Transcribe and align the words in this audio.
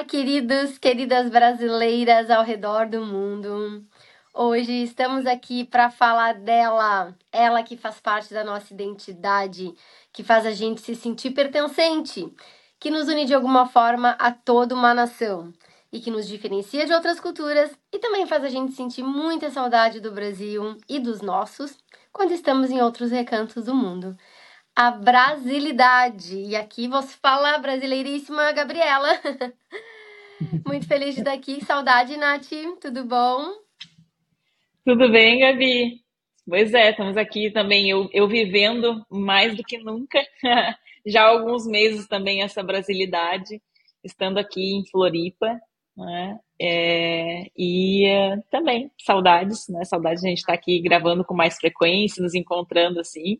Olá, 0.00 0.06
queridos, 0.08 0.78
queridas 0.78 1.28
brasileiras 1.28 2.30
ao 2.30 2.42
redor 2.42 2.88
do 2.88 3.04
mundo. 3.04 3.84
Hoje 4.32 4.82
estamos 4.82 5.26
aqui 5.26 5.62
para 5.62 5.90
falar 5.90 6.36
dela, 6.36 7.14
ela 7.30 7.62
que 7.62 7.76
faz 7.76 8.00
parte 8.00 8.32
da 8.32 8.42
nossa 8.42 8.72
identidade, 8.72 9.74
que 10.10 10.24
faz 10.24 10.46
a 10.46 10.52
gente 10.52 10.80
se 10.80 10.96
sentir 10.96 11.32
pertencente, 11.32 12.34
que 12.78 12.90
nos 12.90 13.08
une 13.08 13.26
de 13.26 13.34
alguma 13.34 13.66
forma 13.66 14.16
a 14.18 14.32
toda 14.32 14.74
uma 14.74 14.94
nação 14.94 15.52
e 15.92 16.00
que 16.00 16.10
nos 16.10 16.26
diferencia 16.26 16.86
de 16.86 16.94
outras 16.94 17.20
culturas 17.20 17.70
e 17.92 17.98
também 17.98 18.26
faz 18.26 18.42
a 18.42 18.48
gente 18.48 18.72
sentir 18.72 19.02
muita 19.02 19.50
saudade 19.50 20.00
do 20.00 20.12
Brasil 20.12 20.78
e 20.88 20.98
dos 20.98 21.20
nossos 21.20 21.76
quando 22.10 22.32
estamos 22.32 22.70
em 22.70 22.80
outros 22.80 23.10
recantos 23.10 23.66
do 23.66 23.74
mundo 23.74 24.16
a 24.74 24.90
brasilidade. 24.90 26.36
E 26.36 26.56
aqui 26.56 26.88
você 26.88 27.16
fala 27.20 27.58
brasileiríssima 27.58 28.52
Gabriela. 28.52 29.08
Muito 30.66 30.86
feliz 30.86 31.14
de 31.14 31.20
estar 31.20 31.32
aqui. 31.32 31.64
Saudade, 31.64 32.16
Nath. 32.16 32.50
Tudo 32.80 33.04
bom? 33.04 33.52
Tudo 34.84 35.10
bem, 35.10 35.40
Gabi? 35.40 36.00
Pois 36.48 36.74
é, 36.74 36.90
estamos 36.90 37.16
aqui 37.16 37.50
também, 37.52 37.88
eu, 37.88 38.08
eu 38.12 38.26
vivendo 38.26 39.06
mais 39.08 39.56
do 39.56 39.62
que 39.62 39.78
nunca, 39.78 40.18
já 41.06 41.22
há 41.22 41.28
alguns 41.28 41.64
meses 41.64 42.08
também 42.08 42.42
essa 42.42 42.60
brasilidade, 42.60 43.62
estando 44.02 44.38
aqui 44.38 44.74
em 44.74 44.84
Floripa, 44.90 45.60
né? 45.96 46.40
É, 46.60 47.44
e 47.56 48.04
uh, 48.06 48.42
também 48.50 48.90
saudades, 48.98 49.68
né? 49.68 49.84
Saudades 49.84 50.22
de 50.22 50.26
a 50.26 50.30
gente 50.30 50.38
estar 50.38 50.54
aqui 50.54 50.80
gravando 50.80 51.24
com 51.24 51.34
mais 51.34 51.56
frequência, 51.56 52.22
nos 52.22 52.34
encontrando 52.34 52.98
assim. 52.98 53.38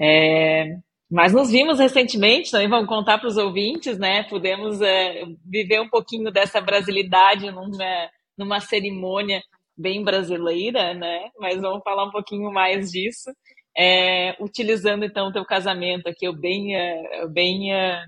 É, 0.00 0.76
mas 1.10 1.32
nos 1.32 1.50
vimos 1.50 1.78
recentemente, 1.78 2.50
também 2.50 2.68
vamos 2.68 2.88
contar 2.88 3.18
para 3.18 3.28
os 3.28 3.36
ouvintes, 3.36 3.98
né? 3.98 4.24
Pudemos 4.24 4.80
é, 4.80 5.24
viver 5.44 5.80
um 5.80 5.88
pouquinho 5.88 6.30
dessa 6.32 6.60
brasilidade 6.60 7.50
numa, 7.50 8.10
numa 8.36 8.60
cerimônia 8.60 9.40
bem 9.76 10.02
brasileira, 10.02 10.94
né? 10.94 11.30
Mas 11.38 11.60
vamos 11.60 11.82
falar 11.84 12.04
um 12.04 12.10
pouquinho 12.10 12.50
mais 12.52 12.90
disso. 12.90 13.30
É, 13.78 14.34
utilizando 14.40 15.04
então 15.04 15.28
o 15.28 15.32
teu 15.32 15.44
casamento 15.44 16.08
aqui, 16.08 16.26
eu 16.26 16.32
bem, 16.32 16.74
é, 16.74 17.26
bem 17.28 17.74
é, 17.74 18.04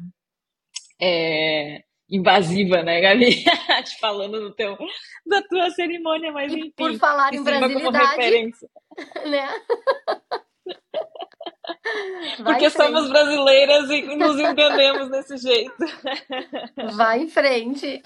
é, 1.00 1.82
invasiva, 2.10 2.82
né, 2.82 3.00
Gabi? 3.00 3.44
Te 3.84 3.98
falando 4.00 4.40
do 4.40 4.54
teu, 4.54 4.76
da 5.26 5.42
tua 5.42 5.70
cerimônia, 5.70 6.32
mas 6.32 6.52
e 6.52 6.58
enfim. 6.58 6.72
Por 6.74 6.94
falar 6.98 7.32
em 7.34 7.44
brasilidade, 7.44 8.50
né? 9.30 9.48
Porque 12.44 12.70
somos 12.70 13.08
brasileiras 13.08 13.90
e 13.90 14.16
nos 14.16 14.38
entendemos 14.38 15.10
desse 15.10 15.36
jeito. 15.36 15.74
Vai 16.94 17.22
em 17.22 17.28
frente. 17.28 18.02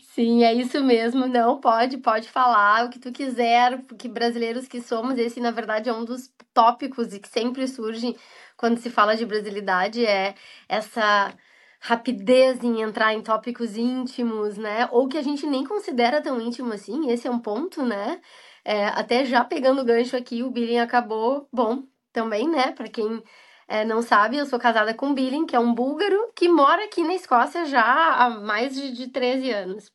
Sim, 0.00 0.44
é 0.44 0.52
isso 0.54 0.82
mesmo. 0.82 1.26
Não, 1.26 1.60
pode, 1.60 1.98
pode 1.98 2.28
falar 2.28 2.86
o 2.86 2.90
que 2.90 2.98
tu 2.98 3.12
quiser, 3.12 3.82
porque 3.82 4.08
brasileiros 4.08 4.66
que 4.66 4.80
somos, 4.80 5.18
esse 5.18 5.40
na 5.40 5.50
verdade 5.50 5.88
é 5.88 5.92
um 5.92 6.04
dos 6.04 6.32
tópicos 6.54 7.12
e 7.12 7.20
que 7.20 7.28
sempre 7.28 7.68
surge 7.68 8.16
quando 8.56 8.78
se 8.78 8.90
fala 8.90 9.16
de 9.16 9.24
brasilidade, 9.24 10.04
é 10.04 10.34
essa 10.68 11.32
rapidez 11.80 12.62
em 12.64 12.80
entrar 12.82 13.14
em 13.14 13.22
tópicos 13.22 13.76
íntimos, 13.76 14.58
né? 14.58 14.88
Ou 14.90 15.08
que 15.08 15.16
a 15.16 15.22
gente 15.22 15.46
nem 15.46 15.64
considera 15.64 16.20
tão 16.20 16.40
íntimo 16.40 16.72
assim, 16.72 17.10
esse 17.10 17.28
é 17.28 17.30
um 17.30 17.38
ponto, 17.38 17.84
né? 17.84 18.20
É, 18.68 18.84
até 18.88 19.24
já 19.24 19.42
pegando 19.42 19.80
o 19.80 19.84
gancho 19.84 20.14
aqui, 20.14 20.42
o 20.42 20.50
Billing 20.50 20.76
acabou, 20.76 21.48
bom, 21.50 21.84
também, 22.12 22.46
né? 22.46 22.70
Para 22.72 22.86
quem 22.86 23.22
é, 23.66 23.82
não 23.82 24.02
sabe, 24.02 24.36
eu 24.36 24.44
sou 24.44 24.58
casada 24.58 24.92
com 24.92 25.08
o 25.08 25.14
Billing, 25.14 25.46
que 25.46 25.56
é 25.56 25.58
um 25.58 25.72
búlgaro 25.72 26.30
que 26.36 26.50
mora 26.50 26.84
aqui 26.84 27.02
na 27.02 27.14
Escócia 27.14 27.64
já 27.64 27.82
há 27.82 28.28
mais 28.28 28.74
de, 28.74 28.92
de 28.92 29.08
13 29.08 29.50
anos. 29.52 29.90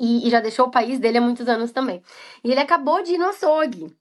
E, 0.00 0.26
e 0.26 0.30
já 0.30 0.40
deixou 0.40 0.66
o 0.66 0.70
país 0.72 0.98
dele 0.98 1.18
há 1.18 1.20
muitos 1.20 1.48
anos 1.48 1.70
também. 1.70 2.02
E 2.42 2.50
ele 2.50 2.58
acabou 2.58 3.00
de 3.00 3.14
ir 3.14 3.18
no 3.18 3.28
açougue. 3.28 3.96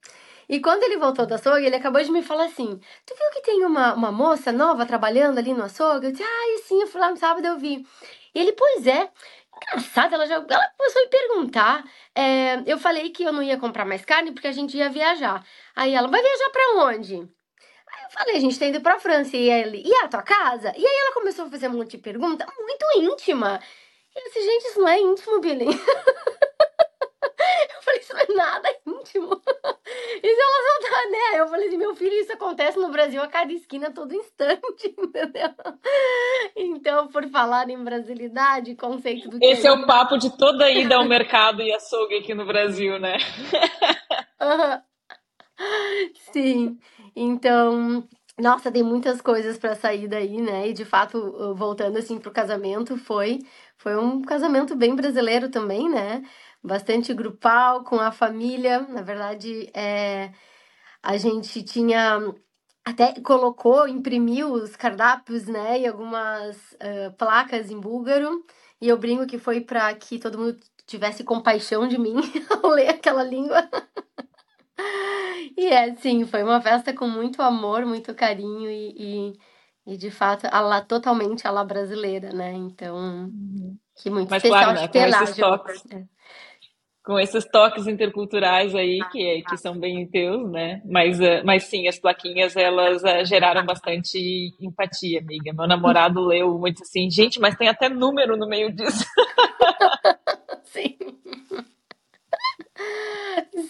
E 0.49 0.59
quando 0.59 0.81
ele 0.81 0.97
voltou 0.97 1.27
do 1.27 1.35
açougue, 1.35 1.67
ele 1.67 1.75
acabou 1.75 2.01
de 2.01 2.11
me 2.11 2.23
falar 2.23 2.45
assim: 2.45 2.79
Tu 3.05 3.15
viu 3.15 3.29
que 3.33 3.41
tem 3.43 3.63
uma, 3.63 3.93
uma 3.93 4.11
moça 4.11 4.51
nova 4.51 4.87
trabalhando 4.87 5.37
ali 5.37 5.53
no 5.53 5.65
açougue? 5.65 6.07
Eu 6.07 6.11
disse: 6.13 6.23
Ah, 6.23 6.61
sim, 6.63 6.81
eu 6.81 6.87
fui 6.87 6.99
lá 6.99 7.11
no 7.11 7.17
sábado 7.17 7.45
eu 7.45 7.59
vi. 7.59 7.85
E 8.33 8.39
ele, 8.39 8.53
pois 8.53 8.87
é. 8.87 9.11
Engraçado, 9.61 10.15
ela 10.15 10.25
já 10.25 10.35
ela 10.35 10.71
começou 10.77 11.01
a 11.01 11.05
me 11.05 11.09
perguntar. 11.09 11.83
É, 12.15 12.63
eu 12.65 12.77
falei 12.77 13.09
que 13.09 13.23
eu 13.23 13.31
não 13.33 13.43
ia 13.43 13.57
comprar 13.57 13.85
mais 13.85 14.05
carne 14.05 14.31
porque 14.31 14.47
a 14.47 14.51
gente 14.51 14.77
ia 14.77 14.89
viajar. 14.89 15.45
Aí 15.75 15.93
ela, 15.93 16.07
vai 16.07 16.21
viajar 16.21 16.49
para 16.49 16.85
onde? 16.85 17.15
Aí 17.15 18.03
eu 18.03 18.09
falei, 18.11 18.35
a 18.35 18.39
gente 18.39 18.57
tá 18.57 18.65
indo 18.65 18.81
pra 18.81 18.99
França. 18.99 19.35
E 19.35 19.49
ele, 19.49 19.83
e 19.85 19.93
a 19.95 20.07
tua 20.07 20.21
casa? 20.21 20.73
E 20.75 20.85
aí 20.85 20.97
ela 21.01 21.13
começou 21.13 21.45
a 21.45 21.49
fazer 21.49 21.67
um 21.67 21.73
monte 21.77 21.91
de 21.91 21.97
pergunta 21.99 22.45
muito 22.57 22.85
íntima. 22.97 23.59
E 24.15 24.19
eu 24.19 24.23
disse, 24.25 24.41
gente, 24.41 24.65
isso 24.67 24.79
não 24.79 24.87
é 24.87 24.99
íntimo, 24.99 25.39
Billy. 25.39 25.67
eu 27.75 27.81
falei, 27.81 27.99
isso 27.99 28.13
não 28.13 28.21
é 28.21 28.33
nada 28.33 28.69
íntimo. 28.85 29.41
Isso 30.21 30.41
ela 30.41 30.63
só 30.63 30.89
tá, 30.89 31.09
né? 31.09 31.39
Eu 31.39 31.47
falei 31.47 31.67
assim, 31.67 31.77
meu 31.77 31.95
filho, 31.95 32.13
isso 32.13 32.31
acontece 32.33 32.77
no 32.77 32.91
Brasil 32.91 33.21
a 33.21 33.27
cada 33.27 33.51
esquina, 33.51 33.91
todo 33.91 34.13
instante, 34.13 34.93
entendeu? 34.97 35.49
Então, 36.55 37.07
por 37.07 37.27
falar 37.29 37.69
em 37.69 37.83
brasilidade, 37.83 38.75
conceito 38.75 39.29
do 39.29 39.39
Esse 39.41 39.65
é 39.65 39.71
o 39.71 39.85
papo 39.85 40.17
de 40.17 40.35
toda 40.37 40.69
ida 40.69 40.95
ao 40.95 41.05
mercado 41.07 41.61
e 41.61 41.73
açougue 41.73 42.17
aqui 42.17 42.33
no 42.33 42.45
Brasil, 42.45 42.99
né? 42.99 43.17
Sim. 46.31 46.77
Então, 47.15 48.07
nossa, 48.37 48.71
tem 48.71 48.83
muitas 48.83 49.21
coisas 49.21 49.57
para 49.57 49.75
sair 49.75 50.07
daí, 50.07 50.41
né? 50.41 50.69
E 50.69 50.73
de 50.73 50.85
fato, 50.85 51.55
voltando 51.55 51.97
assim 51.97 52.17
pro 52.19 52.31
casamento, 52.31 52.97
foi 52.97 53.39
foi 53.79 53.95
um 53.95 54.21
casamento 54.21 54.75
bem 54.75 54.93
brasileiro 54.93 55.49
também, 55.49 55.89
né? 55.89 56.21
Bastante 56.61 57.13
grupal, 57.13 57.83
com 57.83 57.99
a 57.99 58.11
família. 58.11 58.81
Na 58.81 59.01
verdade, 59.01 59.69
é, 59.73 60.31
a 61.01 61.17
gente 61.17 61.63
tinha 61.63 62.19
até 62.83 63.13
colocou, 63.21 63.87
imprimiu 63.87 64.51
os 64.51 64.75
cardápios, 64.75 65.45
né, 65.45 65.81
e 65.81 65.87
algumas 65.87 66.57
uh, 66.73 67.13
placas 67.17 67.69
em 67.69 67.79
búlgaro. 67.79 68.43
E 68.81 68.87
eu 68.87 68.97
brinco 68.97 69.27
que 69.27 69.37
foi 69.37 69.61
para 69.61 69.93
que 69.93 70.19
todo 70.19 70.37
mundo 70.37 70.57
tivesse 70.85 71.23
compaixão 71.23 71.87
de 71.87 71.97
mim 71.97 72.15
ao 72.63 72.69
ler 72.71 72.89
aquela 72.89 73.23
língua. 73.23 73.69
e 75.55 75.67
é, 75.67 75.95
sim, 75.95 76.25
foi 76.25 76.43
uma 76.43 76.61
festa 76.61 76.93
com 76.93 77.07
muito 77.07 77.41
amor, 77.41 77.85
muito 77.85 78.13
carinho 78.15 78.69
e, 78.69 78.95
e, 78.97 79.93
e 79.93 79.97
de 79.97 80.09
fato, 80.09 80.47
a 80.49 80.59
lá, 80.61 80.81
totalmente 80.81 81.47
a 81.47 81.51
lá 81.51 81.63
brasileira, 81.63 82.33
né? 82.33 82.53
Então, 82.53 82.95
uhum. 82.97 83.77
que 83.95 84.09
muito 84.09 84.29
Mas, 84.29 84.43
especial 84.43 84.73
claro, 84.73 84.81
né, 84.81 84.87
com 84.87 85.23
esses 85.23 85.35
toques. 85.37 85.83
É 85.91 86.19
com 87.09 87.19
esses 87.19 87.43
toques 87.43 87.87
interculturais 87.87 88.75
aí 88.75 88.99
que, 89.11 89.41
que 89.41 89.57
são 89.57 89.75
bem 89.79 90.05
teus, 90.05 90.47
né? 90.51 90.79
Mas, 90.85 91.19
eh, 91.19 91.41
mas 91.43 91.63
sim, 91.63 91.87
as 91.87 91.97
plaquinhas 91.97 92.55
elas 92.55 93.03
eh, 93.03 93.25
geraram 93.25 93.65
bastante 93.65 94.53
empatia, 94.61 95.19
amiga. 95.19 95.51
Meu 95.51 95.65
namorado 95.65 96.23
leu 96.23 96.59
muito 96.59 96.83
assim, 96.83 97.09
gente, 97.09 97.39
mas 97.39 97.55
tem 97.55 97.67
até 97.67 97.89
número 97.89 98.37
no 98.37 98.47
meio 98.47 98.71
disso. 98.71 99.03
sim. 100.65 100.95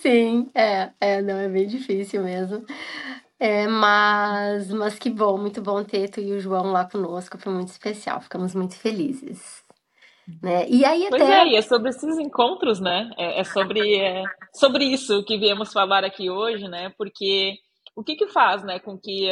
Sim, 0.02 0.52
é, 0.54 0.90
é, 1.00 1.22
não, 1.22 1.38
é 1.38 1.48
bem 1.48 1.66
difícil 1.66 2.22
mesmo. 2.22 2.66
É, 3.40 3.70
mas, 3.70 4.70
mas 4.70 5.00
que 5.00 5.10
bom, 5.10 5.38
muito 5.38 5.62
bom 5.62 5.82
ter 5.82 6.10
tu 6.10 6.20
e 6.20 6.34
o 6.34 6.42
João 6.42 6.74
lá 6.74 6.84
conosco, 6.84 7.38
foi 7.38 7.54
muito 7.54 7.70
especial, 7.70 8.20
ficamos 8.20 8.54
muito 8.54 8.76
felizes. 8.76 9.59
Né? 10.42 10.68
E 10.70 10.86
aí 10.86 11.08
pois 11.10 11.22
é, 11.22 11.48
e 11.48 11.56
é 11.56 11.62
sobre 11.62 11.90
esses 11.90 12.18
encontros, 12.18 12.80
né? 12.80 13.10
É, 13.18 13.40
é 13.40 13.44
sobre, 13.44 14.00
é, 14.00 14.24
sobre 14.54 14.86
isso 14.86 15.24
que 15.26 15.38
viemos 15.38 15.74
falar 15.74 16.04
aqui 16.04 16.30
hoje, 16.30 16.68
né? 16.68 16.94
Porque 16.98 17.58
o 18.00 18.04
que 18.04 18.16
que 18.16 18.28
faz, 18.28 18.64
né, 18.64 18.80
com 18.80 18.98
que 18.98 19.30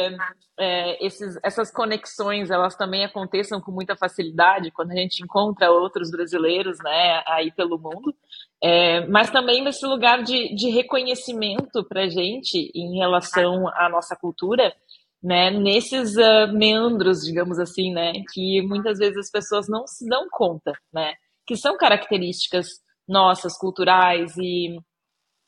é, 0.58 1.06
esses, 1.06 1.38
essas 1.42 1.72
conexões 1.72 2.50
elas 2.50 2.76
também 2.76 3.02
aconteçam 3.02 3.62
com 3.62 3.72
muita 3.72 3.96
facilidade 3.96 4.70
quando 4.70 4.90
a 4.90 4.94
gente 4.94 5.22
encontra 5.22 5.70
outros 5.70 6.10
brasileiros, 6.10 6.76
né, 6.84 7.22
aí 7.26 7.50
pelo 7.50 7.78
mundo, 7.78 8.14
é, 8.62 9.06
mas 9.06 9.30
também 9.30 9.64
nesse 9.64 9.86
lugar 9.86 10.22
de, 10.22 10.54
de 10.54 10.68
reconhecimento 10.68 11.82
para 11.88 12.10
gente 12.10 12.70
em 12.74 12.98
relação 12.98 13.68
à 13.68 13.88
nossa 13.88 14.14
cultura 14.14 14.74
né, 15.22 15.50
nesses 15.50 16.16
uh, 16.16 16.52
meandros, 16.52 17.20
digamos 17.20 17.58
assim, 17.58 17.92
né, 17.92 18.12
que 18.32 18.62
muitas 18.62 18.98
vezes 18.98 19.16
as 19.18 19.30
pessoas 19.30 19.68
não 19.68 19.86
se 19.86 20.06
dão 20.08 20.28
conta, 20.30 20.72
né, 20.92 21.14
que 21.46 21.56
são 21.56 21.76
características 21.76 22.68
nossas, 23.06 23.56
culturais 23.56 24.36
e 24.36 24.78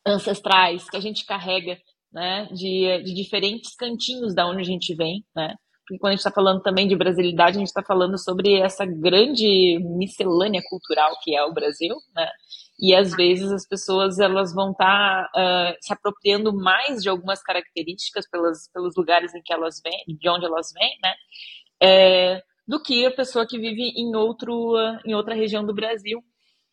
ancestrais, 0.06 0.88
que 0.88 0.96
a 0.96 1.00
gente 1.00 1.24
carrega, 1.24 1.78
né, 2.12 2.46
de, 2.52 3.02
de 3.04 3.14
diferentes 3.14 3.74
cantinhos 3.76 4.34
da 4.34 4.46
onde 4.46 4.60
a 4.60 4.64
gente 4.64 4.94
vem, 4.94 5.24
né, 5.34 5.54
porque 5.90 5.98
quando 5.98 6.10
a 6.10 6.12
gente 6.12 6.20
está 6.20 6.30
falando 6.30 6.62
também 6.62 6.86
de 6.86 6.94
brasilidade, 6.94 7.56
a 7.56 7.58
gente 7.58 7.66
está 7.66 7.82
falando 7.82 8.16
sobre 8.16 8.60
essa 8.60 8.86
grande 8.86 9.80
miscelânea 9.98 10.62
cultural 10.68 11.18
que 11.20 11.34
é 11.34 11.44
o 11.44 11.52
Brasil, 11.52 11.96
né, 12.14 12.30
e 12.78 12.94
às 12.94 13.10
vezes 13.12 13.50
as 13.50 13.66
pessoas 13.66 14.20
elas 14.20 14.54
vão 14.54 14.70
estar 14.70 15.28
tá, 15.32 15.72
uh, 15.72 15.76
se 15.80 15.92
apropriando 15.92 16.56
mais 16.56 17.02
de 17.02 17.08
algumas 17.08 17.42
características 17.42 18.28
pelas, 18.30 18.70
pelos 18.72 18.94
lugares 18.96 19.34
em 19.34 19.42
que 19.42 19.52
elas 19.52 19.80
vêm, 19.84 20.16
de 20.16 20.28
onde 20.28 20.46
elas 20.46 20.72
vêm, 20.72 20.96
né? 21.02 21.14
É, 21.82 22.42
do 22.66 22.80
que 22.80 23.04
a 23.04 23.10
pessoa 23.10 23.46
que 23.46 23.58
vive 23.58 23.92
em, 23.96 24.14
outro, 24.14 24.76
em 25.04 25.14
outra 25.14 25.34
região 25.34 25.66
do 25.66 25.74
Brasil. 25.74 26.22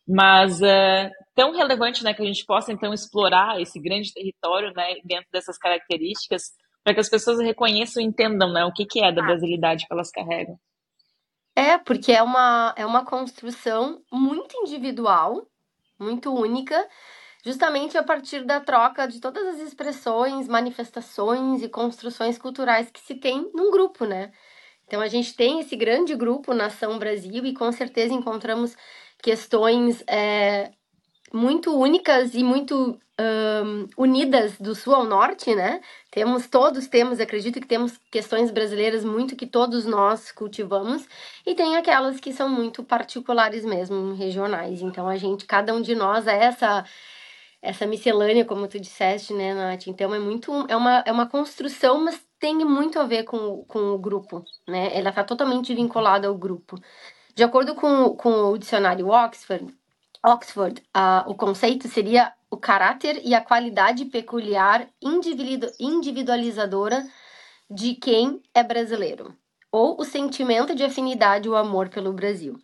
Mas 0.06 0.62
é 0.62 1.10
tão 1.34 1.52
relevante 1.52 2.02
né, 2.02 2.14
que 2.14 2.22
a 2.22 2.24
gente 2.24 2.46
possa, 2.46 2.72
então, 2.72 2.94
explorar 2.94 3.60
esse 3.60 3.78
grande 3.78 4.12
território 4.14 4.72
né, 4.74 4.94
dentro 5.04 5.26
dessas 5.30 5.58
características 5.58 6.44
para 6.88 6.94
que 6.94 7.00
as 7.00 7.08
pessoas 7.10 7.38
reconheçam 7.40 8.02
e 8.02 8.06
entendam 8.06 8.50
né, 8.50 8.64
o 8.64 8.72
que, 8.72 8.86
que 8.86 9.04
é 9.04 9.12
da 9.12 9.20
brasilidade 9.20 9.86
que 9.86 9.92
elas 9.92 10.10
carregam. 10.10 10.58
É, 11.54 11.76
porque 11.76 12.10
é 12.10 12.22
uma, 12.22 12.72
é 12.78 12.86
uma 12.86 13.04
construção 13.04 14.00
muito 14.10 14.56
individual, 14.56 15.46
muito 16.00 16.32
única, 16.32 16.88
justamente 17.44 17.98
a 17.98 18.02
partir 18.02 18.42
da 18.46 18.58
troca 18.58 19.06
de 19.06 19.20
todas 19.20 19.46
as 19.48 19.60
expressões, 19.60 20.48
manifestações 20.48 21.62
e 21.62 21.68
construções 21.68 22.38
culturais 22.38 22.90
que 22.90 23.00
se 23.00 23.16
tem 23.16 23.50
num 23.52 23.70
grupo, 23.70 24.06
né? 24.06 24.32
Então 24.86 25.02
a 25.02 25.08
gente 25.08 25.36
tem 25.36 25.60
esse 25.60 25.76
grande 25.76 26.16
grupo 26.16 26.54
Nação 26.54 26.98
Brasil 26.98 27.44
e 27.44 27.52
com 27.52 27.70
certeza 27.70 28.14
encontramos 28.14 28.74
questões 29.22 30.02
é, 30.08 30.70
muito 31.32 31.76
únicas 31.76 32.34
e 32.34 32.42
muito 32.42 32.98
um, 33.20 33.88
unidas 33.96 34.56
do 34.58 34.74
sul 34.74 34.94
ao 34.94 35.04
norte, 35.04 35.54
né? 35.54 35.80
Temos, 36.10 36.46
todos 36.46 36.86
temos, 36.86 37.20
acredito 37.20 37.60
que 37.60 37.66
temos 37.66 37.98
questões 38.10 38.50
brasileiras 38.50 39.04
muito 39.04 39.36
que 39.36 39.46
todos 39.46 39.84
nós 39.84 40.30
cultivamos, 40.32 41.06
e 41.46 41.54
tem 41.54 41.76
aquelas 41.76 42.20
que 42.20 42.32
são 42.32 42.48
muito 42.48 42.82
particulares 42.84 43.64
mesmo, 43.64 44.14
regionais. 44.14 44.80
Então 44.82 45.08
a 45.08 45.16
gente, 45.16 45.44
cada 45.46 45.74
um 45.74 45.80
de 45.82 45.94
nós 45.94 46.26
é 46.26 46.44
essa 46.44 46.84
essa 47.60 47.86
miscelânea, 47.86 48.44
como 48.44 48.68
tu 48.68 48.78
disseste, 48.78 49.34
né, 49.34 49.52
Nath? 49.52 49.88
Então 49.88 50.14
é 50.14 50.18
muito, 50.18 50.52
é 50.68 50.76
uma, 50.76 51.02
é 51.04 51.10
uma 51.10 51.26
construção, 51.26 52.04
mas 52.04 52.20
tem 52.38 52.54
muito 52.64 53.00
a 53.00 53.04
ver 53.04 53.24
com, 53.24 53.64
com 53.64 53.80
o 53.94 53.98
grupo, 53.98 54.44
né? 54.66 54.96
Ela 54.96 55.10
está 55.10 55.24
totalmente 55.24 55.74
vinculada 55.74 56.28
ao 56.28 56.36
grupo. 56.36 56.76
De 57.34 57.42
acordo 57.42 57.74
com, 57.74 58.10
com 58.16 58.52
o 58.52 58.58
dicionário 58.58 59.08
Oxford, 59.08 59.74
Oxford, 60.24 60.82
uh, 60.96 61.30
o 61.30 61.34
conceito 61.34 61.88
seria 61.88 62.32
o 62.50 62.56
caráter 62.56 63.20
e 63.24 63.34
a 63.34 63.40
qualidade 63.40 64.04
peculiar 64.06 64.88
individualizadora 65.78 67.06
de 67.70 67.94
quem 67.94 68.42
é 68.54 68.62
brasileiro, 68.62 69.36
ou 69.70 70.00
o 70.00 70.04
sentimento 70.04 70.74
de 70.74 70.82
afinidade 70.82 71.48
ou 71.48 71.56
amor 71.56 71.88
pelo 71.88 72.12
Brasil. 72.12 72.58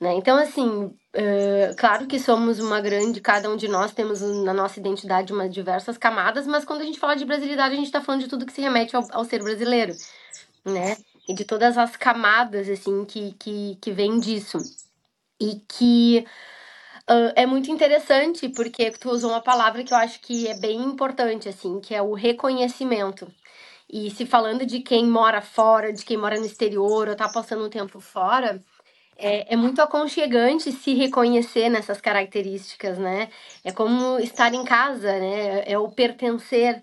Né? 0.00 0.14
Então, 0.14 0.36
assim, 0.36 0.68
uh, 0.68 1.76
claro 1.76 2.06
que 2.06 2.18
somos 2.18 2.60
uma 2.60 2.80
grande, 2.80 3.20
cada 3.20 3.50
um 3.50 3.56
de 3.56 3.66
nós 3.66 3.92
temos 3.92 4.20
na 4.20 4.54
nossa 4.54 4.78
identidade 4.78 5.32
umas 5.32 5.52
diversas 5.52 5.98
camadas, 5.98 6.46
mas 6.46 6.64
quando 6.64 6.82
a 6.82 6.84
gente 6.84 6.98
fala 6.98 7.16
de 7.16 7.24
brasilidade, 7.24 7.74
a 7.74 7.76
gente 7.76 7.86
está 7.86 8.00
falando 8.00 8.22
de 8.22 8.28
tudo 8.28 8.46
que 8.46 8.52
se 8.52 8.60
remete 8.60 8.94
ao, 8.94 9.06
ao 9.10 9.24
ser 9.24 9.42
brasileiro, 9.42 9.94
né? 10.64 10.96
E 11.28 11.34
de 11.34 11.44
todas 11.44 11.76
as 11.76 11.96
camadas, 11.96 12.68
assim, 12.68 13.04
que, 13.04 13.32
que, 13.38 13.76
que 13.80 13.90
vem 13.90 14.20
disso. 14.20 14.58
E 15.40 15.60
que 15.68 16.24
Uh, 17.08 17.30
é 17.36 17.46
muito 17.46 17.70
interessante 17.70 18.48
porque 18.48 18.90
tu 18.90 19.10
usou 19.10 19.30
uma 19.30 19.40
palavra 19.40 19.84
que 19.84 19.92
eu 19.92 19.96
acho 19.98 20.20
que 20.20 20.48
é 20.48 20.54
bem 20.58 20.82
importante, 20.82 21.48
assim, 21.48 21.80
que 21.80 21.94
é 21.94 22.02
o 22.02 22.14
reconhecimento. 22.14 23.32
E 23.88 24.10
se 24.10 24.26
falando 24.26 24.66
de 24.66 24.80
quem 24.80 25.06
mora 25.06 25.40
fora, 25.40 25.92
de 25.92 26.04
quem 26.04 26.16
mora 26.16 26.38
no 26.38 26.46
exterior 26.46 27.08
ou 27.08 27.16
tá 27.16 27.28
passando 27.28 27.64
um 27.66 27.70
tempo 27.70 28.00
fora, 28.00 28.60
é, 29.16 29.54
é 29.54 29.56
muito 29.56 29.80
aconchegante 29.82 30.72
se 30.72 30.94
reconhecer 30.94 31.68
nessas 31.70 32.00
características, 32.00 32.98
né? 32.98 33.30
É 33.64 33.72
como 33.72 34.18
estar 34.20 34.54
em 34.54 34.64
casa, 34.64 35.12
né? 35.18 35.64
É 35.66 35.78
o 35.78 35.90
pertencer. 35.90 36.82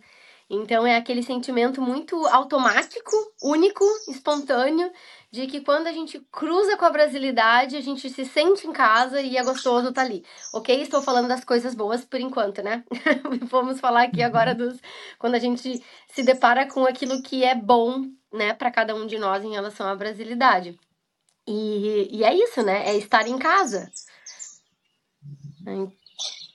Então 0.50 0.86
é 0.88 0.96
aquele 0.98 1.24
sentimento 1.24 1.82
muito 1.82 2.16
automático, 2.28 3.12
único, 3.44 3.86
espontâneo, 4.10 4.92
de 5.34 5.48
que 5.48 5.62
quando 5.62 5.88
a 5.88 5.92
gente 5.92 6.20
cruza 6.32 6.78
com 6.78 6.86
a 6.86 6.92
brasilidade, 6.92 7.76
a 7.76 7.82
gente 7.82 8.08
se 8.08 8.24
sente 8.24 8.68
em 8.68 8.72
casa 8.72 9.20
e 9.20 9.36
é 9.36 9.44
gostoso 9.44 9.90
estar 9.90 10.02
tá 10.02 10.08
ali. 10.08 10.24
Ok? 10.54 10.80
Estou 10.80 11.02
falando 11.02 11.28
das 11.28 11.44
coisas 11.44 11.74
boas 11.74 12.06
por 12.06 12.20
enquanto, 12.20 12.62
né? 12.62 12.84
Vamos 13.50 13.80
falar 13.80 14.04
aqui 14.04 14.22
agora 14.22 14.52
uhum. 14.52 14.58
dos. 14.58 14.80
quando 15.18 15.34
a 15.34 15.40
gente 15.40 15.84
se 16.08 16.22
depara 16.22 16.68
com 16.68 16.86
aquilo 16.86 17.24
que 17.24 17.44
é 17.44 17.56
bom, 17.56 18.06
né, 18.32 18.54
para 18.54 18.70
cada 18.70 18.94
um 18.94 19.08
de 19.08 19.18
nós 19.18 19.44
em 19.44 19.54
relação 19.54 19.88
à 19.88 19.96
brasilidade. 19.96 20.80
E, 21.48 22.10
e 22.12 22.24
é 22.24 22.32
isso, 22.32 22.62
né? 22.62 22.88
É 22.88 22.96
estar 22.96 23.28
em 23.28 23.40
casa. 23.40 23.92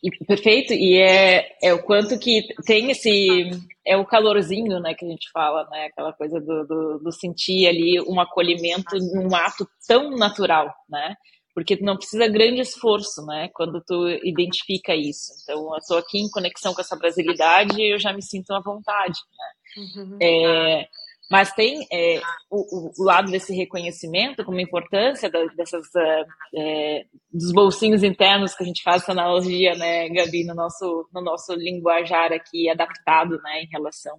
E, 0.02 0.24
perfeito, 0.24 0.72
e 0.72 0.96
é, 0.96 1.56
é 1.62 1.74
o 1.74 1.82
quanto 1.82 2.18
que 2.18 2.42
tem 2.64 2.90
esse 2.90 3.50
é 3.84 3.96
o 3.96 4.06
calorzinho, 4.06 4.78
né, 4.80 4.94
que 4.94 5.04
a 5.04 5.08
gente 5.08 5.30
fala, 5.32 5.66
né, 5.70 5.86
aquela 5.86 6.12
coisa 6.12 6.38
do, 6.38 6.66
do, 6.66 6.98
do 6.98 7.12
sentir 7.12 7.66
ali 7.66 8.00
um 8.02 8.20
acolhimento 8.20 8.96
num 9.14 9.34
ato 9.34 9.66
tão 9.88 10.10
natural, 10.10 10.72
né, 10.88 11.14
porque 11.54 11.76
não 11.80 11.96
precisa 11.96 12.28
grande 12.28 12.60
esforço, 12.60 13.24
né, 13.26 13.48
quando 13.54 13.82
tu 13.84 14.08
identifica 14.22 14.94
isso. 14.94 15.32
Então, 15.42 15.72
eu 15.72 15.78
estou 15.78 15.98
aqui 15.98 16.18
em 16.18 16.30
conexão 16.30 16.74
com 16.74 16.80
essa 16.80 16.96
brasilidade 16.96 17.80
e 17.80 17.94
eu 17.94 17.98
já 17.98 18.12
me 18.12 18.22
sinto 18.22 18.52
à 18.52 18.60
vontade, 18.60 19.18
né. 19.36 19.82
Uhum. 19.82 20.18
É, 20.22 20.88
mas 21.30 21.52
tem 21.52 21.86
é, 21.92 22.20
o, 22.50 22.90
o, 22.98 23.04
lado 23.04 23.30
desse 23.30 23.54
reconhecimento, 23.54 24.44
como 24.44 24.60
importância 24.60 25.30
da, 25.30 25.44
dessas 25.56 25.86
uh, 25.94 26.25
é, 26.56 27.04
dos 27.30 27.52
bolsinhos 27.52 28.02
internos 28.02 28.54
que 28.54 28.62
a 28.62 28.66
gente 28.66 28.82
faz 28.82 29.02
essa 29.02 29.12
analogia, 29.12 29.75
né, 29.75 30.08
Gabi, 30.08 30.44
no 30.44 30.54
nosso 30.54 31.08
no 31.12 31.20
nosso 31.20 31.52
linguajar 31.54 32.32
aqui 32.32 32.70
adaptado, 32.70 33.38
né, 33.42 33.62
em 33.62 33.69
relação 33.69 34.16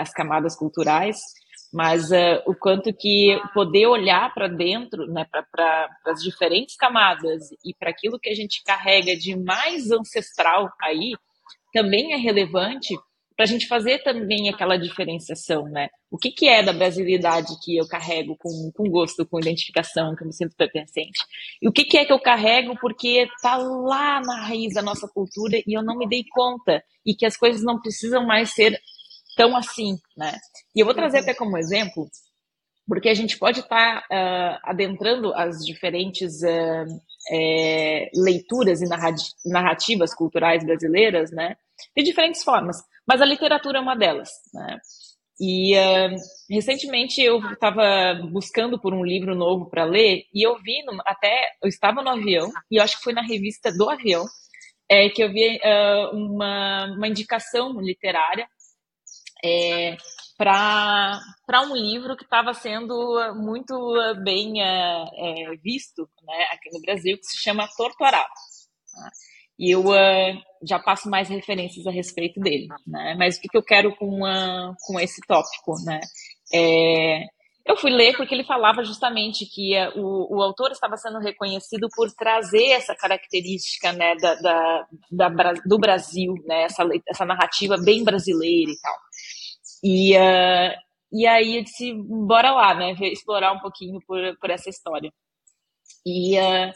às 0.00 0.10
é, 0.10 0.12
camadas 0.14 0.54
culturais, 0.54 1.18
mas 1.72 2.12
uh, 2.12 2.40
o 2.46 2.54
quanto 2.54 2.94
que 2.94 3.40
poder 3.52 3.86
olhar 3.86 4.32
para 4.32 4.46
dentro, 4.46 5.06
né, 5.06 5.26
para 5.50 5.88
as 6.06 6.22
diferentes 6.22 6.76
camadas 6.76 7.48
e 7.64 7.74
para 7.74 7.90
aquilo 7.90 8.20
que 8.20 8.28
a 8.28 8.34
gente 8.34 8.62
carrega 8.62 9.16
de 9.16 9.36
mais 9.36 9.90
ancestral 9.90 10.70
aí, 10.80 11.14
também 11.72 12.12
é 12.12 12.16
relevante 12.16 12.94
para 13.36 13.44
a 13.44 13.46
gente 13.46 13.66
fazer 13.66 14.02
também 14.02 14.48
aquela 14.48 14.76
diferenciação, 14.76 15.64
né? 15.64 15.88
O 16.10 16.18
que, 16.18 16.30
que 16.30 16.48
é 16.48 16.62
da 16.62 16.72
brasilidade 16.72 17.48
que 17.62 17.76
eu 17.76 17.86
carrego 17.88 18.36
com, 18.36 18.70
com 18.74 18.90
gosto, 18.90 19.26
com 19.26 19.40
identificação, 19.40 20.14
que 20.14 20.22
eu 20.22 20.26
me 20.26 20.32
sinto 20.32 20.56
pertencente? 20.56 21.18
E 21.60 21.68
o 21.68 21.72
que, 21.72 21.84
que 21.84 21.98
é 21.98 22.04
que 22.04 22.12
eu 22.12 22.20
carrego 22.20 22.76
porque 22.80 23.22
está 23.22 23.56
lá 23.56 24.20
na 24.20 24.46
raiz 24.46 24.74
da 24.74 24.82
nossa 24.82 25.08
cultura 25.08 25.58
e 25.66 25.76
eu 25.76 25.82
não 25.82 25.96
me 25.96 26.08
dei 26.08 26.24
conta 26.30 26.82
e 27.04 27.14
que 27.14 27.26
as 27.26 27.36
coisas 27.36 27.62
não 27.62 27.80
precisam 27.80 28.26
mais 28.26 28.50
ser 28.50 28.78
tão 29.36 29.56
assim, 29.56 29.96
né? 30.16 30.36
E 30.74 30.80
eu 30.80 30.86
vou 30.86 30.94
trazer 30.94 31.18
até 31.18 31.34
como 31.34 31.56
exemplo, 31.56 32.06
porque 32.86 33.08
a 33.08 33.14
gente 33.14 33.38
pode 33.38 33.60
estar 33.60 34.06
tá, 34.06 34.06
uh, 34.10 34.70
adentrando 34.70 35.32
as 35.34 35.64
diferentes 35.64 36.42
uh, 36.42 37.00
leituras 38.14 38.82
e 38.82 38.88
narrativas 39.46 40.14
culturais 40.14 40.64
brasileiras, 40.64 41.30
né? 41.30 41.56
De 41.96 42.02
diferentes 42.02 42.42
formas 42.42 42.76
mas 43.06 43.20
a 43.20 43.26
literatura 43.26 43.78
é 43.78 43.80
uma 43.80 43.96
delas. 43.96 44.30
Né? 44.52 44.78
E 45.40 45.76
uh, 45.76 46.16
recentemente 46.50 47.20
eu 47.20 47.38
estava 47.52 48.14
buscando 48.30 48.80
por 48.80 48.94
um 48.94 49.04
livro 49.04 49.34
novo 49.34 49.68
para 49.68 49.84
ler 49.84 50.24
e 50.32 50.46
eu 50.46 50.56
vi, 50.62 50.82
no, 50.84 51.00
até 51.04 51.56
eu 51.62 51.68
estava 51.68 52.02
no 52.02 52.10
avião, 52.10 52.50
e 52.70 52.76
eu 52.76 52.82
acho 52.82 52.98
que 52.98 53.04
foi 53.04 53.12
na 53.12 53.22
revista 53.22 53.72
do 53.72 53.90
avião, 53.90 54.24
é, 54.88 55.08
que 55.08 55.22
eu 55.22 55.32
vi 55.32 55.56
uh, 55.56 56.16
uma, 56.16 56.86
uma 56.96 57.08
indicação 57.08 57.80
literária 57.80 58.46
é, 59.44 59.96
para 60.36 61.20
um 61.62 61.74
livro 61.74 62.16
que 62.16 62.24
estava 62.24 62.52
sendo 62.52 62.94
muito 63.34 63.74
bem 64.22 64.62
é, 64.62 65.04
é, 65.16 65.56
visto 65.56 66.08
né, 66.22 66.46
aqui 66.52 66.70
no 66.72 66.80
Brasil, 66.82 67.16
que 67.16 67.24
se 67.24 67.38
chama 67.38 67.68
Torturado. 67.76 68.28
E 69.58 69.74
eu 69.74 69.80
uh, 69.80 70.42
já 70.66 70.78
passo 70.78 71.08
mais 71.08 71.28
referências 71.28 71.86
a 71.86 71.90
respeito 71.90 72.40
dele, 72.40 72.68
né? 72.86 73.14
Mas 73.18 73.36
o 73.36 73.40
que, 73.40 73.48
que 73.48 73.56
eu 73.56 73.62
quero 73.62 73.94
com, 73.96 74.22
uh, 74.22 74.74
com 74.86 74.98
esse 74.98 75.20
tópico, 75.26 75.74
né? 75.84 76.00
É, 76.52 77.24
eu 77.64 77.76
fui 77.76 77.90
ler 77.90 78.16
porque 78.16 78.34
ele 78.34 78.44
falava 78.44 78.82
justamente 78.82 79.46
que 79.46 79.74
uh, 79.76 80.00
o, 80.00 80.36
o 80.38 80.42
autor 80.42 80.72
estava 80.72 80.96
sendo 80.96 81.18
reconhecido 81.18 81.88
por 81.94 82.10
trazer 82.12 82.70
essa 82.70 82.94
característica, 82.94 83.92
né, 83.92 84.16
da, 84.16 84.34
da, 84.34 84.86
da 85.10 85.52
do 85.64 85.78
Brasil, 85.78 86.34
né? 86.44 86.64
Essa, 86.64 86.84
essa 87.08 87.24
narrativa 87.24 87.76
bem 87.76 88.02
brasileira 88.02 88.70
e 88.70 88.80
tal. 88.80 88.96
E, 89.84 90.16
uh, 90.16 90.74
e 91.12 91.26
aí 91.26 91.58
eu 91.58 91.64
disse, 91.64 91.92
bora 91.94 92.52
lá, 92.52 92.74
né? 92.74 92.92
Explorar 93.00 93.52
um 93.52 93.60
pouquinho 93.60 94.00
por, 94.06 94.18
por 94.38 94.50
essa 94.50 94.68
história. 94.70 95.12
E 96.04 96.38
uh, 96.38 96.72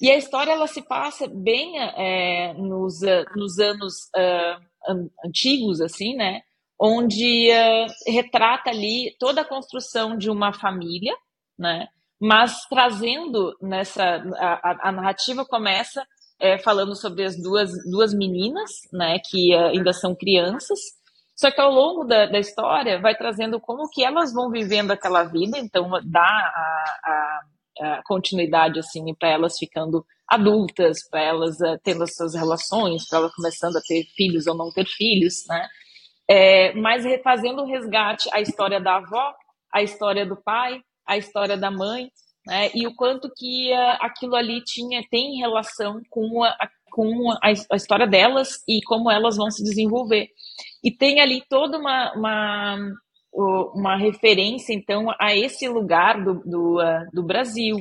e 0.00 0.10
a 0.10 0.16
história 0.16 0.52
ela 0.52 0.66
se 0.66 0.82
passa 0.82 1.26
bem 1.28 1.78
é, 1.80 2.52
nos, 2.54 3.02
eh, 3.02 3.24
nos 3.34 3.58
anos 3.58 3.94
uh, 4.16 5.10
antigos, 5.26 5.80
assim, 5.80 6.14
né? 6.16 6.42
Onde 6.78 7.50
uh, 7.50 8.12
retrata 8.12 8.70
ali 8.70 9.16
toda 9.18 9.40
a 9.42 9.44
construção 9.48 10.16
de 10.18 10.30
uma 10.30 10.52
família, 10.52 11.14
né? 11.58 11.88
Mas 12.20 12.66
trazendo 12.68 13.56
nessa 13.62 14.22
a, 14.36 14.88
a 14.88 14.92
narrativa 14.92 15.44
começa 15.46 16.06
é, 16.40 16.58
falando 16.58 16.94
sobre 16.96 17.24
as 17.24 17.40
duas 17.42 17.70
duas 17.90 18.14
meninas, 18.14 18.70
né? 18.92 19.18
Que 19.30 19.54
uh, 19.54 19.68
ainda 19.68 19.92
são 19.94 20.14
crianças 20.14 20.78
Só 21.36 21.50
que 21.50 21.60
ao 21.60 21.70
longo 21.72 22.04
da, 22.04 22.26
da 22.26 22.38
história 22.38 23.00
vai 23.00 23.16
trazendo 23.16 23.60
como 23.60 23.88
que 23.90 24.04
elas 24.04 24.32
vão 24.32 24.50
vivendo 24.50 24.90
aquela 24.92 25.24
vida, 25.24 25.58
então 25.58 25.90
dá 26.04 26.20
a, 26.22 27.00
a, 27.04 27.40
continuidade 28.04 28.78
assim 28.78 29.14
para 29.14 29.28
elas 29.28 29.56
ficando 29.58 30.04
adultas, 30.28 31.08
para 31.08 31.20
elas 31.20 31.56
uh, 31.60 31.78
tendo 31.82 32.02
as 32.02 32.14
suas 32.14 32.34
relações, 32.34 33.08
para 33.08 33.18
elas 33.18 33.34
começando 33.34 33.76
a 33.76 33.80
ter 33.80 34.04
filhos 34.16 34.46
ou 34.46 34.56
não 34.56 34.70
ter 34.72 34.86
filhos, 34.86 35.44
né? 35.48 35.68
É, 36.28 36.74
mas 36.74 37.04
fazendo 37.22 37.62
o 37.62 37.66
resgate 37.66 38.28
a 38.32 38.40
história 38.40 38.80
da 38.80 38.96
avó, 38.96 39.32
a 39.72 39.82
história 39.82 40.26
do 40.26 40.36
pai, 40.36 40.80
a 41.06 41.16
história 41.16 41.56
da 41.56 41.70
mãe, 41.70 42.10
né? 42.46 42.70
E 42.74 42.86
o 42.86 42.94
quanto 42.94 43.30
que 43.36 43.72
uh, 43.72 43.98
aquilo 44.00 44.34
ali 44.34 44.62
tinha 44.64 45.02
tem 45.10 45.38
relação 45.38 46.00
com 46.10 46.42
a, 46.42 46.56
com 46.90 47.30
a, 47.32 47.38
a, 47.42 47.76
história 47.76 48.06
delas 48.06 48.62
e 48.68 48.80
como 48.86 49.10
elas 49.10 49.36
vão 49.36 49.50
se 49.50 49.62
desenvolver. 49.62 50.28
E 50.82 50.90
tem 50.90 51.20
ali 51.20 51.42
toda 51.48 51.78
uma, 51.78 52.12
uma, 52.14 52.78
uma 53.36 53.96
referência, 53.96 54.72
então, 54.72 55.06
a 55.20 55.34
esse 55.34 55.68
lugar 55.68 56.22
do, 56.22 56.34
do, 56.44 56.80
uh, 56.80 57.06
do 57.12 57.22
Brasil, 57.22 57.76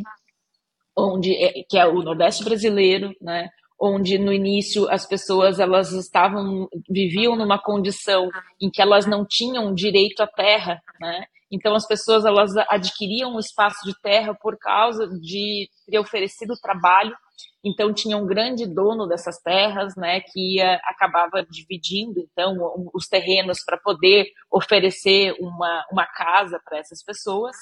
onde 0.97 1.33
é, 1.35 1.63
que 1.69 1.77
é 1.77 1.85
o 1.85 2.01
Nordeste 2.01 2.43
brasileiro, 2.43 3.13
né? 3.21 3.49
onde 3.79 4.17
no 4.17 4.31
início 4.31 4.89
as 4.89 5.05
pessoas 5.05 5.59
elas 5.59 5.91
estavam 5.91 6.67
viviam 6.89 7.35
numa 7.35 7.59
condição 7.59 8.29
em 8.61 8.69
que 8.69 8.81
elas 8.81 9.05
não 9.05 9.25
tinham 9.25 9.73
direito 9.73 10.21
à 10.21 10.27
terra, 10.27 10.81
né? 10.99 11.25
Então 11.51 11.75
as 11.75 11.85
pessoas 11.85 12.25
elas 12.25 12.55
adquiriam 12.69 13.35
um 13.35 13.39
espaço 13.39 13.85
de 13.85 13.93
terra 14.01 14.33
por 14.33 14.57
causa 14.57 15.07
de 15.07 15.69
ter 15.89 15.99
oferecido 15.99 16.59
trabalho. 16.61 17.15
Então 17.63 17.93
tinha 17.93 18.17
um 18.17 18.25
grande 18.25 18.65
dono 18.65 19.07
dessas 19.07 19.41
terras, 19.41 19.95
né, 19.95 20.21
que 20.21 20.57
ia, 20.57 20.75
acabava 20.83 21.43
dividindo 21.43 22.19
então 22.19 22.89
os 22.93 23.07
terrenos 23.07 23.63
para 23.65 23.77
poder 23.77 24.31
oferecer 24.51 25.35
uma, 25.39 25.85
uma 25.91 26.05
casa 26.05 26.61
para 26.63 26.77
essas 26.77 27.03
pessoas. 27.03 27.55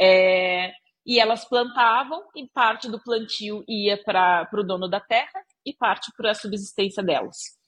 É, 0.00 0.72
e 1.04 1.18
elas 1.18 1.44
plantavam 1.44 2.22
e 2.36 2.46
parte 2.48 2.88
do 2.88 3.02
plantio 3.02 3.64
ia 3.66 4.02
para 4.02 4.48
o 4.52 4.62
dono 4.62 4.88
da 4.88 5.00
terra 5.00 5.42
e 5.64 5.74
parte 5.74 6.12
para 6.16 6.30
a 6.30 6.34
subsistência 6.34 7.02
delas. 7.02 7.58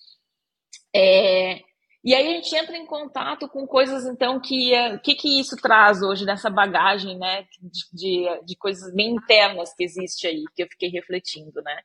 É, 0.94 1.60
e 2.02 2.14
aí 2.14 2.26
a 2.28 2.30
gente 2.30 2.56
entra 2.56 2.76
em 2.76 2.86
contato 2.86 3.46
com 3.46 3.66
coisas, 3.66 4.06
então, 4.06 4.40
que 4.40 4.72
o 4.94 5.00
que, 5.00 5.14
que 5.14 5.38
isso 5.38 5.54
traz 5.56 6.00
hoje 6.00 6.24
nessa 6.24 6.48
bagagem, 6.48 7.18
né, 7.18 7.44
de, 7.60 7.82
de, 7.92 8.44
de, 8.46 8.56
coisas 8.56 8.94
bem 8.94 9.10
internas 9.10 9.74
que 9.74 9.84
existe 9.84 10.26
aí, 10.26 10.42
que 10.56 10.62
eu 10.62 10.68
fiquei 10.68 10.88
refletindo, 10.88 11.60
né. 11.62 11.76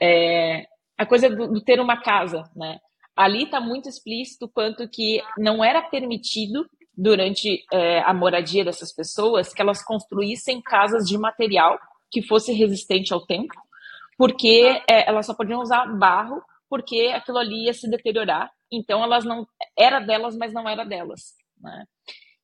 É, 0.00 0.64
a 0.96 1.04
coisa 1.04 1.28
do, 1.28 1.48
do, 1.48 1.60
ter 1.62 1.80
uma 1.80 2.00
casa, 2.00 2.44
né. 2.56 2.78
Ali 3.14 3.44
está 3.44 3.60
muito 3.60 3.88
explícito 3.88 4.48
quanto 4.48 4.88
que 4.88 5.20
não 5.36 5.62
era 5.62 5.82
permitido 5.82 6.64
durante 6.96 7.62
é, 7.70 8.00
a 8.00 8.14
moradia 8.14 8.64
dessas 8.64 8.94
pessoas 8.94 9.52
que 9.52 9.60
elas 9.60 9.84
construíssem 9.84 10.62
casas 10.62 11.04
de 11.06 11.18
material 11.18 11.78
que 12.10 12.22
fosse 12.22 12.52
resistente 12.52 13.12
ao 13.12 13.26
tempo, 13.26 13.54
porque 14.16 14.82
é, 14.88 15.08
elas 15.08 15.26
só 15.26 15.34
podiam 15.34 15.60
usar 15.60 15.84
barro, 15.98 16.42
porque 16.70 17.12
aquilo 17.14 17.38
ali 17.38 17.66
ia 17.66 17.74
se 17.74 17.88
deteriorar 17.90 18.50
então 18.70 19.02
elas 19.02 19.24
não 19.24 19.46
era 19.76 20.00
delas, 20.00 20.36
mas 20.36 20.52
não 20.52 20.68
era 20.68 20.84
delas, 20.84 21.34
né? 21.60 21.84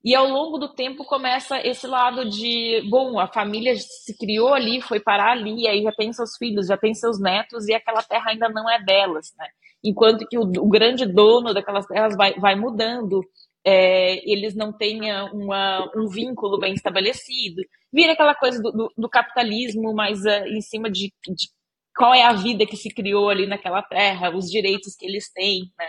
E 0.04 0.14
ao 0.14 0.28
longo 0.28 0.58
do 0.58 0.74
tempo 0.74 1.02
começa 1.04 1.58
esse 1.66 1.86
lado 1.86 2.28
de, 2.28 2.82
bom, 2.90 3.18
a 3.18 3.26
família 3.26 3.74
se 3.74 4.14
criou 4.18 4.52
ali, 4.52 4.82
foi 4.82 5.00
parar 5.00 5.32
ali, 5.32 5.66
aí 5.66 5.82
já 5.82 5.92
tem 5.92 6.12
seus 6.12 6.36
filhos, 6.36 6.66
já 6.66 6.76
tem 6.76 6.92
seus 6.92 7.18
netos, 7.18 7.66
e 7.68 7.72
aquela 7.72 8.02
terra 8.02 8.30
ainda 8.30 8.50
não 8.50 8.70
é 8.70 8.82
delas, 8.84 9.32
né? 9.38 9.46
Enquanto 9.82 10.26
que 10.28 10.36
o, 10.36 10.42
o 10.42 10.68
grande 10.68 11.06
dono 11.06 11.54
daquelas 11.54 11.86
terras 11.86 12.14
vai, 12.16 12.34
vai 12.34 12.54
mudando, 12.54 13.22
é, 13.64 14.30
eles 14.30 14.54
não 14.54 14.72
têm 14.76 15.00
uma, 15.32 15.90
um 15.96 16.06
vínculo 16.06 16.58
bem 16.58 16.74
estabelecido. 16.74 17.62
Vira 17.90 18.12
aquela 18.12 18.34
coisa 18.34 18.60
do, 18.60 18.70
do, 18.70 18.92
do 18.96 19.08
capitalismo, 19.08 19.94
mas 19.94 20.20
uh, 20.24 20.46
em 20.48 20.60
cima 20.60 20.90
de, 20.90 21.12
de, 21.26 21.48
qual 21.96 22.12
é 22.12 22.22
a 22.22 22.34
vida 22.34 22.66
que 22.66 22.76
se 22.76 22.90
criou 22.90 23.30
ali 23.30 23.46
naquela 23.46 23.82
terra, 23.82 24.36
os 24.36 24.50
direitos 24.50 24.94
que 24.96 25.06
eles 25.06 25.32
têm, 25.32 25.62
né? 25.78 25.88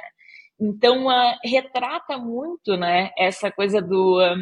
Então, 0.60 1.08
uh, 1.08 1.36
retrata 1.44 2.18
muito 2.18 2.78
né, 2.78 3.12
essa 3.18 3.52
coisa 3.52 3.82
do, 3.82 4.20
uh, 4.20 4.38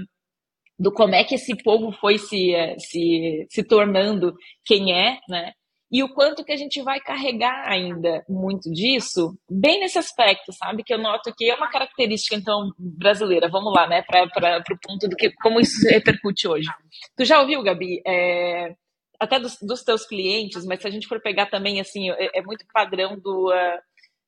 do 0.78 0.92
como 0.92 1.16
é 1.16 1.24
que 1.24 1.36
esse 1.36 1.56
povo 1.64 1.92
foi 1.92 2.18
se, 2.18 2.54
uh, 2.56 2.76
se, 2.80 3.48
se 3.50 3.64
tornando 3.64 4.34
quem 4.66 4.94
é, 4.94 5.20
né? 5.28 5.54
E 5.92 6.02
o 6.02 6.12
quanto 6.12 6.44
que 6.44 6.52
a 6.52 6.58
gente 6.58 6.82
vai 6.82 7.00
carregar 7.00 7.70
ainda 7.70 8.26
muito 8.28 8.72
disso, 8.72 9.38
bem 9.48 9.80
nesse 9.80 10.00
aspecto, 10.00 10.52
sabe? 10.52 10.84
Que 10.84 10.92
eu 10.92 10.98
noto 10.98 11.32
que 11.38 11.48
é 11.48 11.54
uma 11.54 11.70
característica, 11.70 12.36
então, 12.36 12.72
brasileira. 12.80 13.48
Vamos 13.48 13.72
lá, 13.72 13.88
né? 13.88 14.02
Para 14.02 14.24
o 14.24 14.80
ponto 14.82 15.08
do 15.08 15.16
que 15.16 15.32
como 15.36 15.60
isso 15.60 15.88
repercute 15.88 16.48
hoje. 16.48 16.68
Tu 17.16 17.26
já 17.26 17.40
ouviu, 17.40 17.62
Gabi? 17.62 18.02
É, 18.08 18.74
até 19.20 19.40
dos, 19.40 19.56
dos, 19.62 19.84
teus 19.84 20.04
clientes, 20.04 20.66
mas 20.66 20.82
se 20.82 20.88
a 20.88 20.90
gente 20.90 21.08
for 21.08 21.22
pegar 21.22 21.46
também, 21.46 21.80
assim, 21.80 22.10
é, 22.10 22.40
é 22.40 22.42
muito 22.42 22.66
padrão 22.74 23.16
do, 23.16 23.54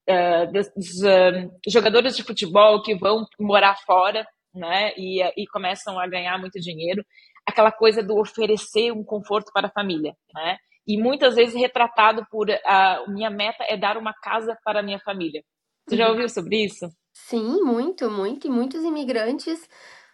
uh, 0.10 0.44
uh, 0.44 0.52
dos, 0.52 0.68
uh, 0.68 1.52
jogadores 1.68 2.16
de 2.16 2.24
futebol 2.24 2.82
que 2.82 2.96
vão 2.96 3.26
morar 3.40 3.76
fora, 3.86 4.26
né, 4.54 4.94
e, 4.98 5.22
e 5.36 5.46
começam 5.48 6.00
a 6.00 6.08
ganhar 6.08 6.38
muito 6.40 6.60
dinheiro, 6.60 7.04
aquela 7.46 7.72
coisa 7.72 8.02
do 8.02 8.18
oferecer 8.18 8.92
um 8.92 9.04
conforto 9.04 9.52
para 9.54 9.68
a 9.68 9.72
família, 9.72 10.14
né, 10.34 10.58
e 10.88 11.02
muitas 11.02 11.36
vezes 11.36 11.56
retratado 11.56 12.26
por 12.30 12.48
a 12.66 13.04
uh, 13.04 13.12
minha 13.12 13.30
meta 13.30 13.64
é 13.68 13.76
dar 13.76 13.98
uma 13.98 14.14
casa 14.14 14.58
para 14.64 14.80
a 14.80 14.84
minha 14.84 15.00
família. 15.00 15.42
Você 15.88 15.98
já 15.98 16.06
uhum. 16.06 16.12
ouviu 16.12 16.30
sobre 16.30 16.64
isso? 16.64 16.88
Sim, 17.14 17.62
muito, 17.64 18.10
muito. 18.10 18.48
E 18.48 18.50
muitos 18.50 18.84
imigrantes 18.84 19.68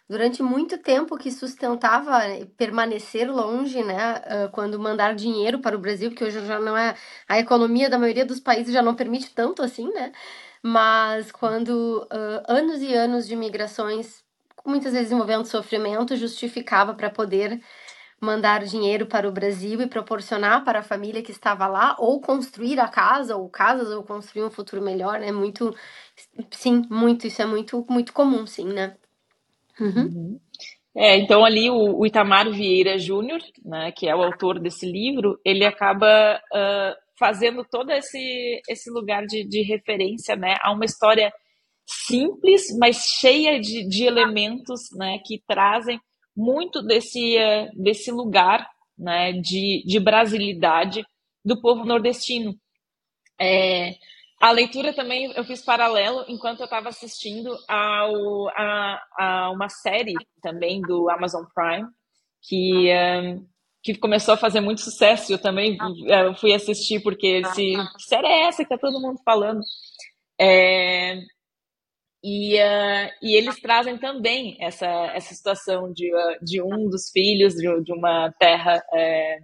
durante 0.08 0.42
muito 0.42 0.78
tempo 0.78 1.16
que 1.16 1.30
sustentava 1.30 2.20
permanecer 2.56 3.30
longe, 3.30 3.82
né, 3.82 4.48
quando 4.52 4.78
mandar 4.78 5.14
dinheiro 5.14 5.60
para 5.60 5.76
o 5.76 5.78
Brasil, 5.78 6.10
que 6.14 6.24
hoje 6.24 6.44
já 6.46 6.58
não 6.60 6.76
é 6.76 6.94
a 7.28 7.38
economia 7.38 7.88
da 7.88 7.98
maioria 7.98 8.24
dos 8.26 8.40
países 8.40 8.72
já 8.72 8.82
não 8.82 8.94
permite 8.94 9.30
tanto 9.34 9.62
assim, 9.62 9.90
né? 9.92 10.12
Mas 10.62 11.32
quando 11.32 12.06
uh, 12.12 12.42
anos 12.48 12.80
e 12.82 12.94
anos 12.94 13.26
de 13.26 13.34
migrações, 13.36 14.22
muitas 14.64 14.92
vezes 14.92 15.10
envolvendo 15.12 15.44
sofrimento, 15.46 16.16
justificava 16.16 16.94
para 16.94 17.10
poder 17.10 17.60
mandar 18.20 18.64
dinheiro 18.64 19.06
para 19.06 19.28
o 19.28 19.32
Brasil 19.32 19.80
e 19.82 19.86
proporcionar 19.88 20.64
para 20.64 20.78
a 20.80 20.82
família 20.82 21.22
que 21.22 21.32
estava 21.32 21.66
lá 21.66 21.96
ou 21.98 22.20
construir 22.20 22.78
a 22.80 22.88
casa 22.88 23.36
ou 23.36 23.48
casas 23.50 23.88
ou 23.90 24.04
construir 24.04 24.44
um 24.44 24.50
futuro 24.50 24.80
melhor, 24.82 25.18
né? 25.20 25.32
Muito, 25.32 25.74
sim, 26.52 26.82
muito 26.90 27.26
isso 27.26 27.42
é 27.42 27.46
muito 27.46 27.84
muito 27.90 28.12
comum, 28.12 28.46
sim, 28.46 28.66
né? 28.72 28.96
Uhum. 29.80 30.02
uhum. 30.02 30.40
É, 30.94 31.16
então 31.16 31.42
ali 31.42 31.70
o, 31.70 32.00
o, 32.00 32.06
Itamar 32.06 32.50
Vieira 32.50 32.98
Júnior, 32.98 33.40
né, 33.64 33.90
que 33.92 34.06
é 34.06 34.14
o 34.14 34.22
autor 34.22 34.60
desse 34.60 34.84
livro, 34.84 35.40
ele 35.42 35.64
acaba 35.64 36.38
uh, 36.52 36.94
fazendo 37.18 37.64
todo 37.64 37.90
esse, 37.90 38.60
esse 38.68 38.90
lugar 38.90 39.24
de, 39.24 39.42
de 39.42 39.62
referência 39.62 40.36
né, 40.36 40.56
a 40.60 40.70
uma 40.70 40.84
história 40.84 41.32
simples, 41.86 42.66
mas 42.78 43.06
cheia 43.18 43.58
de, 43.58 43.88
de 43.88 44.04
elementos 44.04 44.80
né, 44.92 45.18
que 45.24 45.42
trazem 45.48 45.98
muito 46.36 46.82
desse, 46.82 47.38
uh, 47.38 47.82
desse 47.82 48.10
lugar 48.10 48.68
né, 48.98 49.32
de, 49.32 49.82
de 49.86 49.98
brasilidade 49.98 51.04
do 51.42 51.58
povo 51.60 51.84
nordestino. 51.86 52.54
É, 53.40 53.94
a 54.42 54.50
leitura 54.50 54.92
também 54.92 55.32
eu 55.36 55.44
fiz 55.44 55.64
paralelo 55.64 56.24
enquanto 56.26 56.58
eu 56.58 56.64
estava 56.64 56.88
assistindo 56.88 57.56
ao, 57.68 58.48
a, 58.48 59.00
a, 59.16 59.50
uma 59.52 59.68
série 59.68 60.14
também 60.42 60.80
do 60.80 61.08
Amazon 61.08 61.44
Prime 61.54 61.86
que, 62.42 62.92
um, 62.92 63.46
que 63.84 63.94
começou 63.94 64.34
a 64.34 64.36
fazer 64.36 64.60
muito 64.60 64.80
sucesso. 64.80 65.32
Eu 65.32 65.40
também 65.40 65.78
uh, 65.80 66.34
fui 66.40 66.52
assistir 66.52 67.00
porque 67.04 67.44
se 67.54 67.76
que 67.96 68.02
série 68.02 68.26
é 68.26 68.48
essa 68.48 68.64
que 68.64 68.68
tá 68.68 68.76
todo 68.76 69.00
mundo 69.00 69.20
falando? 69.24 69.60
É, 70.36 71.20
e, 72.24 72.56
uh, 72.56 73.10
e 73.22 73.36
eles 73.36 73.60
trazem 73.60 73.96
também 73.96 74.56
essa, 74.58 74.88
essa 75.14 75.32
situação 75.36 75.92
de, 75.92 76.12
uh, 76.12 76.44
de 76.44 76.60
um 76.60 76.90
dos 76.90 77.10
filhos 77.12 77.54
de, 77.54 77.80
de 77.84 77.92
uma 77.92 78.32
terra 78.40 78.82
é, 78.92 79.38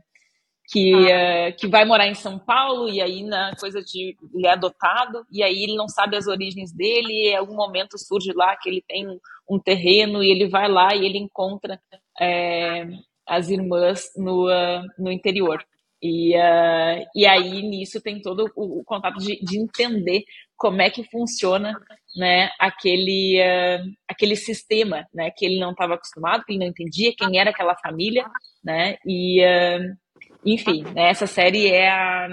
que, 0.69 0.95
uh, 0.95 1.57
que 1.57 1.67
vai 1.67 1.87
morar 1.87 2.07
em 2.07 2.15
São 2.15 2.39
Paulo 2.39 2.91
e 2.91 3.01
aí 3.01 3.25
na 3.25 3.57
coisa 3.57 3.83
de 3.83 4.15
ele 4.35 4.47
é 4.47 4.53
adotado 4.53 5.27
e 5.33 5.43
aí 5.43 5.63
ele 5.65 5.75
não 5.75 5.89
sabe 5.89 6.15
as 6.15 6.27
origens 6.27 6.71
dele 6.73 7.11
e 7.11 7.29
em 7.31 7.37
algum 7.37 7.55
momento 7.55 7.99
surge 7.99 8.33
lá 8.35 8.55
que 8.55 8.69
ele 8.69 8.85
tem 8.87 9.07
um, 9.49 9.59
terreno 9.59 10.23
e 10.23 10.31
ele 10.31 10.47
vai 10.47 10.69
lá 10.69 10.95
e 10.95 11.07
ele 11.07 11.17
encontra 11.17 11.81
é, 12.21 12.87
as 13.27 13.49
irmãs 13.49 14.13
no, 14.15 14.47
uh, 14.47 14.83
no 14.99 15.11
interior. 15.11 15.65
E, 16.03 16.37
uh, 16.37 17.07
e 17.15 17.27
aí 17.27 17.63
nisso 17.63 18.01
tem 18.01 18.21
todo 18.21 18.53
o, 18.55 18.81
o 18.81 18.85
contato 18.85 19.19
de, 19.19 19.41
de, 19.43 19.59
entender 19.59 20.23
como 20.57 20.83
é 20.83 20.91
que 20.91 21.03
funciona 21.03 21.73
né, 22.17 22.51
aquele, 22.59 23.39
aquele 24.07 24.37
sistema 24.37 25.07
né, 25.15 25.31
que 25.31 25.47
ele 25.47 25.59
não 25.59 25.71
estava 25.71 25.95
acostumado, 25.95 26.45
que 26.45 26.53
ele 26.53 26.61
não 26.61 26.67
entendia 26.67 27.15
quem 27.17 27.39
era 27.39 27.51
aquela 27.51 27.77
família 27.77 28.25
né, 28.63 28.97
e 29.07 29.41
enfim, 30.45 30.83
né, 30.95 31.11
essa 31.11 31.27
série 31.27 31.71
é 31.71 31.89
a, 31.89 32.29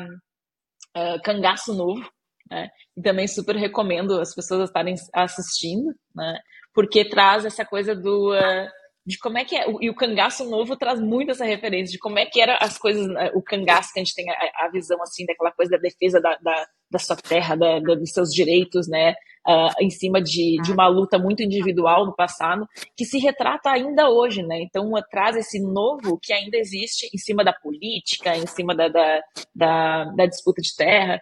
a 0.94 1.22
Cangaço 1.22 1.74
Novo, 1.74 2.10
né? 2.50 2.70
E 2.96 3.02
também 3.02 3.28
super 3.28 3.56
recomendo 3.56 4.20
as 4.20 4.34
pessoas 4.34 4.70
estarem 4.70 4.96
assistindo, 5.14 5.94
né? 6.16 6.40
Porque 6.74 7.08
traz 7.10 7.46
essa 7.46 7.66
coisa 7.66 7.96
do 7.96 8.34
uh, 8.34 8.68
de 9.06 9.20
como 9.20 9.38
é 9.38 9.46
que 9.46 9.56
é. 9.56 9.66
E 9.82 9.90
o 9.90 9.96
cangaço 9.96 10.50
novo 10.50 10.76
traz 10.76 11.00
muito 11.00 11.32
essa 11.32 11.46
referência 11.46 11.92
de 11.92 12.00
como 12.00 12.18
é 12.18 12.26
que 12.26 12.42
era 12.42 12.58
as 12.60 12.78
coisas, 12.78 13.08
né, 13.08 13.30
o 13.36 13.42
cangaço 13.42 13.94
que 13.94 14.00
a 14.00 14.04
gente 14.04 14.16
tem 14.16 14.26
a, 14.30 14.66
a 14.66 14.70
visão 14.70 15.02
assim 15.04 15.26
daquela 15.26 15.52
coisa 15.52 15.72
da 15.72 15.78
defesa 15.78 16.20
da, 16.20 16.36
da, 16.38 16.68
da 16.90 17.00
sua 17.00 17.16
terra, 17.16 17.56
da, 17.56 17.80
da, 17.80 17.96
dos 17.96 18.12
seus 18.12 18.30
direitos, 18.30 18.88
né? 18.88 19.14
Uh, 19.48 19.70
em 19.80 19.92
cima 19.92 20.20
de, 20.20 20.60
de 20.64 20.72
uma 20.72 20.88
luta 20.88 21.20
muito 21.20 21.44
individual 21.44 22.04
no 22.04 22.16
passado, 22.16 22.68
que 22.98 23.06
se 23.06 23.20
retrata 23.20 23.70
ainda 23.70 24.10
hoje, 24.10 24.42
né? 24.42 24.60
Então 24.62 24.92
traz 25.12 25.36
esse 25.36 25.62
novo 25.62 26.18
que 26.20 26.34
ainda 26.34 26.58
existe 26.58 27.08
em 27.14 27.18
cima 27.20 27.44
da 27.44 27.54
política, 27.54 28.36
em 28.36 28.48
cima 28.48 28.74
da, 28.74 28.88
da, 28.88 29.22
da, 29.54 30.04
da 30.06 30.26
disputa 30.26 30.62
de 30.64 30.76
terra. 30.76 31.22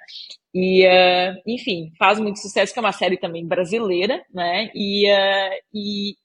E, 0.53 0.85
uh, 0.85 1.41
enfim, 1.47 1.91
faz 1.97 2.19
muito 2.19 2.39
sucesso, 2.39 2.71
que 2.71 2.79
é 2.79 2.81
uma 2.81 2.91
série 2.91 3.17
também 3.17 3.45
brasileira, 3.45 4.23
né? 4.31 4.69
E, 4.75 5.11
uh, 5.11 5.61
e, 5.73 6.15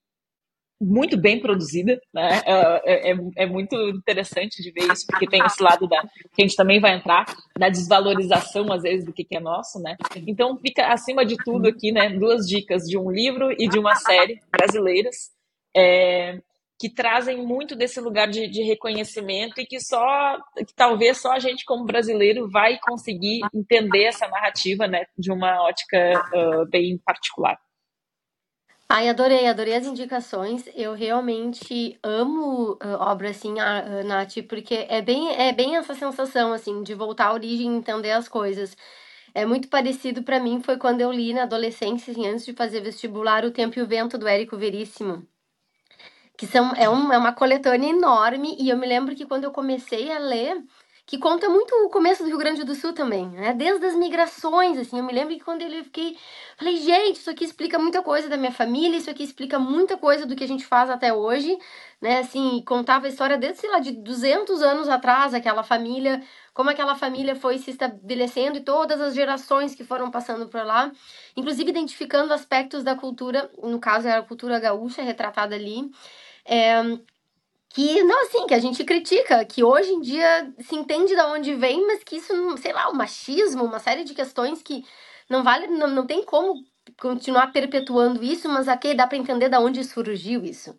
muito 0.80 1.16
bem 1.16 1.40
produzida, 1.40 2.00
né? 2.14 2.40
É, 2.46 2.52
é, 2.52 3.12
é, 3.12 3.16
é, 3.36 3.46
muito 3.46 3.74
interessante 3.88 4.62
de 4.62 4.70
ver 4.70 4.92
isso, 4.92 5.06
porque 5.06 5.26
tem 5.26 5.44
esse 5.44 5.62
lado 5.62 5.88
da 5.88 6.00
que 6.02 6.42
a 6.42 6.42
gente 6.42 6.56
também 6.56 6.80
vai 6.80 6.94
entrar 6.94 7.24
na 7.58 7.68
desvalorização 7.68 8.72
às 8.72 8.82
vezes 8.82 9.04
do 9.04 9.12
que, 9.12 9.26
é 9.32 9.40
nosso, 9.40 9.80
né? 9.80 9.96
Então 10.26 10.56
fica 10.58 10.86
acima 10.92 11.24
de 11.24 11.36
tudo 11.36 11.68
aqui, 11.68 11.90
né? 11.90 12.10
Duas 12.10 12.46
dicas 12.46 12.84
de 12.84 12.96
um 12.96 13.10
livro 13.10 13.50
e 13.52 13.68
de 13.68 13.78
uma 13.78 13.96
série 13.96 14.40
brasileiras 14.50 15.30
é, 15.76 16.40
que 16.78 16.88
trazem 16.88 17.44
muito 17.44 17.74
desse 17.74 18.00
lugar 18.00 18.28
de, 18.28 18.46
de, 18.48 18.62
reconhecimento 18.62 19.60
e 19.60 19.66
que 19.66 19.80
só, 19.80 20.38
que 20.56 20.72
talvez 20.76 21.18
só 21.18 21.32
a 21.32 21.38
gente 21.40 21.64
como 21.64 21.84
brasileiro 21.84 22.48
vai 22.48 22.78
conseguir 22.78 23.40
entender 23.52 24.04
essa 24.04 24.28
narrativa, 24.28 24.86
né? 24.86 25.06
De 25.18 25.32
uma 25.32 25.60
ótica 25.62 25.98
uh, 26.32 26.66
bem 26.70 26.96
particular. 27.04 27.58
Ai, 28.90 29.08
adorei, 29.08 29.46
adorei 29.46 29.74
as 29.74 29.86
indicações. 29.86 30.64
Eu 30.74 30.94
realmente 30.94 31.98
amo 32.02 32.72
uh, 32.72 32.96
obra 33.00 33.30
assim, 33.30 33.60
a, 33.60 34.00
a 34.00 34.02
Nath, 34.02 34.38
porque 34.48 34.86
é 34.88 35.02
bem, 35.02 35.30
é 35.36 35.52
bem 35.52 35.76
essa 35.76 35.94
sensação 35.94 36.52
assim 36.54 36.82
de 36.82 36.94
voltar 36.94 37.26
à 37.26 37.34
origem 37.34 37.66
e 37.70 37.76
entender 37.76 38.12
as 38.12 38.28
coisas. 38.28 38.74
É 39.34 39.44
muito 39.44 39.68
parecido 39.68 40.22
para 40.22 40.40
mim 40.40 40.62
foi 40.62 40.78
quando 40.78 41.02
eu 41.02 41.12
li 41.12 41.34
na 41.34 41.42
adolescência, 41.42 42.12
assim, 42.12 42.26
antes 42.26 42.46
de 42.46 42.54
fazer 42.54 42.80
vestibular, 42.80 43.44
O 43.44 43.50
Tempo 43.50 43.78
e 43.78 43.82
o 43.82 43.86
Vento 43.86 44.16
do 44.16 44.26
Érico 44.26 44.56
Veríssimo. 44.56 45.26
Que 46.36 46.46
são, 46.46 46.72
é, 46.74 46.88
um, 46.88 47.12
é 47.12 47.18
uma 47.18 47.32
coletânea 47.32 47.90
enorme, 47.90 48.56
e 48.58 48.70
eu 48.70 48.76
me 48.78 48.86
lembro 48.86 49.14
que 49.14 49.26
quando 49.26 49.44
eu 49.44 49.50
comecei 49.50 50.10
a 50.10 50.18
ler, 50.18 50.62
que 51.08 51.16
conta 51.16 51.48
muito 51.48 51.74
o 51.86 51.88
começo 51.88 52.22
do 52.22 52.28
Rio 52.28 52.36
Grande 52.36 52.64
do 52.64 52.74
Sul 52.74 52.92
também, 52.92 53.30
né? 53.30 53.54
Desde 53.54 53.86
as 53.86 53.94
migrações, 53.94 54.76
assim, 54.76 54.98
eu 54.98 55.04
me 55.04 55.10
lembro 55.14 55.34
que 55.34 55.40
quando 55.42 55.62
eu 55.62 55.82
fiquei, 55.82 56.18
falei, 56.54 56.76
gente, 56.76 57.16
isso 57.16 57.30
aqui 57.30 57.44
explica 57.44 57.78
muita 57.78 58.02
coisa 58.02 58.28
da 58.28 58.36
minha 58.36 58.52
família, 58.52 58.98
isso 58.98 59.08
aqui 59.08 59.22
explica 59.22 59.58
muita 59.58 59.96
coisa 59.96 60.26
do 60.26 60.36
que 60.36 60.44
a 60.44 60.46
gente 60.46 60.66
faz 60.66 60.90
até 60.90 61.10
hoje, 61.10 61.58
né? 61.98 62.18
Assim, 62.18 62.62
contava 62.66 63.06
a 63.06 63.08
história 63.08 63.38
desde, 63.38 63.60
sei 63.60 63.70
lá, 63.70 63.78
de 63.78 63.92
200 63.92 64.60
anos 64.60 64.86
atrás, 64.86 65.32
aquela 65.32 65.62
família, 65.62 66.22
como 66.52 66.68
aquela 66.68 66.94
família 66.94 67.34
foi 67.34 67.56
se 67.56 67.70
estabelecendo 67.70 68.58
e 68.58 68.60
todas 68.60 69.00
as 69.00 69.14
gerações 69.14 69.74
que 69.74 69.84
foram 69.84 70.10
passando 70.10 70.46
por 70.46 70.62
lá, 70.62 70.92
inclusive 71.34 71.70
identificando 71.70 72.34
aspectos 72.34 72.84
da 72.84 72.94
cultura, 72.94 73.50
no 73.62 73.80
caso 73.80 74.06
era 74.06 74.20
a 74.20 74.22
cultura 74.22 74.60
gaúcha 74.60 75.00
retratada 75.00 75.54
ali, 75.54 75.90
é, 76.44 76.82
que 77.78 78.02
não 78.02 78.22
assim, 78.24 78.44
que 78.46 78.54
a 78.54 78.58
gente 78.58 78.82
critica, 78.84 79.44
que 79.44 79.62
hoje 79.62 79.90
em 79.92 80.00
dia 80.00 80.52
se 80.58 80.74
entende 80.74 81.14
de 81.14 81.22
onde 81.22 81.54
vem, 81.54 81.86
mas 81.86 82.02
que 82.02 82.16
isso, 82.16 82.32
sei 82.58 82.72
lá, 82.72 82.88
o 82.88 82.94
machismo, 82.96 83.62
uma 83.64 83.78
série 83.78 84.02
de 84.02 84.14
questões 84.14 84.60
que 84.62 84.84
não 85.30 85.44
vale, 85.44 85.68
não, 85.68 85.86
não 85.86 86.04
tem 86.04 86.24
como 86.24 86.54
continuar 87.00 87.52
perpetuando 87.52 88.24
isso, 88.24 88.48
mas 88.48 88.66
aqui 88.66 88.94
dá 88.94 89.06
para 89.06 89.16
entender 89.18 89.48
de 89.48 89.56
onde 89.58 89.84
surgiu 89.84 90.44
isso. 90.44 90.74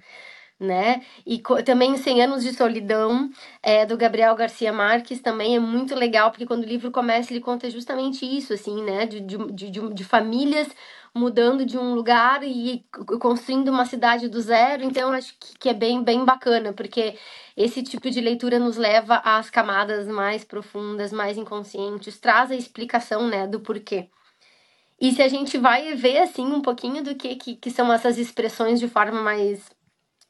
Né? 0.60 1.02
E 1.26 1.42
também 1.64 1.96
100 1.96 2.24
Anos 2.24 2.44
de 2.44 2.54
Solidão, 2.54 3.30
é, 3.64 3.86
do 3.86 3.96
Gabriel 3.96 4.36
Garcia 4.36 4.74
Marques, 4.74 5.22
também 5.22 5.56
é 5.56 5.60
muito 5.60 5.96
legal, 5.96 6.32
porque 6.32 6.46
quando 6.46 6.64
o 6.64 6.68
livro 6.68 6.92
começa, 6.92 7.32
ele 7.32 7.40
conta 7.40 7.70
justamente 7.70 8.26
isso, 8.26 8.52
assim, 8.54 8.84
né? 8.84 9.06
De, 9.06 9.22
de, 9.22 9.38
de, 9.54 9.94
de 9.94 10.04
famílias 10.04 10.68
mudando 11.14 11.66
de 11.66 11.78
um 11.78 11.94
lugar 11.94 12.44
e 12.44 12.86
construindo 13.20 13.70
uma 13.70 13.86
cidade 13.86 14.28
do 14.28 14.42
zero. 14.42 14.84
Então, 14.84 15.12
acho 15.12 15.34
que 15.60 15.70
é 15.70 15.74
bem, 15.74 16.04
bem 16.04 16.24
bacana, 16.26 16.74
porque 16.74 17.16
esse 17.56 17.82
tipo 17.84 18.10
de 18.10 18.22
leitura 18.22 18.60
nos 18.60 18.78
leva 18.78 19.22
às 19.24 19.50
camadas 19.50 20.08
mais 20.08 20.44
profundas, 20.44 21.12
mais 21.12 21.38
inconscientes, 21.38 22.20
traz 22.20 22.52
a 22.52 22.56
explicação, 22.56 23.28
né, 23.28 23.48
do 23.48 23.60
porquê. 23.60 24.10
E 25.02 25.12
se 25.14 25.22
a 25.22 25.28
gente 25.28 25.58
vai 25.58 25.96
ver, 25.96 26.20
assim, 26.20 26.46
um 26.46 26.62
pouquinho 26.62 27.04
do 27.04 27.16
que, 27.16 27.36
que, 27.36 27.56
que 27.56 27.72
são 27.72 27.92
essas 27.92 28.18
expressões 28.18 28.80
de 28.80 28.88
forma 28.88 29.22
mais 29.22 29.70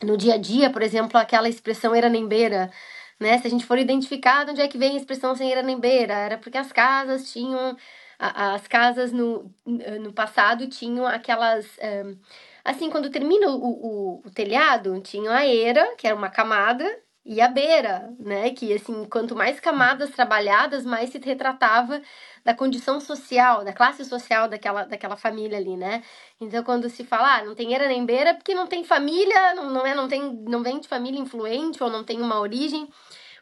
no 0.03 0.17
dia 0.17 0.35
a 0.35 0.37
dia, 0.37 0.69
por 0.69 0.81
exemplo, 0.81 1.17
aquela 1.17 1.49
expressão 1.49 1.95
eranembeira, 1.95 2.71
né? 3.19 3.37
Se 3.39 3.47
a 3.47 3.49
gente 3.49 3.65
for 3.65 3.77
identificar 3.77 4.45
de 4.45 4.51
onde 4.51 4.61
é 4.61 4.67
que 4.67 4.77
vem 4.77 4.93
a 4.93 4.97
expressão 4.97 5.35
sem 5.35 5.51
eranembeira, 5.51 6.13
era 6.13 6.37
porque 6.37 6.57
as 6.57 6.71
casas 6.71 7.31
tinham 7.31 7.75
as 8.19 8.67
casas 8.67 9.13
no, 9.13 9.49
no 9.65 10.11
passado 10.13 10.67
tinham 10.67 11.07
aquelas. 11.07 11.65
Um, 12.05 12.17
assim, 12.65 12.89
quando 12.89 13.09
termina 13.09 13.47
o, 13.47 14.19
o, 14.19 14.21
o 14.25 14.31
telhado, 14.31 14.99
tinha 15.01 15.31
a 15.31 15.45
eira, 15.47 15.95
que 15.95 16.05
era 16.05 16.15
uma 16.15 16.29
camada, 16.29 16.85
e 17.25 17.39
a 17.39 17.47
beira, 17.47 18.13
né? 18.19 18.49
Que 18.51 18.73
assim, 18.73 19.05
quanto 19.05 19.35
mais 19.35 19.59
camadas 19.59 20.09
trabalhadas, 20.11 20.85
mais 20.85 21.09
se 21.11 21.19
retratava 21.19 22.01
da 22.43 22.53
condição 22.53 22.99
social, 22.99 23.63
da 23.63 23.73
classe 23.73 24.03
social 24.05 24.47
daquela, 24.47 24.85
daquela 24.85 25.15
família 25.15 25.57
ali, 25.57 25.75
né? 25.77 26.03
Então, 26.39 26.63
quando 26.63 26.89
se 26.89 27.03
fala, 27.03 27.37
ah, 27.37 27.45
não 27.45 27.55
tem 27.55 27.73
era 27.73 27.87
nem 27.87 28.05
beira, 28.05 28.33
porque 28.33 28.53
não 28.53 28.67
tem 28.67 28.83
família, 28.83 29.53
não, 29.55 29.69
não, 29.69 29.85
é, 29.85 29.95
não, 29.95 30.07
tem, 30.07 30.33
não 30.47 30.63
vem 30.63 30.79
de 30.79 30.87
família 30.87 31.19
influente 31.19 31.83
ou 31.83 31.89
não 31.89 32.03
tem 32.03 32.21
uma 32.21 32.39
origem, 32.39 32.87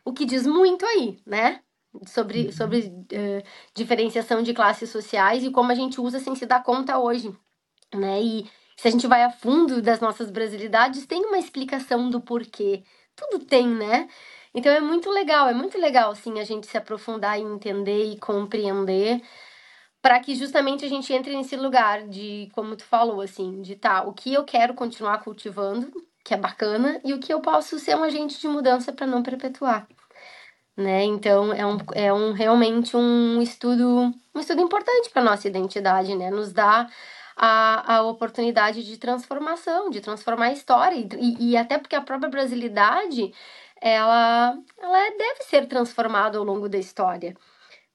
o 0.06 0.14
que 0.14 0.26
diz 0.26 0.46
muito 0.46 0.86
aí, 0.86 1.20
né? 1.26 1.62
sobre, 2.06 2.46
uhum. 2.46 2.52
sobre 2.52 2.80
uh, 2.80 3.44
diferenciação 3.74 4.44
de 4.44 4.54
classes 4.54 4.90
sociais 4.90 5.44
e 5.44 5.52
como 5.52 5.72
a 5.72 5.76
gente 5.76 6.00
usa 6.00 6.20
sem 6.20 6.36
se 6.36 6.46
dar 6.46 6.64
conta 6.64 7.00
hoje, 7.00 7.34
né? 7.94 8.22
E 8.22 8.46
se 8.76 8.88
a 8.88 8.92
gente 8.92 9.08
vai 9.08 9.24
a 9.24 9.32
fundo 9.32 9.82
das 9.82 10.00
nossas 10.00 10.30
brasilidades, 10.30 11.06
tem 11.06 11.26
uma 11.26 11.40
explicação 11.40 12.10
do 12.10 12.22
porquê. 12.22 12.84
Tudo 13.16 13.44
tem, 13.44 13.68
né? 13.68 14.08
Então 14.54 14.72
é 14.72 14.80
muito 14.82 15.10
legal, 15.12 15.48
é 15.48 15.54
muito 15.54 15.78
legal, 15.78 16.16
sim, 16.16 16.40
a 16.40 16.44
gente 16.44 16.68
se 16.68 16.78
aprofundar 16.78 17.40
e 17.40 17.44
entender 17.44 18.06
e 18.12 18.18
compreender 18.20 19.22
para 20.02 20.20
que 20.20 20.36
justamente 20.36 20.86
a 20.86 20.90
gente 20.90 21.12
entre 21.14 21.36
nesse 21.36 21.56
lugar 21.56 22.08
de, 22.08 22.50
como 22.54 22.76
tu 22.76 22.84
falou, 22.86 23.22
assim, 23.22 23.62
de 23.62 23.76
tá, 23.76 24.04
o 24.04 24.14
que 24.14 24.34
eu 24.34 24.44
quero 24.46 24.74
continuar 24.74 25.20
cultivando, 25.24 25.92
que 26.24 26.34
é 26.34 26.38
bacana, 26.38 27.02
e 27.04 27.14
o 27.14 27.20
que 27.20 27.34
eu 27.34 27.42
posso 27.42 27.80
ser 27.80 27.96
um 27.98 28.04
agente 28.04 28.40
de 28.40 28.48
mudança 28.48 28.94
para 28.94 29.08
não 29.08 29.24
perpetuar 29.24 29.88
né? 30.78 31.04
Então 31.04 31.52
é 31.52 31.66
um, 31.66 31.78
é 31.96 32.14
um 32.14 32.32
realmente 32.34 32.96
um 32.96 33.42
estudo 33.42 34.14
um 34.36 34.40
estudo 34.40 34.62
importante 34.62 35.10
para 35.10 35.24
nossa 35.24 35.48
identidade, 35.48 36.16
né? 36.16 36.30
Nos 36.30 36.54
dá 36.54 36.88
a, 37.36 37.96
a 37.98 38.04
oportunidade 38.04 38.84
de 38.84 38.98
transformação, 38.98 39.90
de 39.90 40.00
transformar 40.02 40.46
a 40.48 40.54
história 40.54 40.96
e, 40.96 41.52
e 41.52 41.58
até 41.58 41.78
porque 41.80 41.96
a 41.96 42.02
própria 42.02 42.30
brasilidade 42.30 43.34
ela, 43.82 44.58
ela 44.80 45.10
deve 45.18 45.44
ser 45.44 45.68
transformada 45.68 46.38
ao 46.38 46.44
longo 46.44 46.68
da 46.70 46.78
história, 46.78 47.36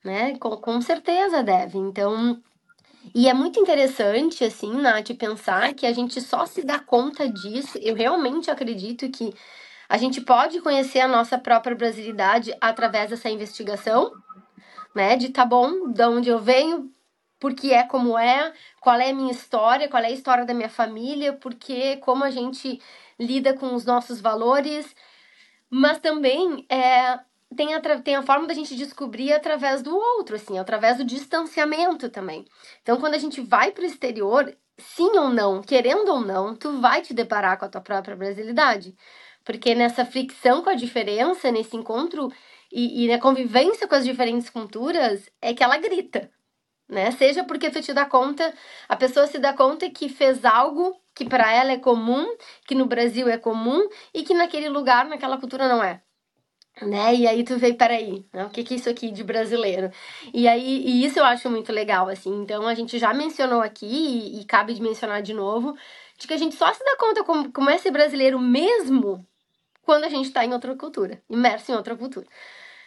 né? 0.04 0.36
Com, 0.38 0.56
com 0.56 0.80
certeza 0.80 1.42
deve. 1.42 1.78
Então 1.78 2.42
e 3.14 3.28
é 3.28 3.34
muito 3.34 3.58
interessante, 3.58 4.44
assim, 4.44 4.72
Nath, 4.74 5.10
pensar 5.18 5.74
que 5.74 5.86
a 5.86 5.92
gente 5.92 6.20
só 6.20 6.46
se 6.46 6.64
dá 6.64 6.78
conta 6.78 7.28
disso. 7.28 7.76
Eu 7.78 7.96
realmente 7.96 8.50
acredito 8.50 9.10
que 9.10 9.34
a 9.88 9.98
gente 9.98 10.20
pode 10.20 10.60
conhecer 10.60 11.00
a 11.00 11.08
nossa 11.08 11.36
própria 11.36 11.74
brasilidade 11.74 12.54
através 12.60 13.10
dessa 13.10 13.28
investigação, 13.28 14.12
né? 14.94 15.16
De 15.16 15.30
tá 15.30 15.44
bom, 15.44 15.90
de 15.90 16.02
onde 16.04 16.28
eu 16.30 16.38
venho, 16.38 16.90
por 17.40 17.54
que 17.54 17.74
é 17.74 17.82
como 17.82 18.16
é, 18.16 18.52
qual 18.80 18.98
é 19.00 19.10
a 19.10 19.14
minha 19.14 19.32
história, 19.32 19.88
qual 19.88 20.02
é 20.02 20.06
a 20.06 20.10
história 20.10 20.46
da 20.46 20.54
minha 20.54 20.68
família, 20.68 21.32
porque 21.32 21.96
como 21.96 22.22
a 22.22 22.30
gente 22.30 22.80
lida 23.18 23.52
com 23.52 23.74
os 23.74 23.84
nossos 23.84 24.20
valores, 24.20 24.94
mas 25.74 25.98
também 26.00 26.66
é, 26.68 27.18
tem, 27.56 27.72
a, 27.72 27.80
tem 27.80 28.14
a 28.14 28.22
forma 28.22 28.46
da 28.46 28.52
gente 28.52 28.76
descobrir 28.76 29.32
através 29.32 29.80
do 29.80 29.96
outro, 29.96 30.36
assim, 30.36 30.58
através 30.58 30.98
do 30.98 31.04
distanciamento 31.04 32.10
também. 32.10 32.44
Então, 32.82 33.00
quando 33.00 33.14
a 33.14 33.18
gente 33.18 33.40
vai 33.40 33.72
para 33.72 33.82
o 33.82 33.86
exterior, 33.86 34.54
sim 34.76 35.16
ou 35.16 35.30
não, 35.30 35.62
querendo 35.62 36.10
ou 36.10 36.20
não, 36.20 36.54
tu 36.54 36.78
vai 36.78 37.00
te 37.00 37.14
deparar 37.14 37.58
com 37.58 37.64
a 37.64 37.70
tua 37.70 37.80
própria 37.80 38.14
brasilidade. 38.14 38.94
Porque 39.42 39.74
nessa 39.74 40.04
fricção 40.04 40.62
com 40.62 40.68
a 40.68 40.74
diferença, 40.74 41.50
nesse 41.50 41.74
encontro 41.74 42.30
e, 42.70 43.04
e 43.04 43.08
na 43.08 43.18
convivência 43.18 43.88
com 43.88 43.94
as 43.94 44.04
diferentes 44.04 44.50
culturas, 44.50 45.26
é 45.40 45.54
que 45.54 45.64
ela 45.64 45.78
grita, 45.78 46.30
né? 46.86 47.10
Seja 47.12 47.44
porque 47.44 47.70
tu 47.70 47.80
te 47.80 47.94
dá 47.94 48.04
conta, 48.04 48.52
a 48.86 48.94
pessoa 48.94 49.26
se 49.26 49.38
dá 49.38 49.54
conta 49.54 49.88
que 49.88 50.10
fez 50.10 50.44
algo 50.44 51.01
que 51.14 51.24
para 51.24 51.52
ela 51.52 51.72
é 51.72 51.78
comum, 51.78 52.26
que 52.66 52.74
no 52.74 52.86
Brasil 52.86 53.28
é 53.28 53.38
comum 53.38 53.88
e 54.14 54.22
que 54.22 54.34
naquele 54.34 54.68
lugar, 54.68 55.06
naquela 55.06 55.38
cultura 55.38 55.68
não 55.68 55.82
é. 55.82 56.02
né? 56.82 57.14
E 57.14 57.26
aí 57.26 57.44
tu 57.44 57.58
vê, 57.58 57.74
peraí, 57.74 58.26
né? 58.32 58.44
o 58.46 58.50
que, 58.50 58.64
que 58.64 58.74
é 58.74 58.76
isso 58.76 58.88
aqui 58.90 59.10
de 59.10 59.22
brasileiro? 59.24 59.90
E 60.32 60.48
aí, 60.48 60.82
e 60.86 61.04
isso 61.04 61.18
eu 61.18 61.24
acho 61.24 61.50
muito 61.50 61.72
legal, 61.72 62.08
assim. 62.08 62.42
Então 62.42 62.66
a 62.66 62.74
gente 62.74 62.98
já 62.98 63.12
mencionou 63.14 63.60
aqui, 63.62 63.86
e, 63.86 64.40
e 64.40 64.44
cabe 64.44 64.74
de 64.74 64.82
mencionar 64.82 65.22
de 65.22 65.34
novo, 65.34 65.76
de 66.18 66.26
que 66.26 66.34
a 66.34 66.38
gente 66.38 66.54
só 66.56 66.72
se 66.72 66.84
dá 66.84 66.96
conta 66.96 67.24
como, 67.24 67.52
como 67.52 67.70
é 67.70 67.78
ser 67.78 67.90
brasileiro 67.90 68.38
mesmo 68.38 69.26
quando 69.82 70.04
a 70.04 70.08
gente 70.08 70.26
está 70.26 70.44
em 70.44 70.52
outra 70.52 70.74
cultura, 70.76 71.22
imerso 71.28 71.72
em 71.72 71.74
outra 71.74 71.96
cultura. 71.96 72.26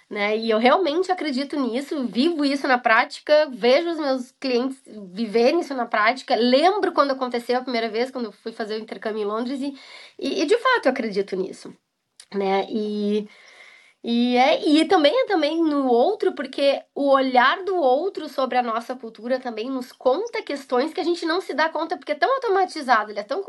Né? 0.10 0.38
E 0.38 0.52
eu 0.52 0.60
realmente 0.60 1.12
acredito 1.12 1.60
nisso, 1.60 2.06
vivo 2.06 2.46
isso 2.46 2.68
na 2.68 2.78
prática, 2.78 3.50
vejo 3.52 3.90
os 3.90 3.98
meus 3.98 4.32
clientes 4.40 4.80
viverem 5.12 5.62
isso 5.62 5.74
na 5.74 5.88
prática, 5.88 6.36
lembro 6.36 6.92
quando 6.92 7.12
aconteceu 7.12 7.58
a 7.58 7.62
primeira 7.64 7.90
vez, 7.90 8.12
quando 8.12 8.26
eu 8.26 8.32
fui 8.32 8.52
fazer 8.52 8.76
o 8.76 8.80
intercâmbio 8.80 9.24
em 9.24 9.26
Londres, 9.26 9.60
e, 9.62 9.74
e, 10.20 10.44
e 10.44 10.46
de 10.46 10.58
fato 10.60 10.86
eu 10.86 10.92
acredito 10.92 11.36
nisso. 11.36 11.76
Né? 12.34 12.68
E 12.70 13.28
e, 14.08 14.38
é, 14.38 14.64
e 14.64 14.86
também 14.86 15.24
é 15.24 15.26
também 15.26 15.64
no 15.64 15.88
outro, 15.88 16.36
porque 16.36 16.80
o 16.94 17.10
olhar 17.10 17.64
do 17.64 17.76
outro 17.76 18.30
sobre 18.30 18.56
a 18.56 18.62
nossa 18.62 18.96
cultura 18.96 19.40
também 19.40 19.68
nos 19.68 19.92
conta 19.92 20.44
questões 20.44 20.94
que 20.94 21.00
a 21.02 21.04
gente 21.04 21.26
não 21.26 21.42
se 21.42 21.56
dá 21.56 21.70
conta, 21.70 21.98
porque 21.98 22.12
é 22.12 22.16
tão 22.16 22.32
automatizado, 22.36 23.10
ele 23.10 23.20
é 23.20 23.24
tão 23.24 23.44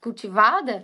cultivada, 0.00 0.82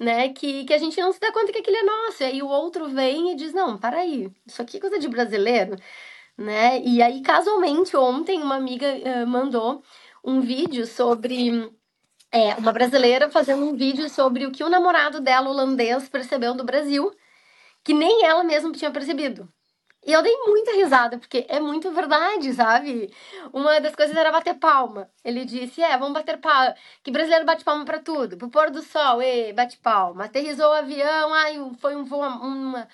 né, 0.00 0.30
que, 0.30 0.64
que 0.64 0.72
a 0.72 0.78
gente 0.78 0.98
não 0.98 1.12
se 1.12 1.20
dá 1.20 1.30
conta 1.30 1.52
que 1.52 1.58
aquilo 1.58 1.76
é 1.76 1.82
nosso. 1.82 2.22
E 2.22 2.26
aí 2.26 2.42
o 2.42 2.48
outro 2.48 2.88
vem 2.88 3.32
e 3.32 3.36
diz, 3.36 3.52
não, 3.52 3.76
para 3.78 3.98
aí, 3.98 4.32
isso 4.46 4.62
aqui 4.62 4.78
é 4.78 4.80
coisa 4.80 4.98
de 4.98 5.06
brasileiro, 5.08 5.76
né? 6.38 6.80
E 6.82 7.02
aí, 7.02 7.22
casualmente, 7.22 7.96
ontem 7.96 8.42
uma 8.42 8.56
amiga 8.56 8.86
uh, 8.86 9.26
mandou 9.26 9.82
um 10.24 10.40
vídeo 10.40 10.86
sobre... 10.86 11.70
É, 12.32 12.54
uma 12.54 12.72
brasileira 12.72 13.28
fazendo 13.30 13.64
um 13.66 13.76
vídeo 13.76 14.08
sobre 14.08 14.46
o 14.46 14.52
que 14.52 14.62
o 14.62 14.68
namorado 14.68 15.20
dela, 15.20 15.50
holandês, 15.50 16.08
percebeu 16.08 16.54
do 16.54 16.64
Brasil 16.64 17.10
que 17.84 17.92
nem 17.94 18.24
ela 18.24 18.44
mesma 18.44 18.72
tinha 18.72 18.90
percebido. 18.90 19.48
E 20.06 20.12
eu 20.12 20.22
dei 20.22 20.34
muita 20.46 20.72
risada, 20.72 21.18
porque 21.18 21.44
é 21.48 21.60
muito 21.60 21.90
verdade, 21.92 22.52
sabe? 22.54 23.12
Uma 23.52 23.80
das 23.80 23.94
coisas 23.94 24.16
era 24.16 24.32
bater 24.32 24.54
palma. 24.54 25.10
Ele 25.22 25.44
disse: 25.44 25.82
É, 25.82 25.96
vamos 25.98 26.14
bater 26.14 26.38
palma. 26.40 26.74
Que 27.02 27.10
brasileiro 27.10 27.44
bate 27.44 27.64
palma 27.64 27.84
para 27.84 27.98
tudo. 28.00 28.36
Pro 28.36 28.48
pôr 28.50 28.70
do 28.70 28.82
sol, 28.82 29.22
e 29.22 29.52
bate 29.52 29.76
palma. 29.78 30.24
Aterrizou 30.24 30.68
o 30.70 30.72
avião, 30.72 31.34
ai, 31.34 31.58
foi 31.80 31.94
um 31.96 32.04
voo, 32.04 32.20
uma, 32.20 32.88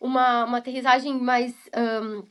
uma, 0.00 0.44
uma 0.44 0.58
aterrissagem 0.58 1.14
mais 1.20 1.54
um, 1.76 2.22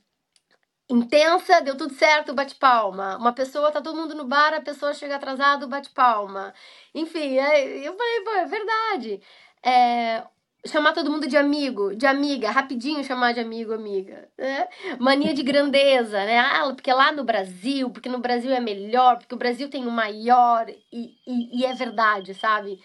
intensa, 0.89 1.61
deu 1.61 1.77
tudo 1.77 1.93
certo, 1.93 2.33
bate 2.33 2.55
palma. 2.55 3.17
Uma 3.17 3.33
pessoa, 3.33 3.71
tá 3.71 3.81
todo 3.81 3.95
mundo 3.95 4.15
no 4.15 4.25
bar, 4.25 4.53
a 4.53 4.61
pessoa 4.61 4.93
chega 4.93 5.15
atrasado, 5.17 5.67
bate 5.67 5.89
palma. 5.91 6.53
Enfim, 6.93 7.37
é, 7.37 7.87
eu 7.87 7.95
falei: 7.97 8.21
Pô, 8.23 8.31
é 8.31 8.45
verdade. 8.45 9.21
É, 9.63 10.23
chamar 10.65 10.93
todo 10.93 11.11
mundo 11.11 11.27
de 11.27 11.37
amigo, 11.37 11.95
de 11.95 12.05
amiga, 12.05 12.51
rapidinho 12.51 13.03
chamar 13.03 13.33
de 13.33 13.39
amigo, 13.39 13.73
amiga. 13.73 14.27
Né? 14.37 14.67
Mania 14.99 15.33
de 15.33 15.43
grandeza, 15.43 16.25
né? 16.25 16.39
Ah, 16.39 16.71
porque 16.73 16.91
lá 16.91 17.11
no 17.11 17.23
Brasil, 17.23 17.89
porque 17.89 18.09
no 18.09 18.19
Brasil 18.19 18.51
é 18.51 18.59
melhor, 18.59 19.17
porque 19.17 19.35
o 19.35 19.37
Brasil 19.37 19.69
tem 19.69 19.85
o 19.85 19.91
maior, 19.91 20.67
e, 20.91 21.15
e, 21.25 21.61
e 21.61 21.65
é 21.65 21.73
verdade, 21.73 22.33
sabe? 22.33 22.79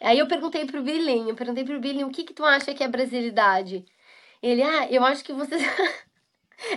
Aí 0.00 0.18
eu 0.18 0.26
perguntei 0.26 0.66
pro 0.66 0.78
eu 0.88 1.34
perguntei 1.34 1.64
pro 1.64 1.80
Billy 1.80 2.04
o 2.04 2.10
que 2.10 2.24
que 2.24 2.34
tu 2.34 2.44
acha 2.44 2.74
que 2.74 2.84
é 2.84 2.88
brasilidade? 2.88 3.84
Ele, 4.42 4.62
ah, 4.62 4.88
eu 4.90 5.04
acho 5.04 5.24
que 5.24 5.32
você... 5.32 5.56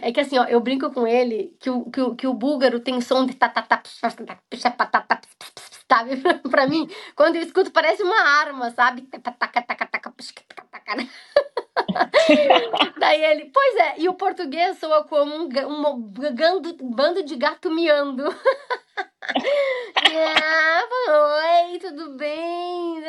É 0.02 0.12
que 0.12 0.20
assim, 0.20 0.38
ó, 0.38 0.44
eu 0.46 0.60
brinco 0.60 0.92
com 0.92 1.08
ele 1.08 1.56
que 1.60 1.70
o, 1.70 1.90
que 1.90 2.02
o, 2.02 2.16
que 2.16 2.28
o 2.28 2.34
búlgaro 2.34 2.82
tem 2.82 3.00
som 3.00 3.26
de 3.26 3.34
sabe? 5.90 6.22
Pra 6.50 6.68
mim, 6.68 6.88
quando 7.16 7.36
eu 7.36 7.42
escuto, 7.42 7.72
parece 7.72 8.04
uma 8.04 8.22
arma, 8.22 8.72
sabe? 8.72 9.08
Daí 13.00 13.24
ele, 13.24 13.52
pois 13.54 13.76
é, 13.76 13.96
e 13.98 14.08
o 14.08 14.14
português 14.14 14.78
soa 14.78 15.04
como 15.06 15.34
um, 15.34 15.44
um, 15.46 16.12
gando, 16.34 16.78
um 16.82 16.92
bando 16.92 17.24
de 17.24 17.36
gato 17.36 17.72
miando. 17.72 18.24
ah, 19.96 20.84
oi, 21.72 21.80
tudo 21.80 22.16
bem? 22.16 23.04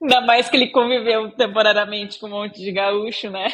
Ainda 0.00 0.20
mais 0.20 0.48
que 0.48 0.56
ele 0.56 0.70
conviveu 0.70 1.32
temporariamente 1.32 2.20
com 2.20 2.26
um 2.26 2.30
monte 2.30 2.60
de 2.60 2.70
gaúcho, 2.70 3.30
né? 3.30 3.48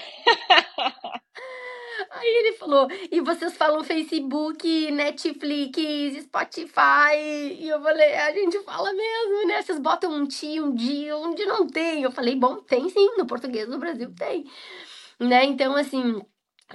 Aí 2.10 2.28
ele 2.28 2.52
falou, 2.56 2.88
e 3.10 3.20
vocês 3.20 3.56
falam 3.56 3.82
Facebook, 3.84 4.90
Netflix, 4.90 6.22
Spotify. 6.24 7.16
E 7.58 7.68
eu 7.68 7.80
falei, 7.82 8.14
a 8.14 8.32
gente 8.32 8.58
fala 8.60 8.92
mesmo, 8.92 9.46
né? 9.46 9.62
Vocês 9.62 9.78
botam 9.78 10.12
um 10.12 10.26
tio, 10.26 10.66
um 10.66 10.74
dia, 10.74 11.16
onde 11.16 11.44
não 11.44 11.66
tem. 11.66 12.02
Eu 12.02 12.10
falei, 12.10 12.36
bom, 12.36 12.56
tem 12.56 12.88
sim, 12.88 13.16
no 13.16 13.26
português 13.26 13.68
do 13.68 13.78
Brasil 13.78 14.12
tem. 14.14 14.44
Né? 15.20 15.44
Então, 15.44 15.76
assim, 15.76 16.20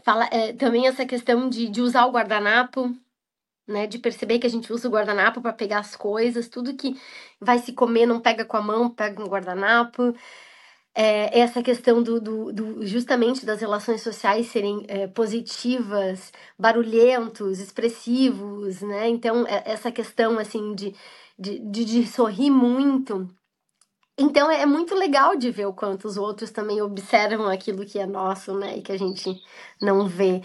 fala 0.04 0.28
é, 0.32 0.54
também 0.54 0.88
essa 0.88 1.06
questão 1.06 1.50
de, 1.50 1.68
de 1.70 1.82
usar 1.82 2.06
o 2.06 2.12
guardanapo, 2.12 2.96
né? 3.68 3.88
De 3.88 4.00
perceber 4.00 4.40
que 4.40 4.48
a 4.48 4.50
gente 4.50 4.72
usa 4.72 4.88
o 4.88 4.92
guardanapo 4.92 5.42
para 5.42 5.54
pegar 5.54 5.80
as 5.80 5.96
coisas, 5.96 6.48
tudo 6.48 6.76
que 6.76 7.00
vai 7.40 7.60
se 7.60 7.74
comer 7.74 8.06
não 8.06 8.20
pega 8.20 8.46
com 8.46 8.58
a 8.58 8.62
mão, 8.62 8.90
pega 8.90 9.16
com 9.16 9.24
o 9.24 9.30
guardanapo. 9.30 10.16
É, 11.00 11.40
essa 11.42 11.62
questão 11.62 12.02
do, 12.02 12.20
do, 12.20 12.52
do, 12.52 12.86
justamente 12.86 13.46
das 13.46 13.62
relações 13.62 14.02
sociais 14.02 14.48
serem 14.48 14.84
é, 14.88 15.06
positivas, 15.06 16.34
barulhentos, 16.58 17.60
expressivos, 17.60 18.82
né? 18.82 19.08
Então, 19.08 19.46
é, 19.48 19.62
essa 19.66 19.92
questão, 19.92 20.40
assim, 20.40 20.74
de, 20.74 20.96
de, 21.38 21.60
de, 21.60 21.86
de 21.86 22.08
sorrir 22.08 22.50
muito. 22.50 23.30
Então, 24.18 24.50
é 24.50 24.66
muito 24.66 24.96
legal 24.96 25.36
de 25.36 25.52
ver 25.52 25.68
o 25.68 25.74
quanto 25.74 26.08
os 26.08 26.18
outros 26.18 26.50
também 26.52 26.82
observam 26.82 27.48
aquilo 27.48 27.86
que 27.86 28.00
é 28.00 28.08
nosso, 28.08 28.56
né? 28.58 28.78
E 28.78 28.82
que 28.82 28.92
a 28.92 28.98
gente 28.98 29.40
não 29.80 30.08
vê. 30.08 30.42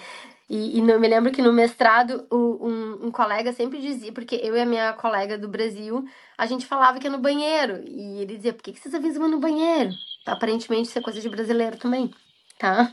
E, 0.51 0.79
e 0.79 0.83
me 0.83 1.09
lembro 1.09 1.33
que 1.33 1.41
no 1.41 1.53
mestrado, 1.53 2.27
o, 2.31 2.69
um, 2.69 3.07
um, 3.07 3.11
colega 3.11 3.55
sempre 3.55 3.81
dizia, 3.81 4.13
porque 4.13 4.37
eu 4.43 4.55
e 4.55 4.61
a 4.61 4.67
minha 4.67 4.93
colega 4.93 5.39
do 5.39 5.49
Brasil, 5.49 6.05
a 6.37 6.45
gente 6.47 6.67
falava 6.67 6.99
que 7.01 7.07
é 7.07 7.11
no 7.11 7.19
banheiro. 7.19 7.83
E 7.87 8.21
ele 8.21 8.37
dizia, 8.37 8.53
por 8.53 8.63
que, 8.63 8.73
que 8.73 8.81
vocês 8.81 8.95
avisam 8.95 9.27
no 9.29 9.41
banheiro? 9.41 9.91
Aparentemente 10.27 10.89
isso 10.89 10.99
é 10.99 11.03
coisa 11.03 11.21
de 11.21 11.29
brasileiro 11.29 11.77
também, 11.77 12.11
tá? 12.59 12.93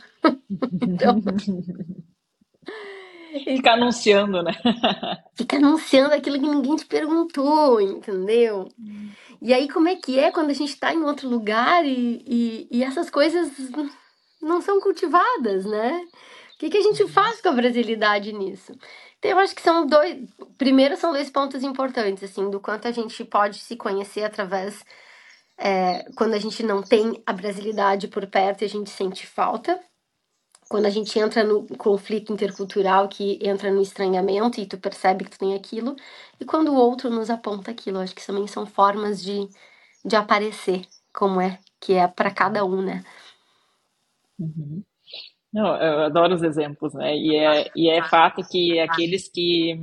então... 0.81 1.21
Fica 3.43 3.73
anunciando, 3.73 4.41
né? 4.41 4.53
Fica 5.35 5.57
anunciando 5.57 6.15
aquilo 6.15 6.39
que 6.39 6.47
ninguém 6.47 6.75
te 6.75 6.85
perguntou, 6.85 7.79
entendeu? 7.79 8.67
Hum. 8.79 9.11
E 9.41 9.53
aí, 9.53 9.69
como 9.69 9.87
é 9.87 9.95
que 9.95 10.19
é 10.19 10.31
quando 10.31 10.49
a 10.49 10.53
gente 10.53 10.75
tá 10.77 10.93
em 10.93 11.03
outro 11.03 11.29
lugar 11.29 11.85
e, 11.85 12.23
e, 12.27 12.67
e 12.71 12.83
essas 12.83 13.09
coisas 13.09 13.51
não 14.41 14.61
são 14.61 14.79
cultivadas, 14.79 15.65
né? 15.65 16.01
O 16.55 16.57
que, 16.59 16.69
que 16.69 16.77
a 16.77 16.81
gente 16.81 17.07
faz 17.07 17.39
com 17.39 17.49
a 17.49 17.53
brasilidade 17.53 18.33
nisso? 18.33 18.73
Então, 19.17 19.31
eu 19.31 19.39
acho 19.39 19.55
que 19.55 19.61
são 19.61 19.85
dois. 19.85 20.17
Primeiro, 20.57 20.97
são 20.97 21.11
dois 21.11 21.29
pontos 21.29 21.63
importantes, 21.63 22.23
assim, 22.23 22.49
do 22.49 22.59
quanto 22.59 22.87
a 22.87 22.91
gente 22.91 23.23
pode 23.23 23.59
se 23.59 23.75
conhecer 23.75 24.23
através. 24.23 24.83
É, 25.59 26.09
quando 26.15 26.33
a 26.33 26.39
gente 26.39 26.63
não 26.63 26.81
tem 26.81 27.21
a 27.25 27.33
brasilidade 27.33 28.07
por 28.07 28.25
perto 28.27 28.63
a 28.63 28.67
gente 28.67 28.89
sente 28.89 29.27
falta. 29.27 29.79
Quando 30.69 30.85
a 30.85 30.89
gente 30.89 31.17
entra 31.19 31.43
no 31.43 31.65
conflito 31.77 32.31
intercultural, 32.31 33.09
que 33.09 33.39
entra 33.41 33.71
no 33.71 33.81
estranhamento 33.81 34.61
e 34.61 34.65
tu 34.67 34.77
percebe 34.77 35.25
que 35.25 35.31
tu 35.31 35.39
tem 35.39 35.55
aquilo. 35.55 35.95
E 36.39 36.45
quando 36.45 36.69
o 36.69 36.75
outro 36.75 37.09
nos 37.09 37.29
aponta 37.29 37.71
aquilo. 37.71 37.99
Acho 37.99 38.15
que 38.15 38.25
também 38.25 38.47
são 38.47 38.65
formas 38.65 39.21
de, 39.21 39.49
de 40.05 40.15
aparecer, 40.15 40.85
como 41.13 41.41
é 41.41 41.59
que 41.81 41.93
é 41.93 42.07
para 42.07 42.31
cada 42.31 42.63
um, 42.63 42.81
né? 42.81 43.03
Uhum. 44.39 44.83
Não, 45.51 45.75
eu 45.75 45.99
adoro 46.05 46.35
os 46.35 46.43
exemplos, 46.43 46.93
né? 46.93 47.17
E 47.17 47.35
é, 47.35 47.71
e 47.75 47.89
é 47.89 48.03
fato 48.03 48.47
que 48.47 48.79
aqueles 48.79 49.27
que 49.27 49.79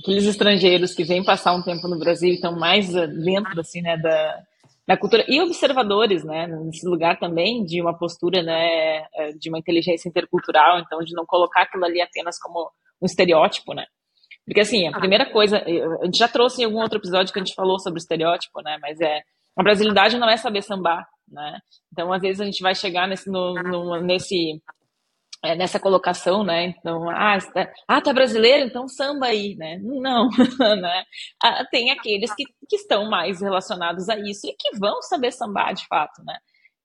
aqueles 0.00 0.24
estrangeiros 0.24 0.94
que 0.94 1.04
vêm 1.04 1.24
passar 1.24 1.52
um 1.54 1.62
tempo 1.62 1.88
no 1.88 1.98
Brasil 1.98 2.32
estão 2.32 2.56
mais 2.56 2.88
dentro 2.88 3.60
assim, 3.60 3.82
né, 3.82 3.98
da, 3.98 4.46
da 4.90 4.96
cultura 4.96 5.24
e 5.28 5.40
observadores, 5.40 6.24
né, 6.24 6.48
nesse 6.48 6.84
lugar 6.84 7.16
também 7.16 7.64
de 7.64 7.80
uma 7.80 7.96
postura, 7.96 8.42
né, 8.42 9.06
de 9.38 9.48
uma 9.48 9.60
inteligência 9.60 10.08
intercultural, 10.08 10.80
então 10.80 10.98
de 10.98 11.14
não 11.14 11.24
colocar 11.24 11.62
aquilo 11.62 11.84
ali 11.84 12.02
apenas 12.02 12.40
como 12.40 12.68
um 13.00 13.06
estereótipo, 13.06 13.72
né? 13.72 13.86
Porque 14.44 14.62
assim, 14.62 14.88
a 14.88 14.98
primeira 14.98 15.30
coisa, 15.30 15.58
a 15.58 16.04
gente 16.06 16.18
já 16.18 16.26
trouxe 16.26 16.60
em 16.60 16.64
algum 16.64 16.80
outro 16.80 16.98
episódio 16.98 17.32
que 17.32 17.38
a 17.38 17.44
gente 17.44 17.54
falou 17.54 17.78
sobre 17.78 17.98
o 17.98 18.02
estereótipo, 18.02 18.60
né? 18.62 18.78
Mas 18.82 19.00
é 19.00 19.20
a 19.56 19.62
brasilidade 19.62 20.18
não 20.18 20.28
é 20.28 20.36
saber 20.36 20.60
sambar, 20.60 21.06
né? 21.28 21.60
Então 21.92 22.12
às 22.12 22.20
vezes 22.20 22.40
a 22.40 22.44
gente 22.44 22.60
vai 22.60 22.74
chegar 22.74 23.06
nesse 23.06 23.30
no, 23.30 23.54
no, 23.54 24.00
nesse 24.00 24.60
é, 25.42 25.54
nessa 25.56 25.80
colocação, 25.80 26.44
né? 26.44 26.74
Então, 26.78 27.08
ah, 27.10 27.38
tá, 27.52 27.72
ah, 27.88 28.00
tá 28.00 28.12
brasileiro, 28.12 28.66
então 28.66 28.86
samba 28.88 29.26
aí, 29.26 29.56
né? 29.56 29.78
Não, 29.82 30.28
né? 30.80 31.04
Ah, 31.42 31.64
tem 31.70 31.90
aqueles 31.90 32.34
que, 32.34 32.44
que 32.68 32.76
estão 32.76 33.08
mais 33.08 33.40
relacionados 33.40 34.08
a 34.08 34.18
isso 34.18 34.46
e 34.46 34.54
que 34.58 34.78
vão 34.78 35.00
saber 35.02 35.32
sambar 35.32 35.72
de 35.74 35.86
fato, 35.86 36.22
né? 36.24 36.36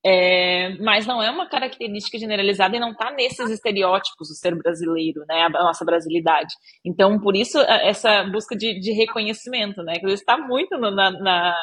É, 0.08 0.78
mas 0.82 1.08
não 1.08 1.22
é 1.22 1.32
uma 1.32 1.50
característica 1.50 2.20
generalizada 2.20 2.78
e 2.78 2.80
não 2.80 2.92
está 2.92 3.12
nesses 3.12 3.50
estereótipos 3.50 4.28
do 4.30 4.36
ser 4.36 4.56
brasileiro, 4.56 5.26
né? 5.28 5.42
A 5.44 5.50
nossa 5.50 5.84
brasilidade. 5.84 6.54
Então, 6.86 7.20
por 7.20 7.36
isso, 7.36 7.60
essa 7.60 8.24
busca 8.26 8.56
de, 8.56 8.80
de 8.80 8.92
reconhecimento, 8.94 9.82
né? 9.82 9.96
Que 9.96 10.06
está 10.14 10.38
muito 10.38 10.78
no, 10.78 10.92
na, 10.92 11.10
na 11.12 11.56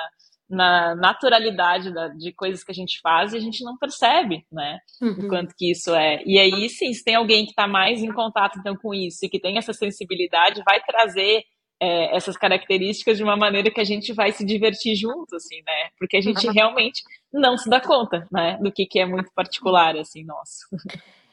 na 0.48 0.94
naturalidade 0.94 1.92
da, 1.92 2.09
de 2.09 2.33
coisas 2.33 2.62
que 2.62 2.70
a 2.70 2.74
gente 2.74 3.00
faz 3.00 3.33
e 3.33 3.37
a 3.37 3.40
gente 3.40 3.64
não 3.64 3.76
percebe, 3.78 4.44
né? 4.52 4.78
Uhum. 5.00 5.26
O 5.26 5.28
quanto 5.28 5.55
que 5.57 5.70
isso 5.70 5.94
é. 5.94 6.22
E 6.26 6.38
aí, 6.38 6.68
sim, 6.68 6.92
se 6.92 7.02
tem 7.02 7.14
alguém 7.14 7.44
que 7.44 7.52
está 7.52 7.66
mais 7.66 8.02
em 8.02 8.12
contato 8.12 8.59
então 8.59 8.76
com 8.76 8.92
isso 8.92 9.24
e 9.24 9.28
que 9.28 9.40
tem 9.40 9.57
essa 9.57 9.72
sensibilidade, 9.72 10.62
vai 10.64 10.81
trazer 10.83 11.42
é, 11.81 12.14
essas 12.14 12.37
características 12.37 13.16
de 13.16 13.24
uma 13.24 13.37
maneira 13.37 13.70
que 13.70 13.81
a 13.81 13.85
gente 13.85 14.12
vai 14.12 14.31
se 14.31 14.44
divertir 14.44 14.94
junto, 14.94 15.35
assim, 15.35 15.57
né? 15.66 15.88
Porque 15.98 16.16
a 16.16 16.20
gente 16.20 16.46
realmente 16.48 17.02
não 17.33 17.57
se 17.57 17.68
dá 17.68 17.81
conta, 17.81 18.28
né? 18.31 18.59
Do 18.62 18.70
que, 18.70 18.87
que 18.87 19.00
é 19.00 19.07
muito 19.07 19.33
particular, 19.35 19.96
assim, 19.96 20.24
nosso. 20.24 20.66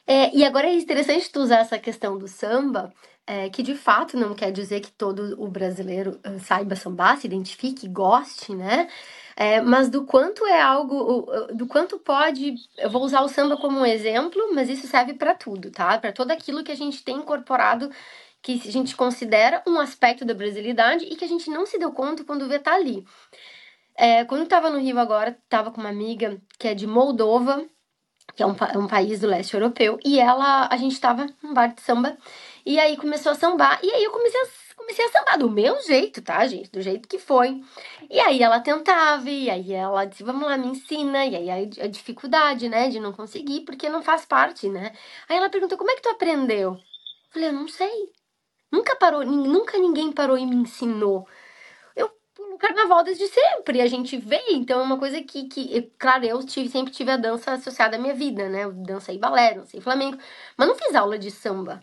É, 0.06 0.34
e 0.34 0.44
agora 0.44 0.66
é 0.66 0.74
interessante 0.74 1.30
tu 1.30 1.38
usar 1.38 1.58
essa 1.58 1.78
questão 1.78 2.18
do 2.18 2.26
samba, 2.26 2.92
é, 3.26 3.48
que 3.48 3.62
de 3.62 3.74
fato 3.74 4.16
não 4.16 4.34
quer 4.34 4.50
dizer 4.50 4.80
que 4.80 4.90
todo 4.90 5.40
o 5.40 5.48
brasileiro 5.48 6.20
saiba 6.40 6.74
sambar, 6.74 7.16
se 7.18 7.26
identifique, 7.26 7.88
goste, 7.88 8.54
né? 8.54 8.88
É, 9.36 9.60
mas 9.60 9.88
do 9.88 10.04
quanto 10.04 10.44
é 10.46 10.60
algo, 10.60 11.26
do 11.54 11.66
quanto 11.66 11.98
pode. 11.98 12.54
Eu 12.76 12.90
vou 12.90 13.02
usar 13.02 13.22
o 13.22 13.28
samba 13.28 13.56
como 13.56 13.80
um 13.80 13.86
exemplo, 13.86 14.52
mas 14.54 14.68
isso 14.68 14.86
serve 14.86 15.14
para 15.14 15.34
tudo, 15.34 15.70
tá? 15.70 15.96
Para 15.98 16.12
todo 16.12 16.30
aquilo 16.30 16.64
que 16.64 16.72
a 16.72 16.76
gente 16.76 17.02
tem 17.04 17.16
incorporado, 17.16 17.90
que 18.42 18.60
a 18.66 18.72
gente 18.72 18.96
considera 18.96 19.62
um 19.66 19.78
aspecto 19.78 20.24
da 20.24 20.34
brasilidade 20.34 21.04
e 21.04 21.16
que 21.16 21.24
a 21.24 21.28
gente 21.28 21.50
não 21.50 21.64
se 21.66 21.78
deu 21.78 21.92
conta 21.92 22.24
quando 22.24 22.48
vê 22.48 22.58
tá 22.58 22.74
ali. 22.74 23.04
É, 23.96 24.24
quando 24.24 24.42
eu 24.42 24.48
tava 24.48 24.70
no 24.70 24.78
Rio 24.78 24.98
agora, 24.98 25.38
tava 25.48 25.70
com 25.70 25.80
uma 25.80 25.90
amiga 25.90 26.40
que 26.58 26.68
é 26.68 26.74
de 26.74 26.86
Moldova, 26.86 27.64
que 28.34 28.42
é 28.42 28.46
um, 28.46 28.54
um 28.76 28.86
país 28.86 29.20
do 29.20 29.26
leste 29.26 29.54
europeu, 29.54 29.98
e 30.04 30.18
ela, 30.18 30.68
a 30.70 30.76
gente 30.76 31.00
tava 31.00 31.26
num 31.42 31.52
bar 31.52 31.74
de 31.74 31.80
samba 31.82 32.16
e 32.70 32.78
aí 32.78 32.96
começou 32.96 33.32
a 33.32 33.34
sambar. 33.34 33.80
E 33.82 33.90
aí 33.90 34.04
eu 34.04 34.12
comecei 34.12 34.40
a, 34.40 34.46
comecei 34.76 35.04
a 35.04 35.08
sambar 35.08 35.38
do 35.38 35.50
meu 35.50 35.80
jeito, 35.82 36.22
tá, 36.22 36.46
gente? 36.46 36.70
Do 36.70 36.80
jeito 36.80 37.08
que 37.08 37.18
foi. 37.18 37.60
E 38.08 38.20
aí 38.20 38.42
ela 38.42 38.60
tentava, 38.60 39.28
e 39.28 39.50
aí 39.50 39.72
ela 39.72 40.04
disse, 40.04 40.22
vamos 40.22 40.44
lá, 40.48 40.56
me 40.56 40.68
ensina. 40.68 41.26
E 41.26 41.50
aí 41.50 41.70
a, 41.80 41.86
dificuldade, 41.88 42.68
né, 42.68 42.88
de 42.88 43.00
não 43.00 43.12
conseguir, 43.12 43.62
porque 43.62 43.88
não 43.88 44.02
faz 44.02 44.24
parte, 44.24 44.68
né? 44.68 44.92
Aí 45.28 45.36
ela 45.36 45.50
perguntou, 45.50 45.76
como 45.76 45.90
é 45.90 45.96
que 45.96 46.02
tu 46.02 46.10
aprendeu? 46.10 46.74
Eu 46.74 46.80
falei, 47.30 47.48
eu 47.48 47.52
não 47.52 47.66
sei. 47.66 48.12
Nunca 48.72 48.94
parou, 48.96 49.24
nunca 49.24 49.76
ninguém 49.78 50.12
parou 50.12 50.38
e 50.38 50.46
me 50.46 50.56
ensinou. 50.56 51.26
Carnaval 52.58 53.02
desde 53.02 53.26
sempre, 53.26 53.80
a 53.80 53.86
gente 53.86 54.16
vê, 54.18 54.40
então 54.50 54.80
é 54.80 54.82
uma 54.82 54.98
coisa 54.98 55.22
que, 55.22 55.48
que 55.48 55.82
claro, 55.98 56.24
eu 56.26 56.44
tive, 56.44 56.68
sempre 56.68 56.92
tive 56.92 57.10
a 57.10 57.16
dança 57.16 57.52
associada 57.52 57.96
à 57.96 57.98
minha 57.98 58.14
vida, 58.14 58.48
né? 58.50 58.64
Eu 58.64 58.72
dancei 58.72 59.18
balé, 59.18 59.54
dancei 59.54 59.80
flamengo, 59.80 60.18
mas 60.56 60.68
não 60.68 60.74
fiz 60.74 60.94
aula 60.94 61.18
de 61.18 61.30
samba. 61.30 61.82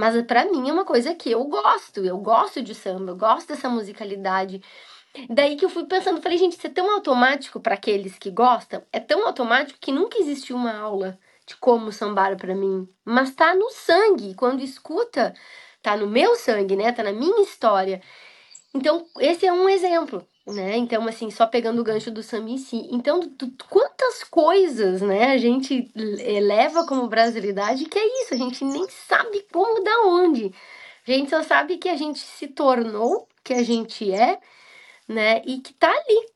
Mas 0.00 0.22
para 0.22 0.46
mim 0.46 0.70
é 0.70 0.72
uma 0.72 0.86
coisa 0.86 1.14
que 1.14 1.30
eu 1.30 1.44
gosto, 1.44 2.02
eu 2.02 2.16
gosto 2.16 2.62
de 2.62 2.74
samba, 2.74 3.12
eu 3.12 3.16
gosto 3.18 3.48
dessa 3.48 3.68
musicalidade. 3.68 4.62
Daí 5.28 5.56
que 5.56 5.64
eu 5.66 5.68
fui 5.68 5.84
pensando, 5.84 6.22
falei, 6.22 6.38
gente, 6.38 6.56
isso 6.56 6.66
é 6.66 6.70
tão 6.70 6.90
automático 6.90 7.60
para 7.60 7.74
aqueles 7.74 8.18
que 8.18 8.30
gostam, 8.30 8.82
é 8.90 8.98
tão 8.98 9.26
automático 9.26 9.78
que 9.78 9.92
nunca 9.92 10.16
existiu 10.18 10.56
uma 10.56 10.74
aula 10.74 11.18
de 11.46 11.54
como 11.56 11.92
sambar 11.92 12.34
para 12.38 12.54
mim, 12.54 12.88
mas 13.04 13.34
tá 13.34 13.54
no 13.54 13.68
sangue, 13.68 14.34
quando 14.34 14.62
escuta, 14.62 15.34
tá 15.82 15.98
no 15.98 16.06
meu 16.06 16.34
sangue, 16.34 16.76
né? 16.76 16.90
Tá 16.92 17.02
na 17.02 17.12
minha 17.12 17.42
história. 17.42 18.00
Então, 18.72 19.04
esse 19.18 19.46
é 19.46 19.52
um 19.52 19.68
exemplo 19.68 20.26
né? 20.52 20.76
Então, 20.76 21.06
assim, 21.06 21.30
só 21.30 21.46
pegando 21.46 21.80
o 21.80 21.84
gancho 21.84 22.10
do 22.10 22.22
samba 22.22 22.50
em 22.50 22.58
si. 22.58 22.88
Então, 22.90 23.20
quantas 23.68 24.24
coisas, 24.24 25.00
né, 25.02 25.32
a 25.32 25.38
gente 25.38 25.90
leva 25.94 26.86
como 26.86 27.08
brasilidade 27.08 27.84
que 27.86 27.98
é 27.98 28.22
isso, 28.22 28.34
a 28.34 28.36
gente 28.36 28.64
nem 28.64 28.86
sabe 28.88 29.46
como, 29.52 29.82
da 29.82 30.02
onde. 30.06 30.52
A 31.06 31.10
gente 31.10 31.30
só 31.30 31.42
sabe 31.42 31.78
que 31.78 31.88
a 31.88 31.96
gente 31.96 32.18
se 32.18 32.48
tornou, 32.48 33.28
que 33.42 33.54
a 33.54 33.62
gente 33.62 34.12
é, 34.12 34.38
né, 35.08 35.42
e 35.46 35.58
que 35.60 35.72
tá 35.74 35.90
ali. 35.90 36.30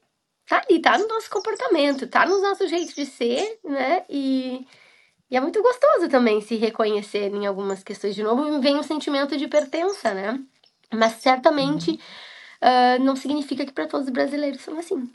Tá 0.46 0.62
ali, 0.68 0.81
tá 0.81 0.98
no 0.98 1.09
nosso 1.09 1.31
comportamento, 1.31 2.07
tá 2.07 2.27
no 2.27 2.40
nosso 2.40 2.66
jeito 2.68 2.94
de 2.94 3.07
ser, 3.07 3.59
né, 3.64 4.05
e... 4.09 4.66
E 5.31 5.37
é 5.37 5.40
muito 5.40 5.61
gostoso 5.62 6.09
também 6.09 6.40
se 6.42 6.55
reconhecer 6.57 7.35
em 7.35 7.46
algumas 7.46 7.83
questões. 7.83 8.14
De 8.14 8.22
novo, 8.22 8.61
vem 8.61 8.77
um 8.77 8.83
sentimento 8.83 9.37
de 9.37 9.48
pertença, 9.48 10.14
né? 10.14 10.38
Mas 10.92 11.14
certamente 11.14 11.92
uhum 11.92 11.98
uh, 12.64 13.05
não 13.05 13.14
significa 13.14 13.66
que 13.66 13.72
para 13.72 13.87
todos 13.87 14.07
os 14.07 14.12
brasileiros 14.12 14.62
são 14.62 14.79
assim. 14.79 15.11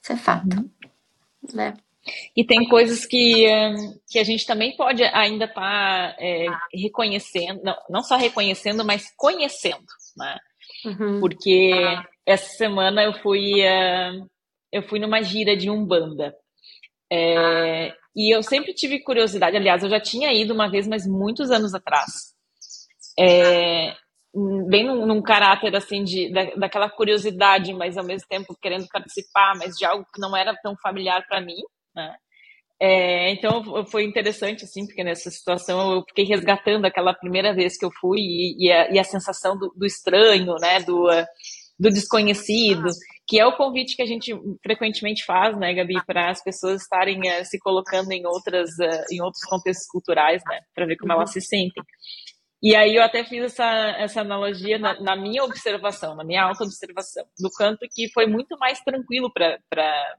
Isso 0.00 0.12
é 0.12 0.16
fato. 0.16 0.56
Uhum. 0.56 0.70
Né? 1.52 1.74
E 2.36 2.44
tem 2.44 2.68
coisas 2.68 3.06
que, 3.06 3.46
que 4.08 4.18
a 4.18 4.24
gente 4.24 4.44
também 4.44 4.76
pode 4.76 5.04
ainda 5.04 5.44
estar 5.44 5.54
tá, 5.54 6.16
é, 6.18 6.46
reconhecendo, 6.74 7.62
não, 7.62 7.76
não 7.88 8.02
só 8.02 8.16
reconhecendo, 8.16 8.84
mas 8.84 9.12
conhecendo, 9.16 9.86
né? 10.16 10.38
Uhum. 10.84 11.20
Porque 11.20 11.72
essa 12.26 12.56
semana 12.56 13.04
eu 13.04 13.12
fui, 13.20 13.62
uh, 13.62 14.28
eu 14.72 14.82
fui 14.82 14.98
numa 14.98 15.22
gira 15.22 15.56
de 15.56 15.70
Umbanda. 15.70 16.34
É, 17.10 17.94
e 18.16 18.34
eu 18.34 18.42
sempre 18.42 18.72
tive 18.72 19.00
curiosidade, 19.00 19.56
aliás, 19.56 19.82
eu 19.82 19.90
já 19.90 20.00
tinha 20.00 20.32
ido 20.32 20.54
uma 20.54 20.70
vez, 20.70 20.88
mas 20.88 21.06
muitos 21.06 21.50
anos 21.50 21.74
atrás. 21.74 22.34
É, 23.18 23.94
bem 24.68 24.86
num, 24.86 25.06
num, 25.06 25.22
caráter 25.22 25.74
assim 25.76 26.02
de 26.02 26.32
da, 26.32 26.44
daquela 26.56 26.88
curiosidade, 26.88 27.72
mas 27.74 27.96
ao 27.96 28.04
mesmo 28.04 28.26
tempo 28.28 28.56
querendo 28.60 28.86
participar, 28.88 29.54
mas 29.58 29.74
de 29.76 29.84
algo 29.84 30.06
que 30.12 30.20
não 30.20 30.36
era 30.36 30.56
tão 30.62 30.74
familiar 30.82 31.24
para 31.28 31.40
mim, 31.40 31.60
né? 31.94 32.14
É, 32.80 33.30
então 33.30 33.86
foi 33.86 34.02
interessante 34.04 34.64
assim, 34.64 34.84
porque 34.84 35.04
nessa 35.04 35.30
situação 35.30 35.92
eu 35.92 36.02
fiquei 36.08 36.24
resgatando 36.24 36.84
aquela 36.84 37.14
primeira 37.14 37.54
vez 37.54 37.78
que 37.78 37.84
eu 37.84 37.90
fui 38.00 38.18
e, 38.18 38.66
e, 38.66 38.72
a, 38.72 38.90
e 38.90 38.98
a, 38.98 39.04
sensação 39.04 39.56
do, 39.56 39.72
do, 39.76 39.86
estranho, 39.86 40.56
né, 40.60 40.80
do, 40.80 41.06
do 41.78 41.90
desconhecido, 41.90 42.88
que 43.26 43.38
é 43.38 43.46
o 43.46 43.56
convite 43.56 43.94
que 43.94 44.02
a 44.02 44.06
gente 44.06 44.32
frequentemente 44.62 45.24
faz, 45.24 45.56
né, 45.56 45.72
Gabi, 45.74 45.94
para 46.04 46.30
as 46.30 46.42
pessoas 46.42 46.82
estarem 46.82 47.20
uh, 47.20 47.44
se 47.44 47.58
colocando 47.60 48.10
em 48.10 48.26
outras, 48.26 48.70
uh, 48.70 49.04
em 49.12 49.22
outros 49.22 49.44
contextos 49.44 49.86
culturais, 49.86 50.42
né, 50.48 50.60
para 50.74 50.86
ver 50.86 50.96
como 50.96 51.12
elas 51.12 51.32
se 51.32 51.40
sentem. 51.40 51.82
E 52.62 52.76
aí 52.76 52.94
eu 52.94 53.02
até 53.02 53.24
fiz 53.24 53.42
essa, 53.44 53.66
essa 53.98 54.20
analogia 54.20 54.78
na, 54.78 55.00
na 55.00 55.16
minha 55.16 55.42
observação, 55.42 56.14
na 56.14 56.22
minha 56.22 56.44
auto-observação, 56.44 57.24
do 57.38 57.50
canto 57.50 57.86
que 57.92 58.08
foi 58.12 58.26
muito 58.26 58.56
mais 58.56 58.80
tranquilo 58.80 59.32
para 59.32 59.58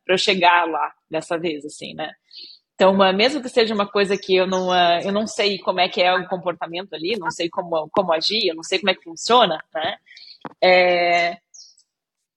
eu 0.07 0.17
chegar 0.17 0.67
lá 0.67 0.91
dessa 1.09 1.37
vez, 1.37 1.63
assim, 1.65 1.93
né? 1.93 2.11
Então, 2.75 2.93
mesmo 3.13 3.41
que 3.41 3.47
seja 3.47 3.73
uma 3.73 3.87
coisa 3.87 4.17
que 4.17 4.35
eu 4.35 4.45
não, 4.45 4.73
eu 5.01 5.11
não 5.13 5.25
sei 5.25 5.57
como 5.59 5.79
é 5.79 5.87
que 5.87 6.01
é 6.01 6.13
o 6.13 6.27
comportamento 6.27 6.93
ali, 6.93 7.15
não 7.17 7.31
sei 7.31 7.49
como, 7.49 7.87
como 7.93 8.11
agir, 8.11 8.47
eu 8.47 8.55
não 8.55 8.63
sei 8.63 8.79
como 8.79 8.89
é 8.89 8.95
que 8.95 9.03
funciona, 9.03 9.63
né? 9.73 9.95
É, 10.61 11.37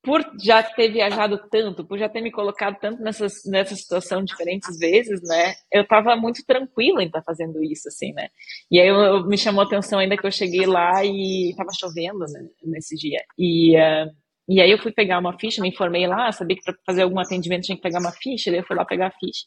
por 0.07 0.25
já 0.41 0.63
ter 0.63 0.93
viajado 0.93 1.37
tanto, 1.51 1.85
por 1.85 1.99
já 1.99 2.09
ter 2.09 2.21
me 2.21 2.31
colocado 2.31 2.79
tanto 2.79 3.03
nessas, 3.03 3.45
nessa 3.45 3.75
situação 3.75 4.23
diferentes 4.23 4.79
vezes, 4.79 5.21
né? 5.21 5.55
Eu 5.71 5.85
tava 5.85 6.15
muito 6.15 6.47
tranquila 6.47 7.03
em 7.03 7.07
estar 7.07 7.19
tá 7.19 7.25
fazendo 7.25 7.61
isso, 7.61 7.89
assim, 7.89 8.13
né? 8.13 8.29
E 8.71 8.81
aí 8.81 8.87
eu, 8.87 8.95
eu, 8.95 9.27
me 9.27 9.37
chamou 9.37 9.63
a 9.63 9.67
atenção 9.67 9.99
ainda 9.99 10.17
que 10.17 10.25
eu 10.25 10.31
cheguei 10.31 10.65
lá 10.65 11.05
e 11.05 11.53
tava 11.57 11.71
chovendo 11.77 12.21
né, 12.21 12.49
nesse 12.63 12.95
dia. 12.95 13.21
E, 13.37 13.77
uh, 13.77 14.09
e 14.49 14.61
aí 14.61 14.71
eu 14.71 14.79
fui 14.79 14.93
pegar 14.93 15.19
uma 15.19 15.37
ficha, 15.37 15.61
me 15.61 15.71
informei 15.71 16.07
lá, 16.07 16.31
sabia 16.31 16.57
que 16.57 16.63
para 16.63 16.77
fazer 16.87 17.03
algum 17.03 17.19
atendimento 17.19 17.65
tinha 17.65 17.75
que 17.75 17.83
pegar 17.83 17.99
uma 17.99 18.13
ficha, 18.13 18.53
daí 18.53 18.61
eu 18.61 18.65
fui 18.65 18.77
lá 18.77 18.85
pegar 18.85 19.09
a 19.09 19.19
ficha. 19.19 19.45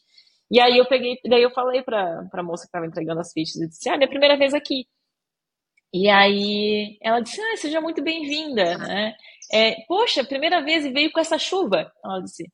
E 0.50 0.60
aí 0.60 0.76
eu 0.76 0.84
peguei, 0.86 1.16
daí 1.26 1.42
eu 1.42 1.50
falei 1.52 1.80
pra, 1.80 2.22
pra 2.30 2.42
moça 2.42 2.64
que 2.64 2.68
estava 2.68 2.84
entregando 2.84 3.20
as 3.20 3.32
fichas 3.32 3.56
e 3.56 3.66
disse, 3.66 3.88
ah, 3.88 3.96
minha 3.96 4.10
primeira 4.10 4.36
vez 4.36 4.52
aqui. 4.52 4.84
E 5.92 6.08
aí 6.08 6.96
ela 7.02 7.20
disse, 7.20 7.40
ah, 7.40 7.56
seja 7.56 7.80
muito 7.80 8.02
bem-vinda, 8.02 8.78
né? 8.78 9.14
É, 9.52 9.76
Poxa, 9.88 10.24
primeira 10.24 10.62
vez 10.62 10.84
e 10.84 10.90
veio 10.92 11.10
com 11.12 11.20
essa 11.20 11.38
chuva. 11.38 11.90
Ela 12.04 12.20
disse. 12.22 12.44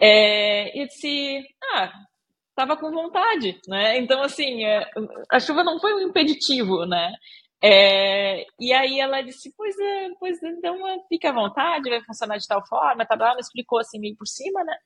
É, 0.00 0.78
e 0.78 0.86
disse, 0.86 1.44
ah, 1.74 1.92
estava 2.50 2.76
com 2.76 2.90
vontade, 2.92 3.60
né? 3.68 3.98
Então, 3.98 4.22
assim, 4.22 4.64
é, 4.64 4.86
a 5.30 5.40
chuva 5.40 5.64
não 5.64 5.80
foi 5.80 5.94
um 5.94 6.08
impeditivo, 6.08 6.86
né? 6.86 7.12
É, 7.62 8.44
e 8.60 8.72
aí 8.74 9.00
ela 9.00 9.22
disse, 9.22 9.52
pois 9.56 9.78
é, 9.78 10.10
pois 10.20 10.42
então 10.42 10.76
fica 11.08 11.30
à 11.30 11.32
vontade, 11.32 11.88
vai 11.90 12.02
funcionar 12.04 12.36
de 12.38 12.46
tal 12.46 12.66
forma, 12.66 13.06
tá, 13.06 13.14
ela 13.18 13.40
explicou 13.40 13.78
assim 13.80 13.98
meio 13.98 14.16
por 14.16 14.26
cima, 14.26 14.62
né? 14.64 14.76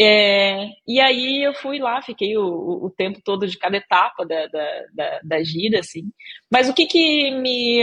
É, 0.00 0.70
e 0.86 1.00
aí 1.00 1.44
eu 1.44 1.54
fui 1.54 1.78
lá, 1.78 2.02
fiquei 2.02 2.36
o, 2.36 2.42
o 2.42 2.90
tempo 2.90 3.20
todo 3.24 3.46
de 3.46 3.56
cada 3.56 3.76
etapa 3.76 4.26
da, 4.26 4.46
da, 4.48 4.82
da, 4.92 5.20
da 5.22 5.42
gira, 5.44 5.78
assim. 5.78 6.10
Mas 6.50 6.68
o 6.68 6.74
que 6.74 6.86
que 6.86 7.30
me, 7.30 7.80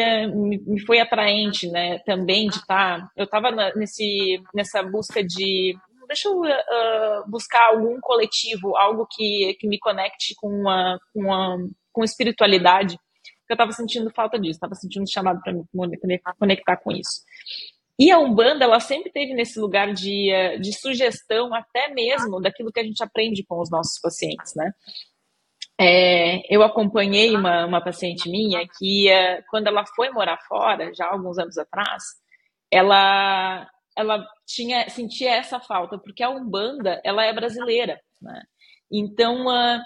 me 0.68 0.80
foi 0.82 1.00
atraente, 1.00 1.70
né, 1.70 2.00
também 2.00 2.50
de 2.50 2.58
estar... 2.58 3.00
Tá, 3.00 3.10
eu 3.16 3.24
estava 3.24 3.52
nesse, 3.76 4.42
nessa 4.54 4.84
busca 4.84 5.24
de... 5.24 5.76
Deixa 6.08 6.28
eu 6.28 6.42
uh, 6.42 7.30
buscar 7.30 7.70
algum 7.70 7.98
coletivo, 8.02 8.76
algo 8.76 9.08
que, 9.10 9.56
que 9.58 9.66
me 9.66 9.80
conecte 9.80 10.36
com, 10.36 10.50
uma, 10.50 11.00
com, 11.14 11.22
uma, 11.22 11.58
com 11.94 12.04
espiritualidade. 12.04 12.98
Eu 13.50 13.54
estava 13.54 13.72
sentindo 13.72 14.12
falta 14.14 14.38
disso, 14.38 14.58
estava 14.58 14.76
sentindo 14.76 15.10
chamado 15.10 15.40
para 15.42 15.54
me 15.54 15.64
conectar 16.38 16.76
com 16.78 16.92
isso. 16.92 17.22
E 18.02 18.10
a 18.10 18.18
Umbanda, 18.18 18.66
ela 18.66 18.80
sempre 18.80 19.12
teve 19.12 19.32
nesse 19.36 19.60
lugar 19.60 19.94
de, 19.94 20.32
eh, 20.32 20.58
de 20.58 20.74
sugestão, 20.74 21.54
até 21.54 21.94
mesmo 21.94 22.42
daquilo 22.42 22.72
que 22.72 22.80
a 22.80 22.84
gente 22.84 23.04
aprende 23.04 23.46
com 23.46 23.62
os 23.62 23.70
nossos 23.70 24.00
pacientes, 24.02 24.56
né? 24.56 24.72
É, 25.80 26.42
eu 26.52 26.64
acompanhei 26.64 27.36
uma, 27.36 27.64
uma 27.68 27.80
paciente 27.80 28.28
minha 28.28 28.68
que, 28.80 29.08
uh, 29.08 29.44
quando 29.52 29.68
ela 29.68 29.86
foi 29.96 30.10
morar 30.10 30.40
fora, 30.48 30.92
já 30.96 31.06
alguns 31.12 31.38
anos 31.38 31.60
atrás, 31.60 32.04
ela 32.72 33.70
ela 33.96 34.26
tinha 34.48 34.90
sentia 34.90 35.36
essa 35.36 35.60
falta, 35.60 36.00
porque 36.00 36.24
a 36.24 36.30
Umbanda, 36.32 37.00
ela 37.04 37.24
é 37.24 37.32
brasileira, 37.32 38.02
né? 38.20 38.42
Então, 38.92 39.46
uh, 39.46 39.80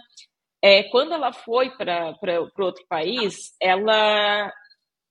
é, 0.61 0.83
quando 0.83 1.13
ela 1.13 1.33
foi 1.33 1.69
para 1.71 2.15
outro 2.59 2.85
país, 2.87 3.53
ela 3.59 4.53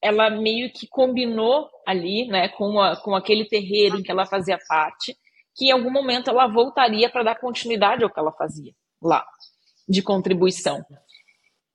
ela 0.05 0.29
meio 0.29 0.71
que 0.71 0.87
combinou 0.87 1.71
ali, 1.87 2.27
né, 2.29 2.51
com, 2.51 2.79
a, 2.79 2.95
com 2.95 3.14
aquele 3.14 3.47
terreiro 3.47 3.99
em 3.99 4.03
que 4.03 4.11
ela 4.11 4.27
fazia 4.27 4.59
parte, 4.69 5.17
que 5.57 5.69
em 5.69 5.71
algum 5.71 5.90
momento 5.90 6.29
ela 6.29 6.47
voltaria 6.47 7.09
para 7.09 7.23
dar 7.23 7.40
continuidade 7.40 8.05
ao 8.05 8.11
que 8.12 8.21
ela 8.21 8.33
fazia 8.33 8.75
lá, 9.03 9.27
de 9.88 10.03
contribuição. 10.03 10.85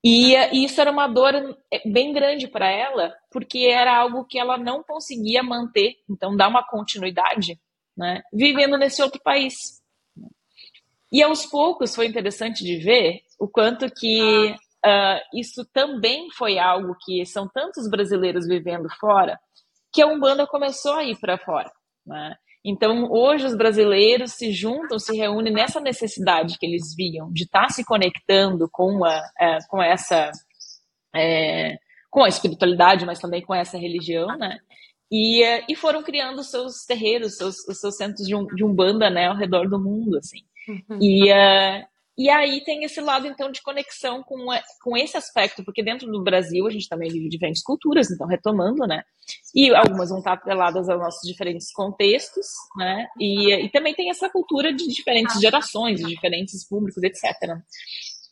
E, 0.03 0.35
e 0.35 0.63
isso 0.63 0.79
era 0.79 0.91
uma 0.91 1.07
dor 1.07 1.33
é, 1.73 1.89
bem 1.89 2.13
grande 2.13 2.47
para 2.47 2.69
ela, 2.69 3.15
porque 3.31 3.67
era 3.67 3.97
algo 3.97 4.25
que 4.25 4.37
ela 4.37 4.59
não 4.59 4.83
conseguia 4.83 5.41
manter, 5.41 5.95
então 6.07 6.37
dar 6.37 6.49
uma 6.49 6.63
continuidade, 6.63 7.59
né, 7.97 8.21
vivendo 8.31 8.77
nesse 8.77 9.01
outro 9.01 9.19
país. 9.23 9.81
E 11.11 11.23
aos 11.23 11.47
poucos 11.47 11.95
foi 11.95 12.05
interessante 12.05 12.63
de 12.63 12.77
ver 12.77 13.21
o 13.39 13.47
quanto 13.47 13.91
que 13.91 14.55
uh, 14.85 15.19
isso 15.33 15.65
também 15.73 16.29
foi 16.31 16.57
algo 16.57 16.95
que 17.03 17.25
são 17.25 17.47
tantos 17.47 17.89
brasileiros 17.89 18.47
vivendo 18.47 18.87
fora 18.99 19.39
que 19.91 20.01
a 20.01 20.07
Umbanda 20.07 20.45
começou 20.45 20.93
a 20.93 21.03
ir 21.03 21.17
para 21.19 21.37
fora. 21.37 21.71
Né? 22.05 22.35
Então, 22.63 23.09
hoje 23.11 23.45
os 23.45 23.55
brasileiros 23.55 24.33
se 24.33 24.51
juntam, 24.51 24.99
se 24.99 25.15
reúnem 25.15 25.53
nessa 25.53 25.79
necessidade 25.79 26.57
que 26.59 26.65
eles 26.65 26.93
viam 26.95 27.31
de 27.31 27.43
estar 27.43 27.67
tá 27.67 27.69
se 27.69 27.83
conectando 27.83 28.69
com, 28.71 29.03
a, 29.05 29.21
é, 29.39 29.57
com 29.67 29.81
essa 29.81 30.31
é, 31.15 31.77
com 32.09 32.23
a 32.23 32.29
espiritualidade, 32.29 33.05
mas 33.05 33.19
também 33.19 33.41
com 33.41 33.53
essa 33.53 33.77
religião, 33.77 34.27
né? 34.37 34.57
E, 35.11 35.43
e 35.67 35.75
foram 35.75 36.03
criando 36.03 36.43
seus 36.43 36.85
terreiros, 36.85 37.37
seus, 37.37 37.67
os 37.67 37.79
seus 37.79 37.95
centros 37.95 38.27
de, 38.27 38.35
um, 38.35 38.45
de 38.45 38.63
umbanda, 38.63 39.09
né, 39.09 39.27
ao 39.27 39.35
redor 39.35 39.67
do 39.67 39.79
mundo, 39.79 40.17
assim. 40.17 40.39
Uhum. 40.67 40.99
E, 41.01 41.31
uh, 41.31 41.85
e 42.19 42.29
aí 42.29 42.61
tem 42.65 42.83
esse 42.83 42.99
lado, 42.99 43.27
então, 43.27 43.49
de 43.49 43.61
conexão 43.61 44.21
com, 44.21 44.47
com 44.83 44.97
esse 44.97 45.15
aspecto, 45.15 45.63
porque 45.63 45.81
dentro 45.81 46.05
do 46.11 46.21
Brasil 46.21 46.67
a 46.67 46.69
gente 46.69 46.89
também 46.89 47.09
vive 47.09 47.29
diferentes 47.29 47.63
culturas, 47.63 48.11
então, 48.11 48.27
retomando, 48.27 48.85
né? 48.85 49.03
E 49.55 49.73
algumas 49.73 50.09
vão 50.09 50.17
estar 50.17 50.33
atreladas 50.33 50.89
aos 50.89 50.99
nossos 50.99 51.25
diferentes 51.25 51.71
contextos, 51.71 52.45
né? 52.75 53.07
E, 53.17 53.53
e 53.63 53.69
também 53.69 53.95
tem 53.95 54.09
essa 54.09 54.29
cultura 54.29 54.73
de 54.73 54.85
diferentes 54.89 55.39
gerações, 55.39 56.01
de 56.01 56.07
diferentes 56.07 56.67
públicos, 56.67 57.01
etc. 57.01 57.23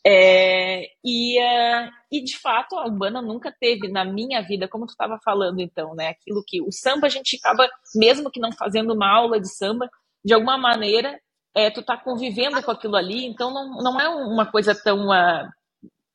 É, 0.06 0.82
e, 1.02 1.40
uh, 1.40 1.90
e 2.12 2.22
de 2.22 2.38
fato 2.38 2.76
a 2.76 2.84
Urbana 2.84 3.22
nunca 3.22 3.50
teve 3.58 3.88
na 3.88 4.04
minha 4.04 4.42
vida, 4.42 4.68
como 4.68 4.84
tu 4.84 4.90
estava 4.90 5.18
falando 5.24 5.60
então, 5.60 5.94
né? 5.94 6.08
Aquilo 6.08 6.44
que 6.46 6.60
o 6.60 6.70
samba 6.70 7.06
a 7.06 7.10
gente 7.10 7.36
acaba, 7.36 7.66
mesmo 7.94 8.30
que 8.30 8.38
não 8.38 8.52
fazendo 8.52 8.92
uma 8.92 9.10
aula 9.10 9.40
de 9.40 9.48
samba, 9.48 9.88
de 10.22 10.34
alguma 10.34 10.58
maneira 10.58 11.18
é, 11.54 11.70
tu 11.70 11.82
tá 11.82 11.96
convivendo 11.96 12.62
com 12.62 12.70
aquilo 12.70 12.96
ali, 12.96 13.26
então 13.26 13.52
não, 13.52 13.70
não 13.82 14.00
é 14.00 14.08
uma 14.08 14.46
coisa 14.46 14.74
tão 14.74 15.08
uh, 15.08 15.48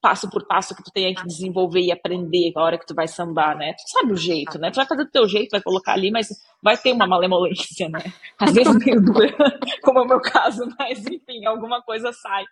passo 0.04 0.30
por 0.30 0.46
passo 0.46 0.76
que 0.76 0.84
tu 0.84 0.92
tem 0.92 1.16
que 1.16 1.26
desenvolver 1.26 1.80
e 1.80 1.90
aprender 1.90 2.52
a 2.58 2.62
hora 2.62 2.78
que 2.78 2.86
tu 2.86 2.94
vai 2.94 3.08
sambar, 3.08 3.58
né? 3.58 3.74
Tu 3.74 3.90
sabe 3.90 4.12
o 4.12 4.18
jeito, 4.18 4.60
né? 4.60 4.70
Tu 4.70 4.76
vai 4.76 4.86
fazer 4.86 5.06
do 5.06 5.12
teu 5.12 5.28
jeito, 5.30 5.52
vai 5.52 5.62
colocar 5.62 5.94
ali, 5.94 6.12
mas 6.12 6.28
vai 6.62 6.76
ter 6.76 6.92
uma 6.92 7.08
malemolência, 7.08 7.88
né? 7.88 8.00
Às 8.38 8.52
vezes 8.54 8.76
meio 8.76 9.00
dura, 9.04 9.34
como 9.82 10.00
é 10.00 10.02
o 10.02 10.08
meu 10.08 10.20
caso, 10.20 10.68
mas 10.78 11.06
enfim, 11.08 11.46
alguma 11.46 11.82
coisa 11.82 12.12
sai. 12.12 12.44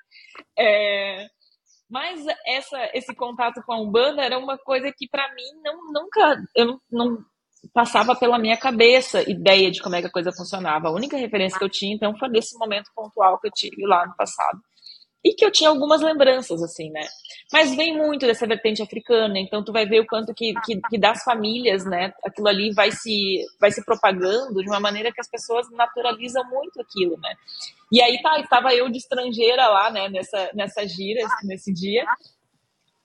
É... 0.58 1.28
Mas 1.90 2.26
essa, 2.48 2.90
esse 2.94 3.14
contato 3.14 3.62
com 3.66 3.74
a 3.74 3.82
Umbanda 3.82 4.22
era 4.22 4.40
uma 4.40 4.58
coisa 4.58 4.90
que 4.98 5.10
para 5.10 5.28
mim 5.36 5.62
não, 5.62 5.92
nunca, 5.92 6.42
eu 6.56 6.66
não, 6.66 6.82
não 6.90 7.26
passava 7.74 8.16
pela 8.16 8.40
minha 8.40 8.58
cabeça 8.58 9.22
ideia 9.30 9.72
de 9.72 9.82
como 9.82 9.96
é 9.96 10.02
que 10.02 10.08
a 10.08 10.12
coisa 10.12 10.32
funcionava. 10.32 10.88
A 10.88 10.94
única 10.94 11.18
referência 11.18 11.58
que 11.58 11.64
eu 11.64 11.70
tinha, 11.70 11.96
então, 11.96 12.18
foi 12.18 12.30
desse 12.30 12.58
momento 12.58 12.90
pontual 12.96 13.40
que 13.40 13.48
eu 13.48 13.52
tive 13.52 13.86
lá 13.86 14.06
no 14.06 14.16
passado. 14.16 14.60
E 15.24 15.36
que 15.36 15.46
eu 15.46 15.52
tinha 15.52 15.70
algumas 15.70 16.02
lembranças, 16.02 16.64
assim, 16.64 16.90
né? 16.90 17.06
Mas 17.54 17.76
vem 17.76 17.96
muito 17.96 18.26
dessa 18.26 18.48
vertente 18.48 18.82
africana, 18.82 19.38
então 19.38 19.64
tu 19.64 19.72
vai 19.72 19.86
ver 19.86 20.00
o 20.00 20.08
quanto 20.08 20.34
que, 20.34 20.52
que, 20.66 20.82
que 20.90 20.98
das 20.98 21.24
famílias, 21.24 21.86
né? 21.86 22.12
Aquilo 22.26 22.48
ali 22.48 22.74
vai 22.74 22.92
se, 22.92 23.46
vai 23.60 23.72
se 23.72 23.86
propagando 23.86 24.64
de 24.64 24.68
uma 24.68 24.80
maneira 24.80 25.12
que 25.12 25.22
as 25.22 25.30
pessoas 25.30 25.70
naturalizam 25.70 26.44
muito 26.50 26.82
aquilo, 26.82 27.20
né? 27.20 27.36
E 27.92 28.02
aí 28.02 28.20
tá, 28.24 28.40
estava 28.40 28.74
eu 28.74 28.90
de 28.90 28.98
estrangeira 28.98 29.68
lá, 29.68 29.92
né? 29.92 30.10
Nessa, 30.10 30.50
nessa 30.56 30.88
gira, 30.88 31.22
nesse 31.44 31.72
dia 31.72 32.04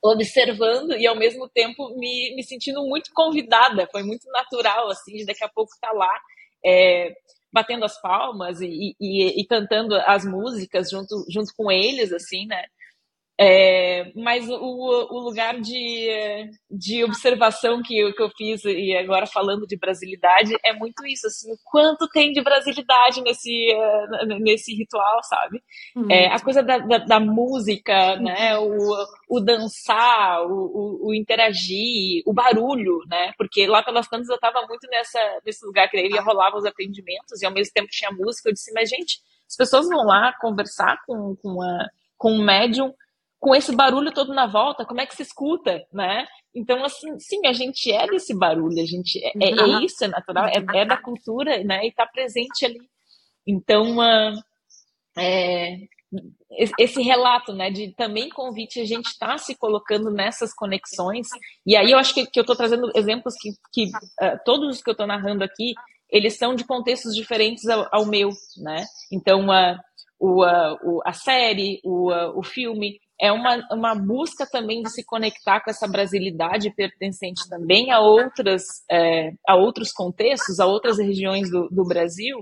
observando 0.03 0.93
e 0.93 1.07
ao 1.07 1.17
mesmo 1.17 1.49
tempo 1.49 1.95
me, 1.97 2.35
me 2.37 2.43
sentindo 2.43 2.83
muito 2.87 3.11
convidada. 3.13 3.89
Foi 3.91 4.03
muito 4.03 4.29
natural, 4.31 4.89
assim, 4.91 5.25
daqui 5.25 5.45
a 5.45 5.49
pouco 5.49 5.73
estar 5.73 5.91
tá 5.91 5.95
lá 5.95 6.21
é, 6.65 7.15
batendo 7.53 7.85
as 7.85 8.01
palmas 8.01 8.61
e, 8.61 8.95
e, 9.01 9.41
e, 9.41 9.47
cantando 9.47 9.95
as 9.95 10.25
músicas 10.25 10.91
junto, 10.91 11.25
junto 11.29 11.53
com 11.57 11.71
eles, 11.71 12.13
assim, 12.13 12.47
né? 12.47 12.65
É, 13.39 14.13
mas 14.15 14.49
o, 14.49 14.57
o 14.57 15.19
lugar 15.21 15.61
de, 15.61 16.09
de 16.71 17.05
observação 17.05 17.83
que 17.83 17.99
eu, 17.99 18.15
que 18.15 18.23
eu 18.23 18.31
fiz, 18.31 18.65
e 18.65 18.97
agora 18.97 19.27
falando 19.27 19.67
de 19.67 19.77
brasilidade, 19.77 20.57
é 20.65 20.73
muito 20.73 21.07
isso, 21.07 21.27
assim, 21.27 21.53
o 21.53 21.59
quanto 21.63 22.09
tem 22.09 22.33
de 22.33 22.43
brasilidade 22.43 23.21
nesse, 23.21 23.75
nesse 24.41 24.75
ritual, 24.75 25.23
sabe? 25.23 25.63
Uhum. 25.95 26.11
É, 26.11 26.29
a 26.29 26.41
coisa 26.41 26.63
da, 26.63 26.79
da, 26.79 26.99
da 26.99 27.21
música, 27.21 28.17
né? 28.17 28.59
O, 28.59 28.79
o 29.29 29.41
dançar, 29.41 30.43
o, 30.47 30.53
o, 30.53 31.09
o, 31.09 31.15
interagir, 31.15 32.23
o 32.27 32.33
barulho, 32.33 33.01
né? 33.07 33.33
Porque 33.37 33.67
lá 33.67 33.83
pelas 33.83 34.09
tantas 34.09 34.31
eu 34.31 34.37
estava 34.37 34.67
muito 34.67 34.89
nessa, 34.89 35.21
nesse 35.45 35.65
lugar 35.67 35.91
que 35.91 35.99
aí 35.99 36.11
rolava 36.21 36.57
os 36.57 36.65
atendimentos 36.65 37.43
e 37.43 37.47
ao 37.47 37.53
mesmo 37.53 37.73
tempo 37.75 37.89
tinha 37.91 38.11
música. 38.11 38.49
Eu 38.49 38.55
disse, 38.55 38.73
mas 38.73 38.89
gente, 38.89 39.19
as 39.47 39.57
pessoas 39.57 39.87
vão 39.89 40.07
lá 40.07 40.33
conversar 40.41 40.97
com, 41.07 41.37
com, 41.43 41.61
a, 41.61 41.87
com 42.17 42.33
um 42.33 42.43
médium 42.43 42.95
com 43.39 43.55
esse 43.55 43.75
barulho 43.75 44.13
todo 44.13 44.33
na 44.35 44.47
volta, 44.47 44.85
como 44.85 45.01
é 45.01 45.07
que 45.07 45.15
se 45.15 45.23
escuta, 45.23 45.85
né? 45.93 46.27
Então, 46.55 46.83
assim, 46.85 47.19
sim, 47.19 47.47
a 47.47 47.53
gente 47.53 47.93
é 47.93 48.07
desse 48.07 48.35
barulho, 48.35 48.81
a 48.81 48.87
gente 48.87 49.23
é, 49.23 49.33
é, 49.41 49.51
é 49.51 49.85
isso, 49.85 50.05
é 50.05 50.09
natural, 50.09 50.47
é, 50.47 50.65
é, 50.75 50.85
da 50.85 50.97
cultura, 50.97 51.63
né? 51.63 51.85
E 51.85 51.89
está 51.89 52.07
presente 52.07 52.65
ali. 52.65 52.81
Então, 53.47 53.99
uh, 53.99 54.43
é, 55.19 55.77
esse 56.79 57.03
relato, 57.03 57.53
né, 57.53 57.71
de 57.71 57.93
também 57.95 58.29
convite 58.29 58.81
a 58.81 58.85
gente 58.85 59.07
estar 59.07 59.33
tá 59.33 59.39
se 59.39 59.55
colocando 59.57 60.11
nessas 60.11 60.55
conexões. 60.55 61.27
E 61.67 61.77
aí 61.77 61.91
eu 61.91 61.99
acho 61.99 62.15
que, 62.15 62.27
que 62.27 62.39
eu 62.39 62.43
estou 62.43 62.57
trazendo 62.57 62.91
exemplos 62.95 63.35
que, 63.41 63.51
que 63.73 63.87
uh, 63.87 64.39
todos 64.45 64.77
os 64.77 64.83
que 64.83 64.89
eu 64.89 64.93
estou 64.93 65.07
narrando 65.07 65.45
aqui, 65.45 65.75
eles 66.09 66.39
são 66.39 66.55
de 66.55 66.65
contextos 66.65 67.15
diferentes 67.15 67.67
ao, 67.69 67.89
ao 67.93 68.07
meu, 68.07 68.31
né? 68.59 68.85
Então, 69.13 69.49
uh, 69.49 69.79
o, 70.19 70.45
uh, 70.45 71.03
a 71.05 71.13
série, 71.13 71.81
o, 71.85 72.11
o 72.39 72.43
filme, 72.43 72.99
é 73.21 73.33
uma, 73.33 73.67
uma 73.73 73.95
busca 73.95 74.47
também 74.47 74.83
de 74.83 74.91
se 74.91 75.05
conectar 75.05 75.61
com 75.61 75.71
essa 75.71 75.89
brasilidade 75.89 76.71
pertencente 76.75 77.49
também 77.49 77.91
a 77.91 78.01
outras 78.01 78.65
é, 78.91 79.33
a 79.47 79.57
outros 79.57 79.93
contextos, 79.93 80.61
a 80.61 80.67
outras 80.67 80.99
regiões 80.99 81.51
do, 81.51 81.69
do 81.71 81.85
Brasil 81.85 82.39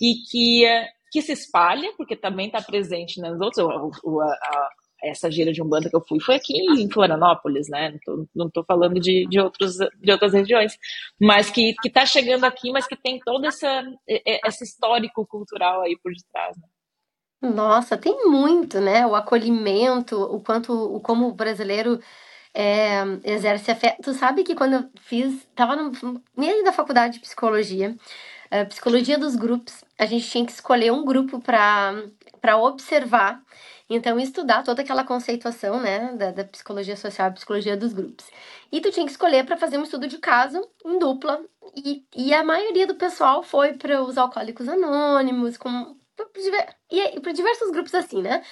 e 0.00 0.14
que 0.30 0.64
é, 0.64 0.88
que 1.12 1.20
se 1.20 1.32
espalha 1.32 1.92
porque 1.96 2.16
também 2.16 2.46
está 2.46 2.60
presente 2.62 3.20
nas 3.20 3.38
outras 3.40 3.66
o, 4.02 4.20
a, 4.20 4.26
a, 4.26 4.70
essa 5.04 5.30
gira 5.30 5.52
de 5.52 5.62
umbanda 5.62 5.90
que 5.90 5.96
eu 5.96 6.04
fui 6.06 6.18
foi 6.18 6.36
aqui 6.36 6.54
em 6.58 6.90
Florianópolis, 6.90 7.68
né? 7.68 7.94
Não 8.34 8.48
tô 8.48 8.64
falando 8.64 8.98
de, 8.98 9.26
de, 9.28 9.38
outros, 9.38 9.76
de 10.00 10.10
outras 10.10 10.32
regiões, 10.32 10.78
mas 11.20 11.50
que 11.50 11.74
está 11.84 12.06
chegando 12.06 12.44
aqui, 12.44 12.72
mas 12.72 12.86
que 12.86 12.96
tem 12.96 13.20
todo 13.20 13.44
essa, 13.44 13.84
esse 14.08 14.64
histórico 14.64 15.26
cultural 15.26 15.82
aí 15.82 15.94
por 16.02 16.10
detrás. 16.10 16.56
Né? 16.56 16.66
Nossa, 17.44 17.96
tem 17.96 18.26
muito, 18.26 18.80
né? 18.80 19.06
O 19.06 19.14
acolhimento, 19.14 20.20
o 20.20 20.40
quanto, 20.40 20.72
o 20.72 21.00
como 21.00 21.28
o 21.28 21.32
brasileiro 21.32 22.00
é, 22.54 23.02
exerce 23.24 23.70
afeto. 23.70 24.02
Tu 24.02 24.14
sabe 24.14 24.44
que 24.44 24.54
quando 24.54 24.74
eu 24.74 24.90
fiz, 25.00 25.46
tava 25.54 25.76
no 25.76 25.92
meio 26.36 26.64
da 26.64 26.72
faculdade 26.72 27.14
de 27.14 27.20
psicologia, 27.20 27.96
uh, 28.52 28.66
psicologia 28.68 29.18
dos 29.18 29.36
grupos, 29.36 29.84
a 29.98 30.06
gente 30.06 30.28
tinha 30.30 30.46
que 30.46 30.52
escolher 30.52 30.92
um 30.92 31.04
grupo 31.04 31.40
para 31.40 31.94
para 32.40 32.58
observar, 32.58 33.42
então 33.88 34.20
estudar 34.20 34.62
toda 34.62 34.82
aquela 34.82 35.02
conceituação, 35.02 35.80
né, 35.80 36.12
da, 36.12 36.30
da 36.30 36.44
psicologia 36.44 36.94
social, 36.94 37.32
psicologia 37.32 37.74
dos 37.74 37.94
grupos. 37.94 38.26
E 38.70 38.82
tu 38.82 38.90
tinha 38.90 39.06
que 39.06 39.12
escolher 39.12 39.46
para 39.46 39.56
fazer 39.56 39.78
um 39.78 39.82
estudo 39.82 40.06
de 40.06 40.18
caso 40.18 40.60
em 40.84 40.98
dupla, 40.98 41.40
e, 41.74 42.04
e 42.14 42.34
a 42.34 42.44
maioria 42.44 42.86
do 42.86 42.96
pessoal 42.96 43.42
foi 43.42 43.72
para 43.72 44.02
os 44.02 44.18
alcoólicos 44.18 44.68
anônimos, 44.68 45.56
com 45.56 45.96
e 46.90 47.20
para 47.20 47.32
diversos 47.32 47.70
grupos 47.70 47.94
assim, 47.94 48.22
né? 48.22 48.42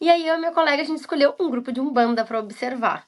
E 0.00 0.10
aí 0.10 0.26
eu 0.26 0.36
e 0.36 0.38
meu 0.38 0.52
colega 0.52 0.82
a 0.82 0.84
gente 0.84 1.00
escolheu 1.00 1.34
um 1.40 1.50
grupo 1.50 1.72
de 1.72 1.80
umbanda 1.80 2.24
para 2.24 2.38
observar. 2.38 3.06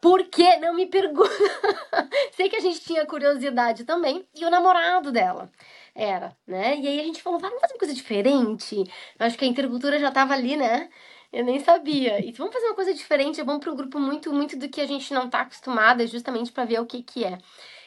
Por 0.00 0.24
que? 0.24 0.56
Não 0.56 0.74
me 0.74 0.86
pergunta. 0.86 1.30
Sei 2.36 2.48
que 2.48 2.56
a 2.56 2.60
gente 2.60 2.80
tinha 2.80 3.06
curiosidade 3.06 3.84
também. 3.84 4.26
E 4.34 4.44
o 4.44 4.50
namorado 4.50 5.10
dela 5.10 5.50
era, 5.94 6.36
né? 6.46 6.76
E 6.78 6.86
aí 6.86 7.00
a 7.00 7.04
gente 7.04 7.22
falou, 7.22 7.38
vamos 7.38 7.60
fazer 7.60 7.74
uma 7.74 7.78
coisa 7.78 7.94
diferente. 7.94 8.76
Eu 9.18 9.26
acho 9.26 9.38
que 9.38 9.44
a 9.44 9.48
intercultura 9.48 9.98
já 9.98 10.10
tava 10.10 10.34
ali, 10.34 10.56
né? 10.56 10.90
Eu 11.32 11.44
nem 11.44 11.60
sabia. 11.60 12.24
E 12.24 12.32
vamos 12.32 12.52
fazer 12.52 12.66
uma 12.66 12.74
coisa 12.74 12.94
diferente, 12.94 13.40
é 13.40 13.44
bom 13.44 13.58
para 13.58 13.72
um 13.72 13.76
grupo 13.76 13.98
muito, 13.98 14.32
muito 14.32 14.56
do 14.58 14.68
que 14.68 14.80
a 14.80 14.86
gente 14.86 15.12
não 15.12 15.28
tá 15.28 15.40
acostumada, 15.42 16.06
justamente 16.06 16.52
para 16.52 16.64
ver 16.64 16.80
o 16.80 16.86
que 16.86 17.02
que 17.02 17.24
é. 17.24 17.38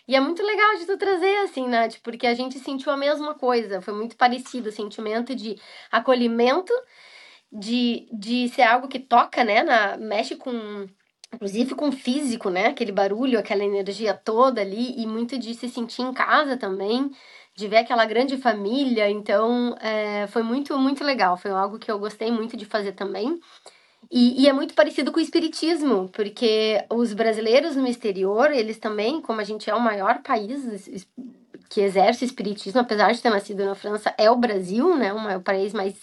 E 0.09 0.15
é 0.15 0.19
muito 0.19 0.41
legal 0.41 0.75
de 0.77 0.87
tu 0.87 0.97
trazer, 0.97 1.37
assim, 1.43 1.67
Nath, 1.67 1.97
porque 2.01 2.25
a 2.25 2.33
gente 2.33 2.57
sentiu 2.57 2.91
a 2.91 2.97
mesma 2.97 3.35
coisa. 3.35 3.79
Foi 3.79 3.93
muito 3.93 4.17
parecido 4.17 4.69
o 4.69 4.71
sentimento 4.71 5.35
de 5.35 5.55
acolhimento, 5.91 6.73
de, 7.51 8.09
de 8.11 8.49
ser 8.49 8.63
algo 8.63 8.87
que 8.87 8.97
toca, 8.97 9.43
né? 9.43 9.61
Na, 9.61 9.97
mexe 9.97 10.35
com. 10.35 10.87
Inclusive 11.31 11.75
com 11.75 11.89
o 11.89 11.91
físico, 11.91 12.49
né? 12.49 12.65
Aquele 12.69 12.91
barulho, 12.91 13.37
aquela 13.37 13.63
energia 13.63 14.15
toda 14.15 14.61
ali, 14.61 14.99
e 14.99 15.05
muito 15.05 15.37
de 15.37 15.53
se 15.53 15.69
sentir 15.69 16.01
em 16.01 16.11
casa 16.11 16.57
também, 16.57 17.11
de 17.55 17.67
ver 17.67 17.77
aquela 17.77 18.05
grande 18.05 18.35
família. 18.35 19.07
Então, 19.11 19.75
é, 19.79 20.25
foi 20.27 20.41
muito, 20.41 20.75
muito 20.79 21.03
legal. 21.03 21.37
Foi 21.37 21.51
algo 21.51 21.77
que 21.77 21.91
eu 21.91 21.99
gostei 21.99 22.31
muito 22.31 22.57
de 22.57 22.65
fazer 22.65 22.93
também. 22.93 23.39
E, 24.11 24.43
e, 24.43 24.49
é 24.49 24.53
muito 24.53 24.73
parecido 24.73 25.11
com 25.11 25.19
o 25.19 25.23
espiritismo, 25.23 26.09
porque 26.09 26.83
os 26.89 27.13
brasileiros 27.13 27.75
no 27.75 27.87
exterior, 27.87 28.51
eles 28.51 28.79
também, 28.79 29.21
como 29.21 29.39
a 29.39 29.43
gente 29.43 29.69
é 29.69 29.75
o 29.75 29.79
maior 29.79 30.23
país 30.23 30.89
que 31.69 31.81
exerce 31.81 32.25
espiritismo, 32.25 32.81
apesar 32.81 33.11
de 33.13 33.21
ter 33.21 33.29
nascido 33.29 33.63
na 33.63 33.75
França, 33.75 34.13
é 34.17 34.29
o 34.31 34.35
Brasil, 34.35 34.95
né? 34.95 35.13
O 35.13 35.41
país 35.41 35.73
mais 35.73 35.95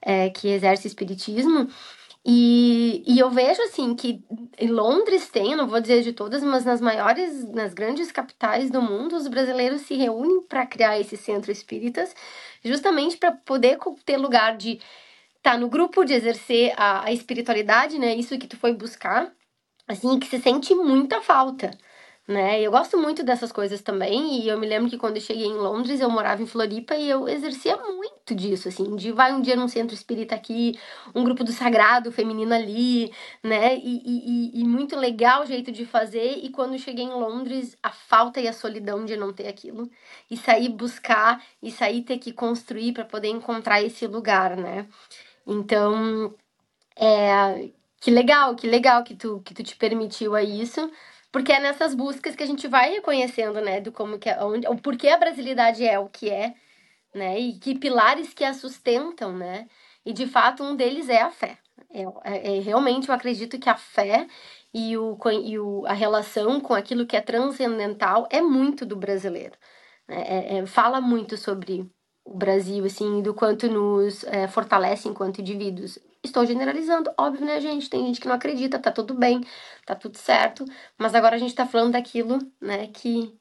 é, 0.00 0.30
que 0.30 0.48
exerce 0.48 0.88
espiritismo. 0.88 1.68
E, 2.24 3.04
e 3.06 3.18
eu 3.20 3.30
vejo 3.30 3.62
assim 3.62 3.94
que 3.94 4.24
em 4.58 4.68
Londres 4.68 5.28
tem, 5.28 5.54
não 5.54 5.68
vou 5.68 5.80
dizer 5.80 6.02
de 6.02 6.12
todas, 6.12 6.42
mas 6.42 6.64
nas 6.64 6.80
maiores, 6.80 7.44
nas 7.52 7.72
grandes 7.74 8.10
capitais 8.10 8.70
do 8.70 8.82
mundo, 8.82 9.14
os 9.14 9.28
brasileiros 9.28 9.82
se 9.82 9.94
reúnem 9.94 10.40
para 10.42 10.66
criar 10.66 10.98
esse 10.98 11.16
centro 11.16 11.52
espíritas, 11.52 12.14
justamente 12.64 13.16
para 13.16 13.30
poder 13.30 13.78
ter 14.04 14.16
lugar 14.16 14.56
de 14.56 14.80
tá 15.46 15.56
no 15.56 15.68
grupo 15.68 16.04
de 16.04 16.12
exercer 16.12 16.72
a, 16.76 17.04
a 17.04 17.12
espiritualidade, 17.12 18.00
né? 18.00 18.12
Isso 18.16 18.36
que 18.36 18.48
tu 18.48 18.56
foi 18.56 18.74
buscar, 18.74 19.32
assim, 19.86 20.18
que 20.18 20.26
se 20.26 20.40
sente 20.40 20.74
muita 20.74 21.22
falta, 21.22 21.70
né? 22.26 22.60
Eu 22.60 22.72
gosto 22.72 22.98
muito 22.98 23.22
dessas 23.22 23.52
coisas 23.52 23.80
também, 23.80 24.40
e 24.40 24.48
eu 24.48 24.58
me 24.58 24.66
lembro 24.66 24.90
que 24.90 24.98
quando 24.98 25.18
eu 25.18 25.22
cheguei 25.22 25.46
em 25.46 25.54
Londres, 25.54 26.00
eu 26.00 26.10
morava 26.10 26.42
em 26.42 26.46
Floripa 26.46 26.96
e 26.96 27.08
eu 27.08 27.28
exercia 27.28 27.76
muito 27.76 28.34
disso, 28.34 28.66
assim, 28.66 28.96
de 28.96 29.12
vai 29.12 29.32
um 29.32 29.40
dia 29.40 29.54
num 29.54 29.68
centro 29.68 29.94
espírita 29.94 30.34
aqui, 30.34 30.76
um 31.14 31.22
grupo 31.22 31.44
do 31.44 31.52
sagrado 31.52 32.10
feminino 32.10 32.52
ali, 32.52 33.12
né? 33.40 33.76
E, 33.76 34.02
e, 34.04 34.60
e 34.60 34.64
muito 34.64 34.96
legal 34.96 35.42
o 35.44 35.46
jeito 35.46 35.70
de 35.70 35.86
fazer, 35.86 36.40
e 36.42 36.50
quando 36.50 36.76
cheguei 36.76 37.04
em 37.04 37.14
Londres, 37.14 37.76
a 37.80 37.90
falta 37.90 38.40
e 38.40 38.48
a 38.48 38.52
solidão 38.52 39.04
de 39.04 39.16
não 39.16 39.32
ter 39.32 39.46
aquilo, 39.46 39.88
e 40.28 40.36
sair 40.36 40.70
buscar, 40.70 41.40
e 41.62 41.70
sair 41.70 42.02
ter 42.02 42.18
que 42.18 42.32
construir 42.32 42.92
para 42.92 43.04
poder 43.04 43.28
encontrar 43.28 43.80
esse 43.80 44.08
lugar, 44.08 44.56
né? 44.56 44.88
Então, 45.46 46.34
é, 46.96 47.70
que 48.00 48.10
legal, 48.10 48.56
que 48.56 48.66
legal 48.66 49.04
que 49.04 49.14
tu, 49.16 49.40
que 49.42 49.54
tu 49.54 49.62
te 49.62 49.76
permitiu 49.76 50.34
a 50.34 50.42
isso, 50.42 50.90
porque 51.32 51.52
é 51.52 51.60
nessas 51.60 51.94
buscas 51.94 52.36
que 52.36 52.42
a 52.42 52.46
gente 52.46 52.68
vai 52.68 52.90
reconhecendo, 52.92 53.60
né, 53.60 53.80
do 53.80 53.92
como 53.92 54.18
que 54.18 54.28
é, 54.30 54.42
onde, 54.44 54.66
o 54.68 54.76
porquê 54.76 55.08
a 55.08 55.18
brasilidade 55.18 55.84
é 55.86 55.98
o 55.98 56.08
que 56.08 56.30
é, 56.30 56.54
né, 57.14 57.38
e 57.40 57.58
que 57.58 57.78
pilares 57.78 58.34
que 58.34 58.44
a 58.44 58.54
sustentam, 58.54 59.36
né, 59.36 59.68
e 60.04 60.12
de 60.12 60.26
fato 60.26 60.62
um 60.64 60.76
deles 60.76 61.08
é 61.08 61.22
a 61.22 61.30
fé. 61.30 61.58
É, 61.90 62.02
é, 62.24 62.58
é 62.58 62.60
realmente 62.60 63.08
eu 63.08 63.14
acredito 63.14 63.58
que 63.58 63.68
a 63.70 63.76
fé 63.76 64.26
e, 64.74 64.96
o, 64.96 65.18
e 65.44 65.58
o, 65.58 65.86
a 65.86 65.92
relação 65.92 66.60
com 66.60 66.74
aquilo 66.74 67.06
que 67.06 67.16
é 67.16 67.20
transcendental 67.20 68.28
é 68.30 68.40
muito 68.42 68.86
do 68.86 68.96
brasileiro. 68.96 69.56
Né? 70.08 70.22
É, 70.26 70.58
é, 70.58 70.66
fala 70.66 71.00
muito 71.00 71.36
sobre 71.36 71.90
o 72.26 72.36
Brasil, 72.36 72.84
assim, 72.84 73.22
do 73.22 73.32
quanto 73.32 73.68
nos 73.68 74.24
é, 74.24 74.48
fortalece 74.48 75.08
enquanto 75.08 75.40
indivíduos. 75.40 75.98
Estou 76.22 76.44
generalizando, 76.44 77.10
óbvio, 77.16 77.46
né, 77.46 77.60
gente? 77.60 77.88
Tem 77.88 78.04
gente 78.04 78.20
que 78.20 78.26
não 78.26 78.34
acredita, 78.34 78.80
tá 78.80 78.90
tudo 78.90 79.14
bem, 79.14 79.40
tá 79.86 79.94
tudo 79.94 80.16
certo, 80.18 80.64
mas 80.98 81.14
agora 81.14 81.36
a 81.36 81.38
gente 81.38 81.54
tá 81.54 81.64
falando 81.64 81.92
daquilo, 81.92 82.38
né, 82.60 82.88
que, 82.88 83.32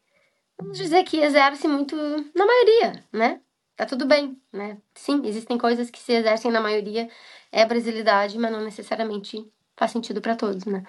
vamos 0.57 0.77
dizer 0.77 1.03
que 1.03 1.17
exerce 1.17 1.67
muito 1.67 1.95
na 2.35 2.45
maioria, 2.45 3.03
né? 3.11 3.41
Tá 3.75 3.85
tudo 3.85 4.05
bem, 4.05 4.39
né? 4.53 4.77
Sim, 4.93 5.21
existem 5.25 5.57
coisas 5.57 5.89
que 5.89 5.99
se 5.99 6.13
exercem 6.13 6.51
na 6.51 6.61
maioria, 6.61 7.09
é 7.51 7.65
brasilidade, 7.65 8.37
mas 8.37 8.51
não 8.51 8.63
necessariamente 8.63 9.45
faz 9.75 9.91
sentido 9.91 10.21
para 10.21 10.35
todos, 10.35 10.63
né? 10.65 10.83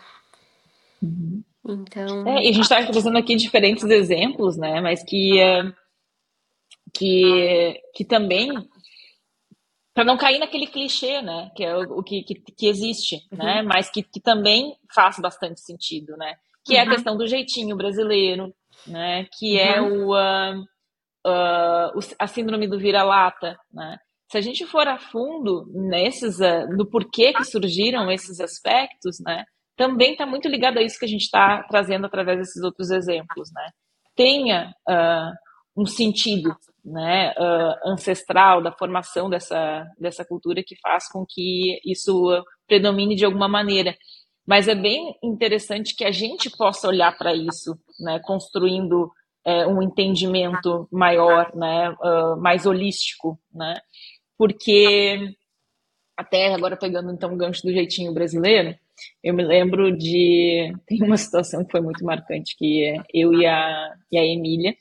Uhum. 1.03 1.43
Então. 1.67 2.29
É, 2.29 2.45
e 2.45 2.49
a 2.51 2.53
gente 2.53 2.69
tá 2.69 2.85
trazendo 2.87 3.19
aqui 3.19 3.35
diferentes 3.35 3.83
exemplos, 3.85 4.57
né? 4.57 4.81
Mas 4.81 5.03
que. 5.03 5.41
Uh 5.43 5.86
que, 6.97 7.81
que 7.95 8.05
também 8.05 8.51
para 9.97 10.05
não 10.05 10.19
cair 10.19 10.39
naquele 10.39 10.67
clichê, 10.67 11.23
né, 11.23 11.51
que 11.57 11.65
é 11.65 11.75
o, 11.75 12.01
o 12.01 12.03
que, 12.03 12.23
que, 12.23 12.35
que, 12.35 12.67
existe, 12.67 13.17
uhum. 13.33 13.39
né, 13.39 13.63
mas 13.63 13.89
que, 13.89 14.03
que 14.03 14.21
também 14.21 14.77
faz 14.95 15.19
bastante 15.19 15.63
sentido, 15.63 16.15
né, 16.19 16.35
que 16.67 16.75
uhum. 16.75 16.79
é 16.79 16.83
a 16.83 16.85
uhum. 16.85 16.91
questão 16.91 17.17
do 17.17 17.27
jeitinho 17.27 17.75
brasileiro, 17.75 18.55
né, 18.87 19.27
que 19.39 19.59
é 19.59 19.81
uhum. 19.81 20.15
é 20.15 20.53
o, 20.53 20.59
uh, 20.59 21.97
uh, 21.97 22.15
a 22.19 22.27
síndrome 22.27 22.69
do 22.69 22.79
vira-lata, 22.79 23.59
né. 23.73 23.97
Se 24.31 24.37
a 24.37 24.41
gente 24.43 24.67
for 24.67 24.87
a 24.87 24.99
fundo 24.99 25.67
nesses, 25.73 26.41
uh, 26.41 26.67
no 26.77 26.85
porquê 26.85 27.33
que 27.33 27.45
surgiram 27.45 28.11
esses 28.11 28.39
aspectos, 28.39 29.19
né, 29.21 29.47
também 29.79 30.13
está 30.13 30.27
muito 30.27 30.47
ligado 30.47 30.79
a 30.79 30.83
isso 30.83 30.99
que 30.99 31.07
a 31.07 31.09
gente 31.09 31.23
está 31.23 31.63
trazendo 31.71 32.05
através 32.05 32.39
desses 32.39 32.63
outros 32.63 32.91
exemplos, 32.91 33.51
né. 33.51 33.71
Tenha 34.15 34.75
um 35.77 35.85
sentido, 35.85 36.57
né, 36.87 37.35
uh, 37.37 37.91
ancestral 37.91 38.63
da 38.63 38.71
formação 38.71 39.29
dessa, 39.29 39.85
dessa 39.99 40.25
cultura 40.25 40.63
que 40.65 40.77
faz 40.81 41.11
com 41.11 41.27
que 41.29 41.81
isso 41.85 42.31
predomine 42.67 43.17
de 43.17 43.25
alguma 43.25 43.49
maneira. 43.49 43.97
Mas 44.47 44.69
é 44.69 44.75
bem 44.77 45.17
interessante 45.23 45.97
que 45.97 46.05
a 46.05 46.13
gente 46.13 46.49
possa 46.49 46.87
olhar 46.87 47.19
para 47.19 47.35
isso, 47.35 47.77
né, 47.99 48.21
construindo 48.21 49.11
é, 49.45 49.67
um 49.67 49.83
entendimento 49.83 50.89
maior, 50.93 51.51
né, 51.57 51.91
uh, 51.91 52.41
mais 52.41 52.65
holístico, 52.65 53.37
né, 53.53 53.75
porque 54.39 55.35
até 56.17 56.55
agora 56.55 56.77
pegando 56.77 57.11
então 57.11 57.35
o 57.35 57.37
gancho 57.37 57.63
do 57.63 57.73
jeitinho 57.73 58.15
brasileiro, 58.15 58.77
eu 59.25 59.35
me 59.35 59.45
lembro 59.45 59.97
de 59.97 60.73
tem 60.87 61.03
uma 61.03 61.17
situação 61.17 61.65
que 61.65 61.73
foi 61.73 61.81
muito 61.81 62.05
marcante 62.05 62.57
que 62.57 62.95
eu 63.13 63.35
e 63.35 63.45
a, 63.45 63.93
e 64.13 64.19
a 64.19 64.25
Emília 64.25 64.77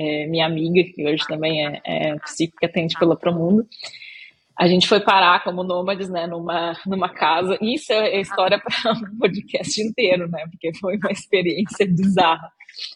é, 0.00 0.26
minha 0.26 0.46
amiga, 0.46 0.82
que 0.94 1.06
hoje 1.06 1.22
também 1.28 1.66
é, 1.66 1.80
é 1.84 2.16
psíquica, 2.20 2.66
atende 2.66 2.98
pela 2.98 3.16
Promundo. 3.16 3.66
A 4.58 4.66
gente 4.66 4.88
foi 4.88 5.00
parar 5.00 5.44
como 5.44 5.62
nômades, 5.62 6.08
né, 6.08 6.26
numa, 6.26 6.74
numa 6.86 7.08
casa. 7.10 7.58
Isso 7.60 7.92
é 7.92 8.18
história 8.20 8.58
para 8.58 8.92
um 8.96 9.18
podcast 9.18 9.80
inteiro, 9.80 10.26
né, 10.28 10.44
porque 10.50 10.72
foi 10.78 10.96
uma 10.96 11.12
experiência 11.12 11.86
bizarra. 11.86 12.50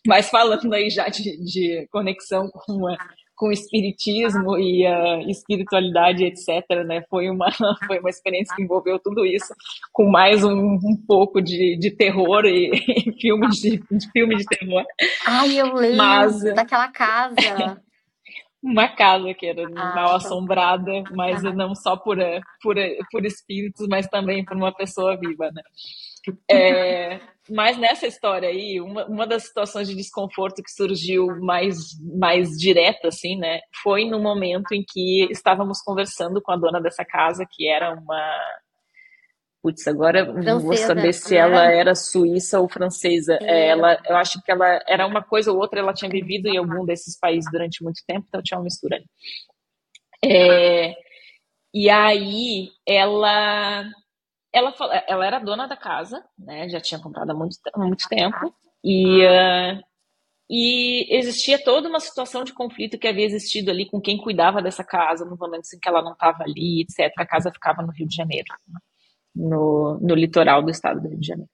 Mas 0.06 0.30
falando 0.30 0.72
aí 0.72 0.88
já 0.88 1.08
de, 1.08 1.36
de 1.44 1.86
conexão 1.90 2.50
com 2.50 2.86
a, 2.86 2.96
com 3.44 3.52
espiritismo 3.52 4.56
e 4.56 4.86
a 4.86 5.20
espiritualidade, 5.28 6.24
etc. 6.24 6.82
Né? 6.86 7.04
Foi, 7.10 7.28
uma, 7.28 7.46
foi 7.86 7.98
uma 7.98 8.08
experiência 8.08 8.56
que 8.56 8.62
envolveu 8.62 8.98
tudo 8.98 9.26
isso, 9.26 9.54
com 9.92 10.08
mais 10.08 10.42
um, 10.42 10.78
um 10.82 10.96
pouco 11.06 11.42
de, 11.42 11.76
de 11.76 11.90
terror 11.90 12.46
e, 12.46 12.70
e 13.06 13.12
filmes 13.20 13.56
de, 13.56 13.76
de, 13.90 14.10
filme 14.12 14.36
de 14.36 14.46
terror. 14.46 14.82
Ai, 15.26 15.60
eu 15.60 15.74
lembro 15.74 15.98
mas, 15.98 16.42
daquela 16.56 16.88
casa. 16.88 17.82
uma 18.62 18.88
casa 18.88 19.34
que 19.34 19.44
era 19.44 19.66
ah, 19.66 19.94
mal 19.94 20.08
tá. 20.08 20.16
assombrada, 20.16 21.04
mas 21.14 21.42
não 21.42 21.74
só 21.74 21.98
por, 21.98 22.16
por, 22.62 22.76
por 23.10 23.26
espíritos, 23.26 23.86
mas 23.88 24.06
também 24.06 24.42
por 24.42 24.56
uma 24.56 24.74
pessoa 24.74 25.18
viva, 25.18 25.50
né? 25.52 25.60
É, 26.50 27.20
mas 27.50 27.76
nessa 27.76 28.06
história 28.06 28.48
aí, 28.48 28.80
uma, 28.80 29.04
uma 29.06 29.26
das 29.26 29.44
situações 29.44 29.88
de 29.88 29.94
desconforto 29.94 30.62
que 30.62 30.70
surgiu 30.70 31.26
mais, 31.40 31.76
mais 32.18 32.50
direta, 32.50 33.08
assim, 33.08 33.36
né, 33.36 33.60
foi 33.82 34.06
no 34.06 34.18
momento 34.18 34.72
em 34.72 34.82
que 34.86 35.28
estávamos 35.30 35.80
conversando 35.82 36.40
com 36.40 36.52
a 36.52 36.56
dona 36.56 36.80
dessa 36.80 37.04
casa, 37.04 37.46
que 37.50 37.68
era 37.68 37.92
uma. 37.92 38.40
Putz, 39.62 39.86
agora 39.86 40.24
francesa, 40.24 40.50
não 40.52 40.60
vou 40.60 40.76
saber 40.76 41.12
se 41.14 41.36
ela 41.36 41.72
era 41.72 41.94
suíça 41.94 42.60
ou 42.60 42.68
francesa. 42.68 43.38
É, 43.40 43.68
ela, 43.68 43.98
eu 44.06 44.16
acho 44.16 44.40
que 44.42 44.52
ela 44.52 44.78
era 44.86 45.06
uma 45.06 45.22
coisa 45.22 45.50
ou 45.50 45.58
outra, 45.58 45.80
ela 45.80 45.94
tinha 45.94 46.10
vivido 46.10 46.48
em 46.48 46.58
algum 46.58 46.84
desses 46.84 47.18
países 47.18 47.50
durante 47.50 47.82
muito 47.82 48.00
tempo, 48.06 48.26
então 48.28 48.42
tinha 48.42 48.58
uma 48.58 48.64
mistura 48.64 48.96
ali. 48.96 49.06
É, 50.22 50.94
e 51.72 51.90
aí 51.90 52.70
ela 52.86 53.84
ela, 54.54 54.72
ela 55.08 55.26
era 55.26 55.38
dona 55.40 55.66
da 55.66 55.76
casa, 55.76 56.24
né? 56.38 56.68
Já 56.68 56.80
tinha 56.80 57.00
comprado 57.00 57.30
há 57.30 57.34
muito, 57.34 57.56
há 57.74 57.78
muito 57.78 58.08
tempo. 58.08 58.54
E, 58.84 59.26
uh, 59.26 59.82
e 60.48 61.16
existia 61.16 61.62
toda 61.62 61.88
uma 61.88 61.98
situação 61.98 62.44
de 62.44 62.52
conflito 62.52 62.98
que 62.98 63.08
havia 63.08 63.24
existido 63.24 63.70
ali 63.70 63.84
com 63.84 64.00
quem 64.00 64.16
cuidava 64.16 64.62
dessa 64.62 64.84
casa 64.84 65.24
no 65.24 65.36
momento 65.36 65.64
em 65.74 65.78
que 65.80 65.88
ela 65.88 66.02
não 66.02 66.12
estava 66.12 66.44
ali, 66.44 66.82
etc. 66.82 67.12
A 67.18 67.26
casa 67.26 67.50
ficava 67.50 67.82
no 67.82 67.90
Rio 67.90 68.06
de 68.06 68.14
Janeiro, 68.14 68.46
no, 69.34 69.98
no 70.00 70.14
litoral 70.14 70.62
do 70.62 70.70
estado 70.70 71.00
do 71.00 71.08
Rio 71.08 71.18
de 71.18 71.26
Janeiro. 71.26 71.50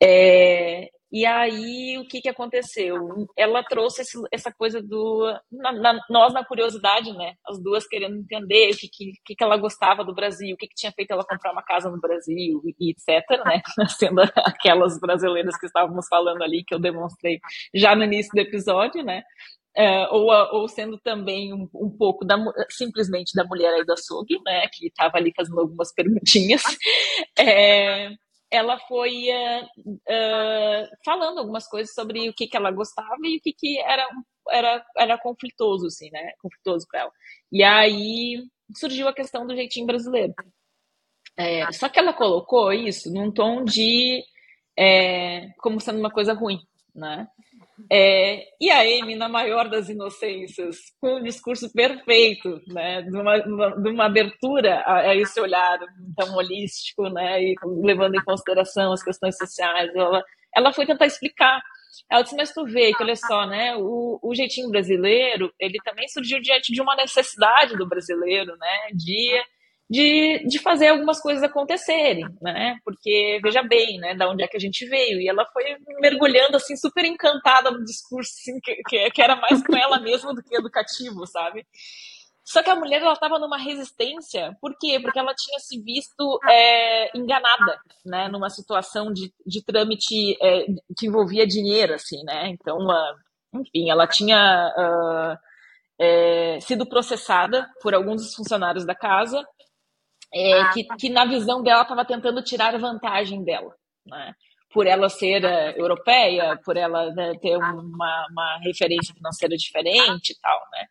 É, 0.00 0.90
E 1.14 1.24
aí, 1.24 1.96
o 1.96 2.08
que, 2.08 2.20
que 2.20 2.28
aconteceu? 2.28 2.98
Ela 3.36 3.62
trouxe 3.62 4.02
esse, 4.02 4.20
essa 4.32 4.52
coisa 4.52 4.82
do. 4.82 5.32
Na, 5.48 5.70
na, 5.70 6.00
nós, 6.10 6.34
na 6.34 6.44
curiosidade, 6.44 7.12
né? 7.12 7.34
As 7.46 7.62
duas 7.62 7.86
querendo 7.86 8.16
entender 8.16 8.72
o 8.72 8.76
que, 8.76 8.88
que, 9.24 9.36
que 9.36 9.44
ela 9.44 9.56
gostava 9.56 10.04
do 10.04 10.12
Brasil, 10.12 10.52
o 10.52 10.58
que, 10.58 10.66
que 10.66 10.74
tinha 10.74 10.90
feito 10.90 11.12
ela 11.12 11.24
comprar 11.24 11.52
uma 11.52 11.62
casa 11.62 11.88
no 11.88 12.00
Brasil, 12.00 12.60
e 12.80 12.90
etc., 12.90 13.24
né? 13.44 13.62
Sendo 13.96 14.22
aquelas 14.22 14.98
brasileiras 14.98 15.56
que 15.56 15.66
estávamos 15.66 16.08
falando 16.08 16.42
ali, 16.42 16.64
que 16.64 16.74
eu 16.74 16.80
demonstrei 16.80 17.38
já 17.72 17.94
no 17.94 18.02
início 18.02 18.32
do 18.34 18.40
episódio, 18.40 19.04
né? 19.04 19.22
É, 19.76 20.08
ou, 20.08 20.32
ou 20.52 20.68
sendo 20.68 20.98
também 20.98 21.54
um, 21.54 21.68
um, 21.74 21.96
pouco 21.96 22.24
da, 22.24 22.36
simplesmente 22.70 23.34
da 23.36 23.44
mulher 23.44 23.72
aí 23.72 23.84
do 23.84 23.92
açougue, 23.92 24.40
né? 24.44 24.66
Que 24.72 24.88
estava 24.88 25.16
ali 25.16 25.32
fazendo 25.36 25.60
algumas 25.60 25.94
perguntinhas. 25.94 26.62
É, 27.36 28.10
ela 28.54 28.78
foi 28.80 29.26
uh, 29.30 29.64
uh, 29.84 30.88
falando 31.04 31.38
algumas 31.38 31.66
coisas 31.68 31.94
sobre 31.94 32.28
o 32.28 32.34
que, 32.34 32.46
que 32.46 32.56
ela 32.56 32.70
gostava 32.70 33.18
e 33.24 33.38
o 33.38 33.40
que, 33.40 33.52
que 33.52 33.78
era, 33.80 34.06
era, 34.50 34.86
era 34.96 35.18
conflitoso, 35.18 35.86
assim, 35.86 36.10
né? 36.10 36.32
Conflitoso 36.40 36.86
para 36.90 37.00
ela. 37.00 37.12
E 37.50 37.62
aí 37.62 38.42
surgiu 38.76 39.08
a 39.08 39.14
questão 39.14 39.46
do 39.46 39.54
jeitinho 39.54 39.86
brasileiro. 39.86 40.34
É, 41.36 41.70
só 41.72 41.88
que 41.88 41.98
ela 41.98 42.12
colocou 42.12 42.72
isso 42.72 43.12
num 43.12 43.32
tom 43.32 43.64
de 43.64 44.22
é, 44.78 45.48
como 45.58 45.80
sendo 45.80 45.98
uma 45.98 46.10
coisa 46.10 46.32
ruim, 46.32 46.60
né? 46.94 47.26
É, 47.90 48.46
e 48.60 48.70
a 48.70 48.80
Amy, 48.80 49.16
na 49.16 49.28
maior 49.28 49.68
das 49.68 49.88
inocências, 49.88 50.76
com 51.00 51.16
um 51.16 51.22
discurso 51.22 51.72
perfeito, 51.72 52.60
né, 52.68 53.02
de 53.02 53.16
uma, 53.16 53.38
de 53.38 53.88
uma 53.88 54.06
abertura 54.06 54.80
a, 54.80 55.10
a, 55.10 55.16
esse 55.16 55.40
olhar 55.40 55.78
tão 56.16 56.34
holístico, 56.36 57.08
né, 57.08 57.42
e 57.42 57.54
levando 57.82 58.14
em 58.14 58.24
consideração 58.24 58.92
as 58.92 59.02
questões 59.02 59.36
sociais, 59.36 59.90
ela, 59.94 60.22
ela 60.54 60.72
foi 60.72 60.86
tentar 60.86 61.06
explicar. 61.06 61.60
Ela 62.10 62.22
disse, 62.22 62.36
mas 62.36 62.52
tu 62.52 62.64
vê 62.64 62.92
que, 62.92 63.02
olha 63.02 63.16
só, 63.16 63.46
né, 63.46 63.76
o, 63.76 64.18
o 64.22 64.34
jeitinho 64.34 64.70
brasileiro, 64.70 65.52
ele 65.58 65.78
também 65.84 66.08
surgiu 66.08 66.40
diante 66.40 66.72
de 66.72 66.80
uma 66.80 66.96
necessidade 66.96 67.76
do 67.76 67.88
brasileiro, 67.88 68.56
né, 68.56 68.88
de 68.94 69.42
de, 69.88 70.46
de 70.46 70.58
fazer 70.60 70.88
algumas 70.88 71.20
coisas 71.20 71.42
acontecerem, 71.42 72.26
né? 72.40 72.78
Porque, 72.84 73.38
veja 73.42 73.62
bem, 73.62 73.98
né, 73.98 74.14
da 74.14 74.28
onde 74.28 74.42
é 74.42 74.48
que 74.48 74.56
a 74.56 74.60
gente 74.60 74.86
veio. 74.86 75.20
E 75.20 75.28
ela 75.28 75.44
foi 75.52 75.64
mergulhando, 76.00 76.56
assim, 76.56 76.76
super 76.76 77.04
encantada 77.04 77.70
no 77.70 77.84
discurso, 77.84 78.30
assim, 78.40 78.58
que, 78.60 79.10
que, 79.10 79.22
era 79.22 79.36
mais 79.36 79.64
com 79.64 79.76
ela 79.76 80.00
mesma 80.00 80.34
do 80.34 80.42
que 80.42 80.56
educativo, 80.56 81.26
sabe? 81.26 81.66
Só 82.44 82.62
que 82.62 82.70
a 82.70 82.76
mulher, 82.76 83.00
ela 83.00 83.12
estava 83.12 83.38
numa 83.38 83.56
resistência, 83.56 84.56
por 84.60 84.76
quê? 84.78 84.98
Porque 85.00 85.18
ela 85.18 85.34
tinha 85.34 85.58
se 85.58 85.80
visto 85.82 86.38
é, 86.48 87.16
enganada, 87.16 87.78
né? 88.04 88.28
Numa 88.28 88.50
situação 88.50 89.12
de, 89.12 89.32
de 89.46 89.62
trâmite 89.64 90.36
é, 90.42 90.66
que 90.98 91.06
envolvia 91.06 91.46
dinheiro, 91.46 91.94
assim, 91.94 92.22
né? 92.24 92.48
Então, 92.48 92.78
enfim, 93.54 93.90
ela 93.90 94.06
tinha... 94.06 94.72
Uh, 94.78 95.54
é, 95.98 96.58
sido 96.60 96.86
processada 96.86 97.68
por 97.80 97.94
alguns 97.94 98.22
dos 98.22 98.34
funcionários 98.34 98.84
da 98.84 98.94
casa 98.94 99.44
é, 100.34 100.60
ah, 100.60 100.70
que, 100.72 100.84
tá. 100.84 100.96
que 100.96 101.08
na 101.08 101.24
visão 101.24 101.62
dela 101.62 101.82
estava 101.82 102.04
tentando 102.04 102.42
tirar 102.42 102.78
vantagem 102.78 103.44
dela, 103.44 103.74
né? 104.06 104.34
por 104.74 104.88
ela 104.88 105.08
ser 105.08 105.44
uh, 105.44 105.78
europeia, 105.78 106.60
por 106.64 106.76
ela 106.76 107.14
né, 107.14 107.32
ter 107.40 107.56
uma, 107.56 108.26
uma 108.28 108.58
referência 108.64 109.14
financeira 109.14 109.56
diferente 109.56 110.32
e 110.32 110.40
tal, 110.40 110.60
né? 110.72 110.86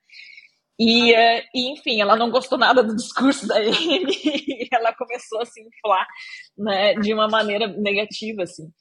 E, 0.80 1.12
uh, 1.12 1.44
e, 1.54 1.74
enfim, 1.74 2.02
ela 2.02 2.16
não 2.16 2.32
gostou 2.32 2.58
nada 2.58 2.82
do 2.82 2.96
discurso 2.96 3.46
da 3.46 3.58
Amy 3.60 4.18
e 4.24 4.70
ela 4.72 4.96
começou 4.96 5.42
a 5.42 5.46
se 5.46 5.62
inflar 5.62 6.08
né, 6.58 6.94
de 6.96 7.14
uma 7.14 7.28
maneira 7.28 7.68
negativa, 7.68 8.44
assim. 8.44 8.72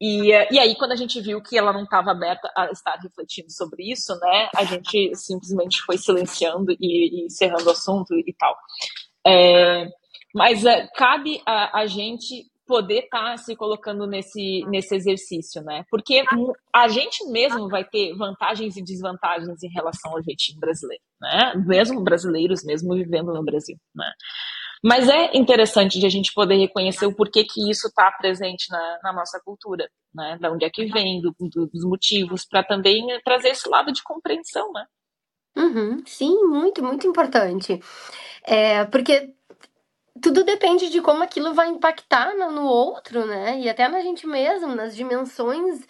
E, 0.00 0.34
uh, 0.34 0.48
e 0.50 0.58
aí, 0.58 0.74
quando 0.74 0.92
a 0.92 0.96
gente 0.96 1.20
viu 1.20 1.42
que 1.42 1.58
ela 1.58 1.72
não 1.72 1.84
estava 1.84 2.10
aberta 2.10 2.50
a 2.56 2.70
estar 2.70 2.96
refletindo 2.96 3.52
sobre 3.52 3.92
isso, 3.92 4.18
né, 4.18 4.48
a 4.56 4.64
gente 4.64 5.14
simplesmente 5.14 5.82
foi 5.82 5.98
silenciando 5.98 6.72
e, 6.80 7.20
e 7.20 7.26
encerrando 7.26 7.66
o 7.66 7.72
assunto 7.72 8.14
e 8.14 8.34
tal. 8.38 8.56
É, 9.26 9.86
mas 10.36 10.66
é, 10.66 10.86
cabe 10.88 11.40
a, 11.46 11.80
a 11.80 11.86
gente 11.86 12.44
poder 12.66 13.04
estar 13.04 13.30
tá 13.30 13.36
se 13.38 13.56
colocando 13.56 14.06
nesse, 14.06 14.66
nesse 14.68 14.94
exercício, 14.94 15.62
né? 15.62 15.84
Porque 15.90 16.22
a 16.74 16.88
gente 16.88 17.24
mesmo 17.30 17.70
vai 17.70 17.84
ter 17.84 18.14
vantagens 18.14 18.76
e 18.76 18.84
desvantagens 18.84 19.62
em 19.62 19.70
relação 19.70 20.12
ao 20.12 20.22
jeitinho 20.22 20.60
brasileiro, 20.60 21.02
né? 21.18 21.54
Mesmo 21.64 22.02
brasileiros, 22.02 22.62
mesmo 22.64 22.94
vivendo 22.94 23.32
no 23.32 23.42
Brasil, 23.42 23.78
né? 23.94 24.12
Mas 24.84 25.08
é 25.08 25.34
interessante 25.34 25.98
de 25.98 26.04
a 26.04 26.10
gente 26.10 26.34
poder 26.34 26.56
reconhecer 26.56 27.06
o 27.06 27.14
porquê 27.14 27.42
que 27.42 27.70
isso 27.70 27.88
está 27.88 28.12
presente 28.12 28.66
na, 28.70 28.98
na, 29.04 29.12
nossa 29.14 29.40
cultura, 29.42 29.88
né? 30.14 30.36
Da 30.38 30.52
onde 30.52 30.66
é 30.66 30.70
que 30.70 30.84
vem, 30.84 31.22
do, 31.22 31.34
do, 31.38 31.66
dos 31.66 31.84
motivos, 31.84 32.44
para 32.44 32.62
também 32.62 33.06
trazer 33.24 33.48
esse 33.48 33.66
lado 33.70 33.90
de 33.90 34.02
compreensão, 34.02 34.70
né? 34.72 34.84
Uhum, 35.56 36.02
sim, 36.04 36.44
muito, 36.44 36.84
muito 36.84 37.06
importante. 37.06 37.80
É, 38.44 38.84
porque 38.84 39.34
tudo 40.22 40.44
depende 40.44 40.90
de 40.90 41.00
como 41.00 41.22
aquilo 41.22 41.54
vai 41.54 41.68
impactar 41.68 42.34
no, 42.36 42.64
outro, 42.64 43.26
né? 43.26 43.60
E 43.60 43.68
até 43.68 43.88
na 43.88 44.00
gente 44.00 44.26
mesmo, 44.26 44.74
nas 44.74 44.94
dimensões 44.96 45.86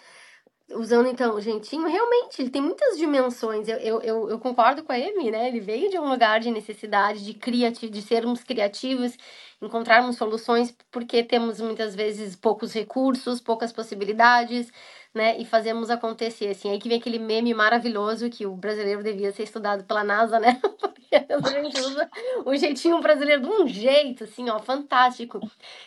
usando 0.71 1.07
então 1.07 1.33
o 1.35 1.41
jeitinho, 1.41 1.87
realmente, 1.87 2.41
ele 2.41 2.49
tem 2.49 2.61
muitas 2.61 2.97
dimensões. 2.97 3.67
Eu, 3.67 3.77
eu, 3.77 4.01
eu, 4.01 4.29
eu, 4.31 4.39
concordo 4.39 4.83
com 4.83 4.91
a 4.91 4.95
Amy, 4.95 5.31
né? 5.31 5.47
Ele 5.47 5.59
veio 5.59 5.89
de 5.89 5.97
um 5.97 6.09
lugar 6.09 6.39
de 6.39 6.51
necessidade, 6.51 7.23
de, 7.23 7.33
criati 7.33 7.89
de 7.89 8.01
sermos 8.01 8.43
criativos, 8.43 9.15
encontrarmos 9.61 10.17
soluções, 10.17 10.75
porque 10.91 11.23
temos 11.23 11.61
muitas 11.61 11.95
vezes 11.95 12.35
poucos 12.35 12.73
recursos, 12.73 13.39
poucas 13.39 13.71
possibilidades, 13.71 14.71
né? 15.17 15.37
E 15.37 15.45
fazemos 15.45 15.89
acontecer, 15.89 16.49
assim. 16.49 16.69
Aí 16.71 16.79
que 16.79 16.87
vem 16.87 16.99
aquele 16.99 17.19
meme 17.19 17.53
maravilhoso 17.53 18.29
que 18.29 18.45
o 18.45 18.55
brasileiro 18.55 19.03
devia 19.03 19.31
ser 19.31 19.43
estudado 19.43 19.83
pela 19.83 20.03
NASA, 20.03 20.39
né? 20.39 20.61
Porque 20.79 21.15
a 21.15 21.61
gente 21.61 21.79
usa 21.81 22.09
o 22.45 22.55
jeitinho 22.55 23.01
brasileiro 23.01 23.41
de 23.41 23.49
um 23.49 23.67
jeito, 23.67 24.23
assim, 24.23 24.49
ó, 24.49 24.59
fantástico. 24.59 25.39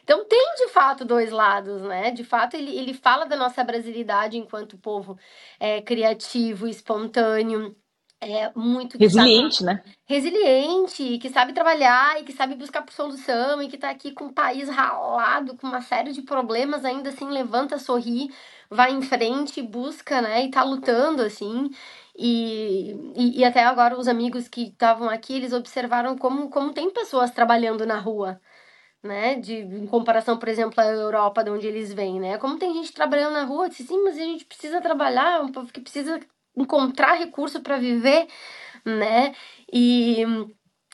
Então 0.02 0.24
tem, 0.26 0.54
de 0.56 0.68
fato, 0.68 1.04
dois 1.04 1.30
lados, 1.30 1.80
né? 1.82 2.10
De 2.10 2.24
fato, 2.24 2.54
ele, 2.56 2.76
ele 2.76 2.92
fala 2.94 3.24
da 3.24 3.36
nossa 3.36 3.62
brasilidade 3.64 4.36
enquanto 4.36 4.76
povo 4.78 5.18
é, 5.58 5.80
criativo, 5.80 6.66
espontâneo, 6.68 7.74
é 8.20 8.52
muito 8.54 8.98
resiliente, 8.98 9.58
sabe, 9.58 9.64
né? 9.64 9.82
Resiliente, 10.06 11.18
que 11.18 11.30
sabe 11.30 11.52
trabalhar 11.54 12.20
e 12.20 12.24
que 12.24 12.32
sabe 12.32 12.54
buscar 12.54 12.82
por 12.82 12.92
solução 12.92 13.62
e 13.62 13.68
que 13.68 13.78
tá 13.78 13.90
aqui 13.90 14.12
com 14.12 14.26
o 14.26 14.32
país 14.32 14.68
ralado, 14.68 15.56
com 15.56 15.66
uma 15.66 15.80
série 15.80 16.12
de 16.12 16.22
problemas, 16.22 16.84
ainda 16.84 17.10
assim 17.10 17.28
levanta, 17.30 17.78
sorri, 17.78 18.28
vai 18.68 18.92
em 18.92 19.02
frente, 19.02 19.62
busca, 19.62 20.20
né? 20.20 20.44
E 20.44 20.50
tá 20.50 20.62
lutando, 20.62 21.22
assim. 21.22 21.70
E, 22.16 22.92
e, 23.16 23.40
e 23.40 23.44
até 23.44 23.64
agora 23.64 23.98
os 23.98 24.08
amigos 24.08 24.48
que 24.48 24.64
estavam 24.68 25.08
aqui, 25.08 25.34
eles 25.36 25.52
observaram 25.54 26.16
como, 26.18 26.50
como 26.50 26.74
tem 26.74 26.90
pessoas 26.90 27.30
trabalhando 27.30 27.86
na 27.86 27.98
rua, 27.98 28.40
né? 29.02 29.36
De, 29.36 29.54
em 29.56 29.86
comparação, 29.86 30.38
por 30.38 30.48
exemplo, 30.48 30.80
à 30.80 30.86
Europa, 30.86 31.44
de 31.44 31.50
onde 31.50 31.66
eles 31.66 31.92
vêm, 31.92 32.20
né? 32.20 32.38
Como 32.38 32.58
tem 32.58 32.74
gente 32.74 32.92
trabalhando 32.92 33.34
na 33.34 33.44
rua, 33.44 33.68
disse, 33.68 33.84
sim, 33.86 34.02
mas 34.04 34.16
a 34.16 34.20
gente 34.20 34.44
precisa 34.46 34.80
trabalhar, 34.80 35.42
um 35.42 35.52
povo 35.52 35.72
que 35.72 35.80
precisa 35.80 36.20
encontrar 36.60 37.14
recurso 37.14 37.60
para 37.60 37.78
viver, 37.78 38.26
né? 38.84 39.34
E, 39.72 40.24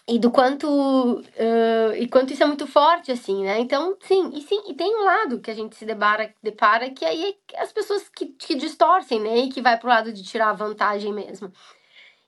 e 0.08 0.18
do 0.18 0.30
quanto 0.30 0.66
uh, 0.68 1.94
e 1.96 2.08
quanto 2.08 2.32
isso 2.32 2.42
é 2.42 2.46
muito 2.46 2.66
forte 2.66 3.10
assim, 3.12 3.44
né? 3.44 3.58
Então, 3.58 3.96
sim, 4.02 4.30
e 4.34 4.40
sim, 4.42 4.62
e 4.68 4.74
tem 4.74 4.94
um 4.94 5.04
lado 5.04 5.40
que 5.40 5.50
a 5.50 5.54
gente 5.54 5.76
se 5.76 5.84
depara, 5.84 6.32
depara 6.42 6.90
que 6.90 7.04
aí 7.04 7.36
é 7.52 7.62
as 7.62 7.72
pessoas 7.72 8.08
que, 8.08 8.26
que 8.26 8.54
distorcem, 8.54 9.20
né? 9.20 9.38
E 9.38 9.48
que 9.48 9.60
vai 9.62 9.78
pro 9.78 9.88
lado 9.88 10.12
de 10.12 10.22
tirar 10.22 10.52
vantagem 10.52 11.12
mesmo. 11.12 11.52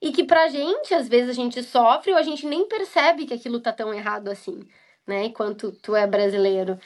E 0.00 0.12
que 0.12 0.24
pra 0.24 0.48
gente, 0.48 0.94
às 0.94 1.08
vezes, 1.08 1.30
a 1.30 1.32
gente 1.32 1.62
sofre 1.62 2.12
ou 2.12 2.18
a 2.18 2.22
gente 2.22 2.46
nem 2.46 2.66
percebe 2.68 3.26
que 3.26 3.34
aquilo 3.34 3.60
tá 3.60 3.72
tão 3.72 3.92
errado 3.92 4.28
assim, 4.28 4.60
né? 5.06 5.24
Enquanto 5.26 5.72
tu 5.72 5.94
é 5.96 6.06
brasileiro. 6.06 6.78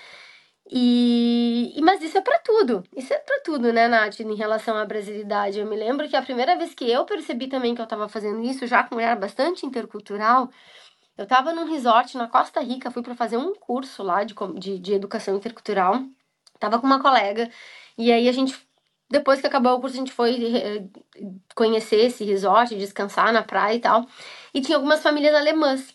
E, 0.74 1.78
mas 1.82 2.00
isso 2.02 2.16
é 2.16 2.22
para 2.22 2.38
tudo, 2.38 2.82
isso 2.96 3.12
é 3.12 3.18
para 3.18 3.40
tudo, 3.40 3.70
né, 3.74 3.88
Nath, 3.88 4.20
em 4.20 4.34
relação 4.34 4.74
à 4.74 4.86
brasilidade. 4.86 5.58
Eu 5.58 5.66
me 5.66 5.76
lembro 5.76 6.08
que 6.08 6.16
a 6.16 6.22
primeira 6.22 6.56
vez 6.56 6.74
que 6.74 6.90
eu 6.90 7.04
percebi 7.04 7.46
também 7.46 7.74
que 7.74 7.80
eu 7.82 7.84
estava 7.84 8.08
fazendo 8.08 8.42
isso, 8.42 8.66
já 8.66 8.82
com 8.82 8.98
era 8.98 9.14
bastante 9.14 9.66
intercultural, 9.66 10.48
eu 11.18 11.24
estava 11.24 11.52
num 11.52 11.70
resort 11.70 12.16
na 12.16 12.26
Costa 12.26 12.60
Rica, 12.62 12.90
fui 12.90 13.02
para 13.02 13.14
fazer 13.14 13.36
um 13.36 13.54
curso 13.54 14.02
lá 14.02 14.24
de, 14.24 14.34
de, 14.58 14.78
de 14.78 14.94
educação 14.94 15.36
intercultural, 15.36 16.02
tava 16.58 16.78
com 16.80 16.86
uma 16.86 17.02
colega, 17.02 17.50
e 17.98 18.10
aí 18.10 18.26
a 18.26 18.32
gente, 18.32 18.58
depois 19.10 19.42
que 19.42 19.46
acabou 19.46 19.74
o 19.74 19.80
curso, 19.80 19.96
a 19.96 19.98
gente 19.98 20.12
foi 20.12 20.56
eh, 20.56 20.84
conhecer 21.54 21.96
esse 21.96 22.24
resort, 22.24 22.74
descansar 22.76 23.30
na 23.30 23.42
praia 23.42 23.74
e 23.74 23.80
tal, 23.80 24.06
e 24.54 24.62
tinha 24.62 24.76
algumas 24.78 25.02
famílias 25.02 25.34
alemãs. 25.34 25.94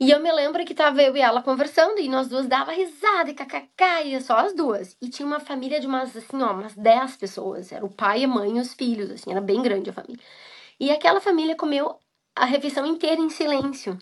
E 0.00 0.10
eu 0.10 0.20
me 0.20 0.32
lembro 0.32 0.64
que 0.64 0.74
tava 0.74 1.02
eu 1.02 1.16
e 1.16 1.20
ela 1.20 1.42
conversando 1.42 2.00
e 2.00 2.08
nós 2.08 2.28
duas 2.28 2.46
dava 2.48 2.72
risada 2.72 3.30
e 3.30 3.34
kkk, 3.34 3.82
e 4.06 4.20
só 4.20 4.36
as 4.38 4.54
duas. 4.54 4.96
E 5.00 5.08
tinha 5.08 5.26
uma 5.26 5.40
família 5.40 5.80
de 5.80 5.86
umas, 5.86 6.16
assim, 6.16 6.42
ó, 6.42 6.52
umas 6.52 6.74
10 6.74 7.16
pessoas. 7.16 7.72
Era 7.72 7.84
o 7.84 7.90
pai, 7.94 8.24
a 8.24 8.28
mãe 8.28 8.58
e 8.58 8.60
os 8.60 8.74
filhos, 8.74 9.10
assim, 9.10 9.30
era 9.30 9.40
bem 9.40 9.62
grande 9.62 9.90
a 9.90 9.92
família. 9.92 10.22
E 10.80 10.90
aquela 10.90 11.20
família 11.20 11.56
comeu 11.56 11.98
a 12.36 12.44
refeição 12.44 12.86
inteira 12.86 13.20
em 13.20 13.30
silêncio. 13.30 13.98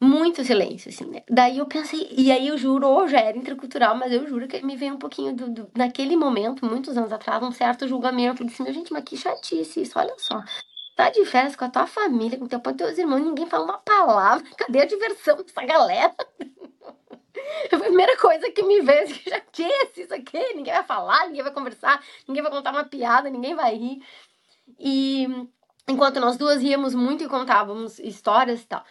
Muito 0.00 0.44
silêncio, 0.44 0.90
assim, 0.90 1.04
né? 1.06 1.22
Daí 1.30 1.58
eu 1.58 1.66
pensei, 1.66 2.08
e 2.10 2.32
aí 2.32 2.48
eu 2.48 2.58
juro, 2.58 2.88
ou 2.88 3.06
já 3.06 3.20
era 3.20 3.38
intercultural, 3.38 3.96
mas 3.96 4.12
eu 4.12 4.26
juro 4.26 4.48
que 4.48 4.60
me 4.64 4.76
veio 4.76 4.94
um 4.94 4.98
pouquinho 4.98 5.32
do, 5.34 5.48
do, 5.48 5.70
naquele 5.76 6.16
momento, 6.16 6.66
muitos 6.66 6.96
anos 6.98 7.12
atrás, 7.12 7.40
um 7.42 7.52
certo 7.52 7.86
julgamento. 7.86 8.44
Disse, 8.44 8.62
meu 8.62 8.72
gente, 8.72 8.92
mas 8.92 9.04
que 9.04 9.16
chatice 9.16 9.82
isso, 9.82 9.96
olha 9.98 10.14
só. 10.18 10.42
Tá 11.02 11.10
de 11.10 11.24
férias 11.24 11.56
com 11.56 11.64
a 11.64 11.68
tua 11.68 11.84
família, 11.84 12.38
com 12.38 12.46
teu 12.46 12.60
pai 12.60 12.74
teus 12.74 12.96
irmãos, 12.96 13.18
ninguém 13.18 13.44
fala 13.44 13.64
uma 13.64 13.78
palavra. 13.78 14.48
Cadê 14.56 14.82
a 14.82 14.84
diversão 14.84 15.36
dessa 15.36 15.60
galera? 15.64 16.14
A 17.72 17.76
primeira 17.76 18.16
coisa 18.18 18.48
que 18.52 18.62
me 18.62 18.80
veio, 18.82 19.08
que 19.10 19.28
chatice 19.28 20.02
isso 20.02 20.14
aqui, 20.14 20.38
ninguém 20.54 20.72
vai 20.72 20.84
falar, 20.84 21.26
ninguém 21.26 21.42
vai 21.42 21.52
conversar, 21.52 22.00
ninguém 22.28 22.40
vai 22.40 22.52
contar 22.52 22.70
uma 22.70 22.84
piada, 22.84 23.28
ninguém 23.28 23.52
vai 23.52 23.74
rir. 23.74 24.00
E 24.78 25.26
enquanto 25.88 26.20
nós 26.20 26.36
duas 26.36 26.62
ríamos 26.62 26.94
muito 26.94 27.24
e 27.24 27.28
contávamos 27.28 27.98
histórias 27.98 28.62
e 28.62 28.66
tal. 28.66 28.84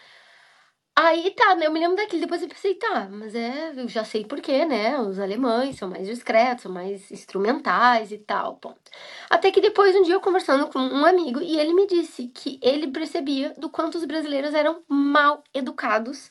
Aí 0.95 1.31
tá, 1.31 1.55
né? 1.55 1.67
Eu 1.67 1.71
me 1.71 1.79
lembro 1.79 1.95
daquilo, 1.95 2.21
depois 2.21 2.41
eu 2.41 2.49
pensei, 2.49 2.75
tá, 2.75 3.07
mas 3.09 3.33
é, 3.33 3.71
eu 3.77 3.87
já 3.87 4.03
sei 4.03 4.25
porquê, 4.25 4.65
né? 4.65 4.99
Os 4.99 5.19
alemães 5.19 5.77
são 5.77 5.89
mais 5.89 6.05
discretos, 6.05 6.63
são 6.63 6.71
mais 6.71 7.09
instrumentais 7.11 8.11
e 8.11 8.17
tal, 8.17 8.57
ponto. 8.57 8.91
Até 9.29 9.51
que 9.51 9.61
depois, 9.61 9.95
um 9.95 10.03
dia, 10.03 10.13
eu 10.15 10.21
conversando 10.21 10.67
com 10.67 10.79
um 10.79 11.05
amigo, 11.05 11.41
e 11.41 11.57
ele 11.57 11.73
me 11.73 11.87
disse 11.87 12.27
que 12.27 12.59
ele 12.61 12.87
percebia 12.91 13.53
do 13.57 13.69
quanto 13.69 13.97
os 13.97 14.05
brasileiros 14.05 14.53
eram 14.53 14.83
mal 14.87 15.43
educados 15.53 16.29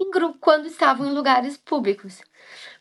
em 0.00 0.10
grupo 0.10 0.38
quando 0.40 0.66
estavam 0.66 1.06
em 1.08 1.14
lugares 1.14 1.56
públicos. 1.56 2.20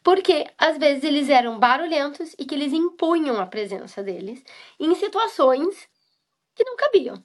Porque 0.03 0.47
às 0.57 0.77
vezes 0.77 1.03
eles 1.03 1.29
eram 1.29 1.59
barulhentos 1.59 2.35
e 2.39 2.45
que 2.45 2.55
eles 2.55 2.73
impunham 2.73 3.39
a 3.39 3.47
presença 3.47 4.03
deles 4.03 4.43
em 4.79 4.93
situações 4.95 5.89
que 6.55 6.63
não 6.65 6.75
cabiam. 6.77 7.23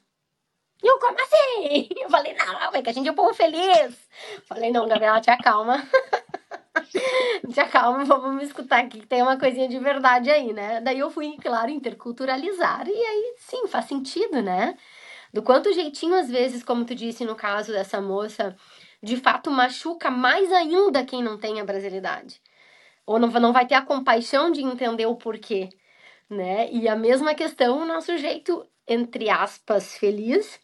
E 0.82 0.86
eu, 0.86 0.98
como 0.98 1.16
assim? 1.20 1.88
Eu 2.00 2.10
falei, 2.10 2.34
não, 2.34 2.74
é 2.74 2.82
que 2.82 2.90
a 2.90 2.92
gente 2.92 3.08
é 3.08 3.12
um 3.12 3.14
povo 3.14 3.34
feliz. 3.34 3.96
Falei, 4.44 4.70
não, 4.70 4.86
Gabriela, 4.86 5.20
te 5.20 5.30
acalma. 5.30 5.82
te 7.52 7.60
acalma, 7.60 8.04
vamos 8.04 8.36
me 8.36 8.44
escutar 8.44 8.80
aqui, 8.80 9.00
que 9.00 9.06
tem 9.06 9.22
uma 9.22 9.38
coisinha 9.38 9.68
de 9.68 9.78
verdade 9.78 10.30
aí, 10.30 10.52
né? 10.52 10.80
Daí 10.80 10.98
eu 10.98 11.10
fui, 11.10 11.36
claro, 11.38 11.70
interculturalizar, 11.70 12.86
e 12.86 12.92
aí 12.92 13.34
sim, 13.38 13.66
faz 13.66 13.86
sentido, 13.86 14.42
né? 14.42 14.76
Do 15.32 15.42
quanto 15.42 15.72
jeitinho, 15.72 16.14
às 16.14 16.30
vezes, 16.30 16.62
como 16.62 16.84
tu 16.84 16.94
disse 16.94 17.24
no 17.24 17.34
caso 17.34 17.72
dessa 17.72 18.00
moça, 18.00 18.56
de 19.02 19.16
fato 19.16 19.50
machuca 19.50 20.10
mais 20.10 20.52
ainda 20.52 21.04
quem 21.04 21.22
não 21.22 21.38
tem 21.38 21.60
a 21.60 21.64
brasilidade. 21.64 22.40
Ou 23.06 23.18
não, 23.18 23.28
não 23.28 23.52
vai 23.52 23.66
ter 23.66 23.74
a 23.74 23.82
compaixão 23.82 24.50
de 24.50 24.62
entender 24.62 25.06
o 25.06 25.16
porquê, 25.16 25.68
né? 26.28 26.70
E 26.72 26.88
a 26.88 26.96
mesma 26.96 27.34
questão, 27.34 27.82
o 27.82 27.86
nosso 27.86 28.16
jeito, 28.18 28.66
entre 28.88 29.30
aspas, 29.30 29.96
feliz, 29.96 30.60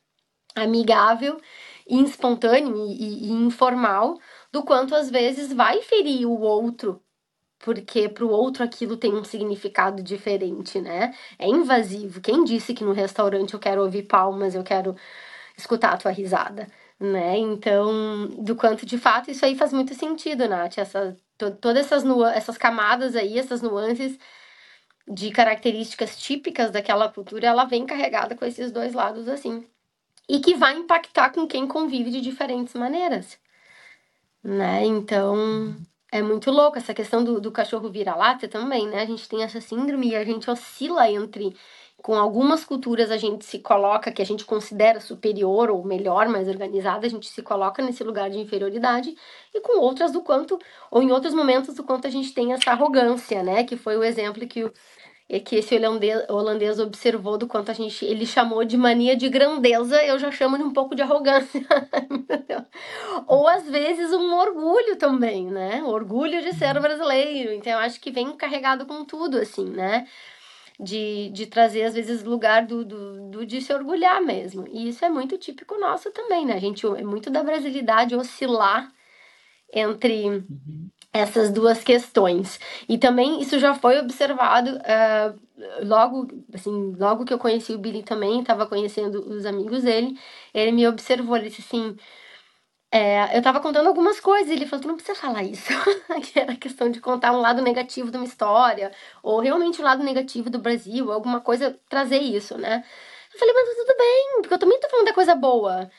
amigável, 0.55 1.41
espontâneo 1.87 2.77
e, 2.87 3.27
e, 3.27 3.29
e 3.29 3.33
informal, 3.33 4.19
do 4.53 4.63
quanto 4.63 4.95
às 4.95 5.11
vezes 5.11 5.53
vai 5.53 5.83
ferir 5.83 6.27
o 6.27 6.41
outro 6.41 7.03
porque 7.63 8.09
para 8.09 8.25
o 8.25 8.31
outro 8.31 8.65
aquilo 8.65 8.97
tem 8.97 9.15
um 9.15 9.25
significado 9.25 10.03
diferente, 10.03 10.81
né? 10.81 11.15
É 11.39 11.47
invasivo. 11.49 12.21
Quem 12.21 12.45
disse 12.45 12.75
que 12.75 12.85
no 12.85 12.93
restaurante 12.93 13.55
eu 13.55 13.61
quero 13.61 13.83
ouvir 13.83 14.03
palmas, 14.05 14.55
eu 14.55 14.65
quero 14.65 14.97
escutar 15.57 15.93
a 15.95 15.97
tua 15.97 16.11
risada, 16.13 16.69
né? 17.01 17.37
Então, 17.39 18.29
do 18.39 18.57
quanto 18.57 18.85
de 18.87 18.99
fato 18.99 19.31
isso 19.31 19.45
aí 19.45 19.57
faz 19.57 19.73
muito 19.73 19.95
sentido, 19.95 20.49
Nath, 20.49 20.79
essa 20.79 21.17
to, 21.39 21.53
todas 21.57 21.87
essas 21.87 22.05
essas 22.35 22.59
camadas 22.59 23.17
aí, 23.17 23.39
essas 23.39 23.63
nuances 23.63 24.19
de 25.09 25.31
características 25.31 26.17
típicas 26.19 26.71
daquela 26.71 27.09
cultura, 27.11 27.47
ela 27.49 27.65
vem 27.65 27.87
carregada 27.87 28.37
com 28.37 28.45
esses 28.45 28.73
dois 28.73 28.95
lados 28.95 29.29
assim 29.29 29.67
e 30.29 30.41
que 30.41 30.55
vai 30.55 30.77
impactar 30.77 31.31
com 31.31 31.47
quem 31.47 31.67
convive 31.67 32.11
de 32.11 32.21
diferentes 32.21 32.75
maneiras, 32.75 33.39
né? 34.43 34.85
Então 34.85 35.77
é 36.13 36.23
muito 36.23 36.51
louco 36.51 36.79
essa 36.79 36.95
questão 36.95 37.25
do, 37.25 37.41
do 37.41 37.51
cachorro 37.53 37.91
vira-lata 37.91 38.49
também, 38.49 38.87
né? 38.89 39.03
A 39.03 39.07
gente 39.07 39.29
tem 39.29 39.43
essa 39.43 39.61
síndrome 39.61 40.11
e 40.11 40.17
a 40.17 40.25
gente 40.25 40.51
oscila 40.51 41.11
entre 41.11 41.55
com 42.03 42.15
algumas 42.17 42.65
culturas 42.65 43.11
a 43.11 43.17
gente 43.17 43.45
se 43.45 43.61
coloca 43.61 44.11
que 44.11 44.21
a 44.21 44.27
gente 44.27 44.45
considera 44.45 45.01
superior 45.01 45.71
ou 45.71 45.85
melhor, 45.85 46.29
mais 46.29 46.49
organizada, 46.49 47.07
a 47.07 47.11
gente 47.11 47.29
se 47.29 47.41
coloca 47.43 47.81
nesse 47.83 48.03
lugar 48.03 48.29
de 48.29 48.39
inferioridade, 48.39 49.15
e 49.55 49.61
com 49.61 49.79
outras 49.81 50.11
do 50.13 50.21
quanto, 50.21 50.59
ou 50.91 51.01
em 51.03 51.13
outros 51.13 51.33
momentos 51.33 51.75
do 51.77 51.85
quanto 51.85 52.07
a 52.07 52.11
gente 52.11 52.35
tem 52.35 52.53
essa 52.53 52.73
arrogância, 52.73 53.43
né? 53.43 53.63
Que 53.65 53.77
foi 53.77 53.97
o 53.97 54.03
exemplo 54.03 54.47
que 54.49 54.65
o, 54.65 54.73
é 55.35 55.41
que 55.41 55.57
esse 55.57 55.75
holandês, 55.75 56.29
holandês 56.29 56.79
observou 56.79 57.39
do 57.39 57.47
quanto 57.47 57.71
a 57.71 57.75
gente 57.75 58.05
ele 58.05 58.27
chamou 58.27 58.65
de 58.65 58.77
mania 58.77 59.17
de 59.17 59.31
grandeza, 59.31 60.05
eu 60.05 60.19
já 60.19 60.31
chamo 60.31 60.59
de 60.59 60.63
um 60.63 60.73
pouco 60.75 60.95
de 60.95 61.01
arrogância. 61.01 61.65
Ou 63.27 63.49
às 63.49 63.67
vezes 63.67 64.13
um 64.13 64.35
orgulho 64.35 64.97
também, 64.97 65.47
né? 65.47 65.83
orgulho 65.85 66.43
de 66.43 66.53
ser 66.53 66.79
brasileiro. 66.79 67.51
Então 67.51 67.73
eu 67.73 67.79
acho 67.79 67.99
que 67.99 68.11
vem 68.11 68.37
carregado 68.37 68.85
com 68.85 69.07
tudo, 69.07 69.39
assim, 69.39 69.65
né? 69.65 70.07
De, 70.79 71.31
de 71.31 71.47
trazer, 71.47 71.85
às 71.85 71.95
vezes, 71.95 72.23
lugar 72.23 72.67
do, 72.67 72.85
do, 72.85 73.31
do, 73.31 73.47
de 73.47 73.63
se 73.63 73.73
orgulhar 73.73 74.21
mesmo. 74.21 74.67
E 74.69 74.89
isso 74.89 75.05
é 75.05 75.09
muito 75.09 75.39
típico 75.39 75.79
nosso 75.79 76.11
também, 76.11 76.45
né? 76.45 76.55
A 76.55 76.61
gente 76.61 76.85
é 76.87 77.05
muito 77.05 77.31
da 77.31 77.43
brasilidade 77.43 78.15
oscilar 78.15 78.93
entre. 79.73 80.29
Uhum 80.29 80.91
essas 81.13 81.51
duas 81.51 81.83
questões. 81.85 82.59
E 82.89 82.97
também 82.99 83.41
isso 83.41 83.59
já 83.59 83.75
foi 83.75 83.99
observado 83.99 84.71
uh, 84.79 85.39
logo, 85.87 86.29
assim, 86.55 86.95
logo 86.99 87.25
que 87.25 87.35
eu 87.35 87.39
conheci 87.39 87.75
o 87.75 87.79
Billy 87.79 88.03
também, 88.03 88.41
estava 88.41 88.67
conhecendo 88.67 89.21
os 89.29 89.45
amigos 89.45 89.83
dele, 89.83 90.19
ele 90.55 90.73
me 90.73 90.89
observou, 90.89 91.37
ele 91.37 91.51
disse 91.51 91.63
assim, 91.63 91.97
é, 92.91 93.37
eu 93.37 93.43
tava 93.43 93.61
contando 93.61 93.87
algumas 93.89 94.21
coisas, 94.21 94.51
ele 94.51 94.67
falou, 94.67 94.83
tu 94.83 94.89
não 94.89 94.97
precisa 94.97 95.19
falar 95.19 95.43
isso, 95.43 95.73
que 96.23 96.39
era 96.39 96.55
questão 96.57 96.91
de 96.91 97.01
contar 97.01 97.33
um 97.33 97.41
lado 97.41 97.63
negativo 97.63 98.11
de 98.11 98.17
uma 98.19 98.27
história, 98.27 98.93
ou 99.23 99.41
realmente 99.41 99.79
o 99.81 99.83
um 99.83 99.85
lado 99.87 100.03
negativo 100.05 100.51
do 100.51 100.59
Brasil, 100.59 101.11
alguma 101.11 101.41
coisa, 101.41 101.79
trazer 101.89 102.19
isso, 102.19 102.59
né? 102.59 102.85
Eu 103.33 103.39
falei, 103.39 103.55
mas 103.55 103.77
tudo 103.77 103.97
bem, 103.97 104.33
porque 104.43 104.55
eu 104.55 104.59
também 104.59 104.79
tô 104.81 104.89
falando 104.91 105.07
da 105.07 105.15
coisa 105.15 105.35
boa. 105.35 105.91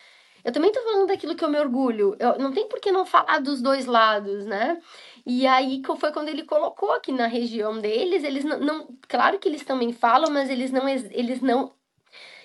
Eu 0.43 0.51
também 0.51 0.71
tô 0.71 0.81
falando 0.81 1.07
daquilo 1.07 1.35
que 1.35 1.43
eu 1.43 1.49
me 1.49 1.59
orgulho. 1.59 2.15
Eu, 2.19 2.37
não 2.37 2.51
tem 2.51 2.67
por 2.67 2.79
que 2.79 2.91
não 2.91 3.05
falar 3.05 3.39
dos 3.39 3.61
dois 3.61 3.85
lados, 3.85 4.45
né? 4.45 4.81
E 5.25 5.47
aí 5.47 5.81
foi 5.97 6.11
quando 6.11 6.27
ele 6.27 6.43
colocou 6.43 6.91
aqui 6.91 7.11
na 7.11 7.27
região 7.27 7.79
deles, 7.79 8.23
eles 8.23 8.43
não, 8.43 8.59
não 8.59 8.97
claro 9.07 9.39
que 9.39 9.47
eles 9.47 9.63
também 9.63 9.93
falam, 9.93 10.29
mas 10.29 10.49
eles 10.49 10.71
não 10.71 10.87
eles 10.87 11.41
não 11.41 11.71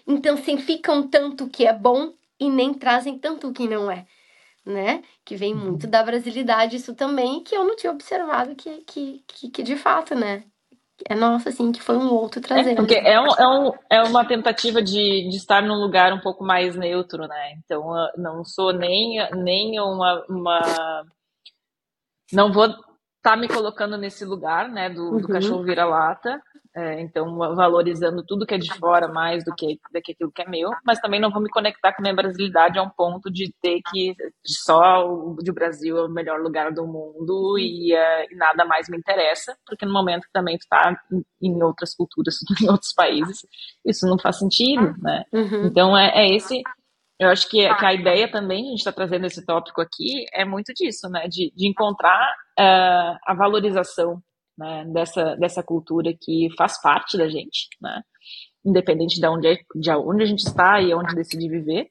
intensificam 0.06 1.08
tanto 1.08 1.44
o 1.44 1.50
que 1.50 1.66
é 1.66 1.72
bom 1.72 2.14
e 2.38 2.48
nem 2.48 2.72
trazem 2.72 3.18
tanto 3.18 3.48
o 3.48 3.52
que 3.52 3.68
não 3.68 3.90
é, 3.90 4.06
né? 4.64 5.02
Que 5.24 5.36
vem 5.36 5.54
uhum. 5.54 5.70
muito 5.70 5.86
da 5.88 6.02
brasilidade 6.02 6.76
isso 6.76 6.94
também, 6.94 7.42
que 7.42 7.54
eu 7.56 7.64
não 7.64 7.76
tinha 7.76 7.92
observado 7.92 8.54
que, 8.54 8.78
que, 8.84 9.24
que, 9.26 9.50
que 9.50 9.62
de 9.62 9.76
fato, 9.76 10.14
né? 10.14 10.44
É 11.06 11.14
nossa, 11.14 11.50
assim, 11.50 11.70
que 11.70 11.82
foi 11.82 11.96
um 11.96 12.12
outro 12.12 12.40
trazendo. 12.40 12.70
É, 12.70 12.74
porque 12.74 12.94
é, 12.94 13.20
um, 13.20 13.26
é, 13.26 13.48
um, 13.48 13.72
é 13.90 14.02
uma 14.02 14.24
tentativa 14.24 14.82
de, 14.82 15.28
de 15.28 15.36
estar 15.36 15.62
num 15.62 15.76
lugar 15.80 16.12
um 16.12 16.20
pouco 16.20 16.44
mais 16.44 16.74
neutro, 16.74 17.26
né? 17.26 17.52
Então, 17.58 17.92
não 18.16 18.44
sou 18.44 18.72
nem, 18.72 19.18
nem 19.36 19.78
uma, 19.80 20.24
uma. 20.28 21.04
Não 22.32 22.52
vou 22.52 22.68
tá 23.28 23.36
me 23.36 23.46
colocando 23.46 23.98
nesse 23.98 24.24
lugar, 24.24 24.70
né, 24.70 24.88
do, 24.88 25.10
uhum. 25.10 25.18
do 25.18 25.28
cachorro 25.28 25.62
vira-lata, 25.62 26.40
é, 26.74 27.00
então, 27.00 27.36
valorizando 27.36 28.24
tudo 28.24 28.46
que 28.46 28.54
é 28.54 28.58
de 28.58 28.72
fora 28.78 29.08
mais 29.08 29.44
do 29.44 29.54
que, 29.54 29.78
do 29.92 30.00
que 30.00 30.12
aquilo 30.12 30.30
que 30.30 30.42
é 30.42 30.48
meu, 30.48 30.70
mas 30.86 31.00
também 31.00 31.20
não 31.20 31.30
vou 31.30 31.42
me 31.42 31.50
conectar 31.50 31.92
com 31.92 32.00
a 32.00 32.04
minha 32.04 32.14
brasilidade 32.14 32.78
a 32.78 32.82
um 32.82 32.88
ponto 32.88 33.30
de 33.30 33.52
ter 33.60 33.80
que 33.90 34.14
só 34.46 35.04
o 35.06 35.36
de 35.42 35.52
Brasil 35.52 35.98
é 35.98 36.04
o 36.04 36.08
melhor 36.08 36.40
lugar 36.40 36.72
do 36.72 36.86
mundo 36.86 37.58
e, 37.58 37.92
e 37.92 38.34
nada 38.36 38.64
mais 38.64 38.88
me 38.88 38.96
interessa, 38.96 39.56
porque 39.66 39.84
no 39.84 39.92
momento 39.92 40.22
que 40.22 40.32
também 40.32 40.56
tu 40.56 40.66
tá 40.70 40.96
em, 41.12 41.24
em 41.42 41.62
outras 41.62 41.94
culturas, 41.94 42.36
em 42.62 42.70
outros 42.70 42.92
países, 42.94 43.40
isso 43.84 44.06
não 44.06 44.18
faz 44.18 44.38
sentido, 44.38 44.94
né? 45.02 45.24
Uhum. 45.32 45.66
Então, 45.66 45.98
é, 45.98 46.12
é 46.14 46.34
esse 46.34 46.62
eu 47.18 47.28
acho 47.28 47.48
que, 47.48 47.74
que, 47.74 47.84
a 47.84 47.92
ideia 47.92 48.30
também, 48.30 48.66
a 48.66 48.70
gente 48.70 48.78
está 48.78 48.92
trazendo 48.92 49.26
esse 49.26 49.44
tópico 49.44 49.80
aqui, 49.80 50.24
é 50.32 50.44
muito 50.44 50.72
disso, 50.72 51.08
né? 51.08 51.26
De, 51.28 51.52
de 51.54 51.68
encontrar 51.68 52.28
uh, 52.58 53.18
a 53.26 53.34
valorização 53.34 54.22
né, 54.58 54.84
dessa, 54.88 55.36
dessa 55.36 55.62
cultura 55.62 56.12
que 56.20 56.48
faz 56.56 56.80
parte 56.82 57.16
da 57.16 57.28
gente, 57.28 57.68
né, 57.80 58.02
independente 58.64 59.20
de 59.20 59.26
onde, 59.28 59.46
é, 59.46 59.56
de 59.76 59.90
onde 59.92 60.24
a 60.24 60.26
gente 60.26 60.40
está 60.40 60.80
e 60.80 60.92
onde 60.92 61.14
decide 61.14 61.48
viver. 61.48 61.88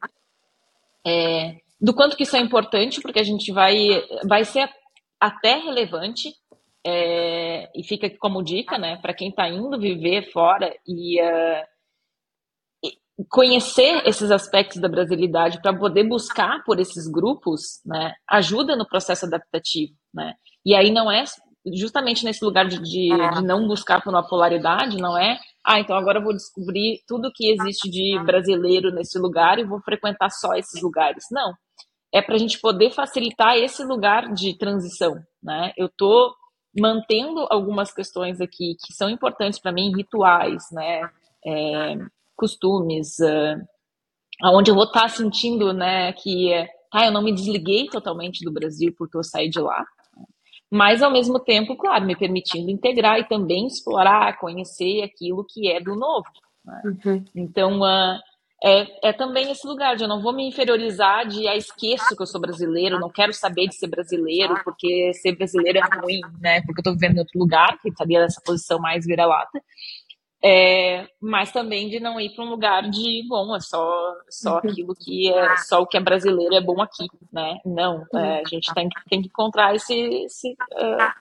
É, 1.06 1.56
do 1.80 1.94
quanto 1.94 2.18
que 2.18 2.24
isso 2.24 2.36
é 2.36 2.40
importante, 2.40 3.00
porque 3.02 3.20
a 3.20 3.24
gente 3.24 3.54
vai, 3.54 4.04
vai 4.28 4.44
ser 4.44 4.70
até 5.20 5.56
relevante, 5.56 6.34
é, 6.86 7.70
e 7.74 7.84
fica 7.84 8.10
como 8.18 8.44
dica, 8.44 8.78
né, 8.78 8.98
para 8.98 9.14
quem 9.14 9.30
está 9.30 9.48
indo 9.48 9.80
viver 9.80 10.32
fora 10.32 10.74
e 10.86 11.22
uh, 11.22 11.66
conhecer 13.26 14.04
esses 14.06 14.30
aspectos 14.30 14.80
da 14.80 14.88
brasilidade 14.88 15.62
para 15.62 15.76
poder 15.76 16.04
buscar 16.04 16.64
por 16.64 16.80
esses 16.80 17.08
grupos, 17.08 17.82
né, 17.86 18.14
ajuda 18.30 18.76
no 18.76 18.88
processo 18.88 19.26
adaptativo, 19.26 19.94
né? 20.14 20.34
E 20.66 20.76
aí 20.76 20.92
não 20.92 21.12
é 21.12 21.24
justamente 21.74 22.24
nesse 22.24 22.44
lugar 22.46 22.68
de, 22.68 22.80
de, 22.80 23.10
de, 23.10 23.44
não 23.44 23.68
buscar 23.68 24.02
por 24.02 24.12
uma 24.12 24.26
polaridade, 24.26 24.98
não 24.98 25.18
é? 25.18 25.38
Ah, 25.66 25.80
então 25.80 25.98
agora 25.98 26.20
eu 26.20 26.24
vou 26.24 26.34
descobrir 26.34 27.02
tudo 27.08 27.32
que 27.34 27.52
existe 27.52 27.90
de 27.90 28.18
brasileiro 28.24 28.92
nesse 28.94 29.18
lugar 29.20 29.60
e 29.60 29.66
vou 29.66 29.82
frequentar 29.82 30.30
só 30.30 30.54
esses 30.54 30.82
lugares. 30.82 31.26
Não. 31.32 31.54
é 32.14 32.22
para 32.22 32.36
a 32.36 32.38
gente 32.38 32.60
poder 32.60 32.92
facilitar 32.92 33.58
esse 33.58 33.84
lugar 33.84 34.32
de 34.34 34.58
transição, 34.58 35.16
né? 35.44 35.74
Eu 35.76 35.88
estou 35.88 36.34
mantendo 36.80 37.46
algumas 37.50 37.92
questões 37.92 38.40
aqui 38.40 38.76
que 38.86 38.94
são 38.94 39.10
importantes 39.10 39.60
para 39.60 39.72
mim, 39.72 39.92
rituais, 39.96 40.64
né? 40.72 41.10
É, 41.46 41.96
costumes, 42.38 43.18
uh, 43.20 43.60
aonde 44.42 44.72
eu 44.72 44.76
vou 44.76 44.86
estar 44.86 45.02
tá 45.02 45.10
sentindo, 45.10 45.74
né, 45.74 46.14
que 46.14 46.52
tá, 46.92 47.06
eu 47.06 47.12
não 47.12 47.24
me 47.24 47.34
desliguei 47.34 47.88
totalmente 47.88 48.46
do 48.46 48.54
Brasil 48.54 48.94
porque 48.98 49.18
eu 49.18 49.24
saí 49.24 49.50
de 49.50 49.60
lá, 49.60 49.84
mas 50.70 51.02
ao 51.02 51.12
mesmo 51.12 51.40
tempo, 51.40 51.76
claro, 51.76 52.06
me 52.06 52.16
permitindo 52.16 52.70
integrar 52.70 53.20
e 53.20 53.28
também 53.28 53.68
explorar, 53.68 54.38
conhecer 54.38 55.02
aquilo 55.02 55.46
que 55.48 55.70
é 55.70 55.80
do 55.80 55.96
novo. 55.96 56.28
Né? 56.66 56.82
Uhum. 56.86 57.26
Então, 57.36 57.80
uh, 57.82 58.20
é, 58.64 59.10
é 59.10 59.14
também 59.14 59.52
esse 59.52 59.66
lugar 59.68 59.96
de 59.96 60.04
eu 60.04 60.08
não 60.08 60.22
vou 60.22 60.34
me 60.34 60.48
inferiorizar 60.48 61.28
de 61.28 61.48
ah, 61.48 61.56
esqueço 61.56 62.16
que 62.16 62.22
eu 62.22 62.28
sou 62.28 62.42
brasileiro, 62.42 63.00
não 63.00 63.10
quero 63.10 63.32
saber 63.32 63.68
de 63.68 63.76
ser 63.76 63.88
brasileiro, 63.88 64.60
porque 64.64 65.14
ser 65.14 65.36
brasileiro 65.36 65.78
é 65.78 66.00
ruim, 66.02 66.22
né? 66.42 66.62
Porque 66.64 66.80
eu 66.82 66.84
tô 66.84 66.94
vivendo 66.94 67.18
em 67.18 67.20
outro 67.20 67.40
lugar, 67.40 67.80
que 67.80 67.90
estaria 67.90 68.20
nessa 68.20 68.42
posição 68.44 68.80
mais 68.80 69.06
vira-lata. 69.06 69.62
É, 70.44 71.08
mas 71.20 71.52
também 71.52 71.90
de 71.90 72.00
não 72.00 72.20
ir 72.20 72.34
para 72.36 72.46
um 72.46 72.50
lugar 72.50 72.88
de 72.90 73.26
bom, 73.28 73.56
é 73.56 73.60
só, 73.60 74.14
só 74.30 74.52
uhum. 74.52 74.58
aquilo 74.58 74.96
que 74.96 75.34
é 75.34 75.58
só 75.58 75.82
o 75.82 75.88
que 75.88 75.98
é 75.98 76.00
brasileiro 76.00 76.54
é 76.54 76.62
bom 76.62 76.80
aqui, 76.80 77.08
né? 77.34 77.58
Não, 77.66 78.06
é, 78.14 78.18
uhum. 78.18 78.42
a 78.46 78.48
gente 78.48 78.74
tem 78.74 78.88
que, 78.88 79.10
tem 79.10 79.22
que 79.22 79.28
encontrar 79.28 79.76
esse, 79.76 79.94
esse, 79.94 80.52
uh, 80.52 81.12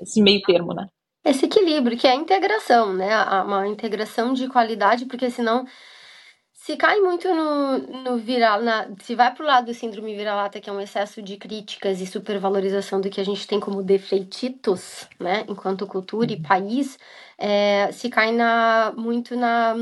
esse 0.00 0.20
meio 0.20 0.42
termo, 0.42 0.74
né? 0.74 0.88
Esse 1.24 1.46
equilíbrio, 1.46 1.96
que 1.96 2.06
é 2.06 2.10
a 2.10 2.16
integração, 2.16 2.92
né? 2.92 3.16
Uma 3.42 3.66
integração 3.68 4.34
de 4.34 4.48
qualidade, 4.48 5.06
porque 5.06 5.30
senão 5.30 5.64
se 6.64 6.76
cai 6.78 6.98
muito 7.00 7.28
no, 7.28 7.78
no 7.78 8.16
virar, 8.16 8.58
na, 8.58 8.88
se 9.02 9.14
vai 9.14 9.34
para 9.34 9.44
o 9.44 9.46
lado 9.46 9.66
do 9.66 9.74
síndrome 9.74 10.16
vira-lata, 10.16 10.60
que 10.60 10.70
é 10.70 10.72
um 10.72 10.80
excesso 10.80 11.20
de 11.22 11.36
críticas 11.36 12.00
e 12.00 12.06
supervalorização 12.06 13.02
do 13.02 13.10
que 13.10 13.20
a 13.20 13.24
gente 13.24 13.46
tem 13.46 13.60
como 13.60 13.82
defeititos, 13.82 15.06
né, 15.20 15.44
enquanto 15.46 15.86
cultura 15.86 16.32
e 16.32 16.36
uhum. 16.36 16.42
país, 16.42 16.98
é, 17.38 17.90
se 17.92 18.08
cai 18.08 18.32
na, 18.32 18.92
muito 18.96 19.36
na, 19.36 19.74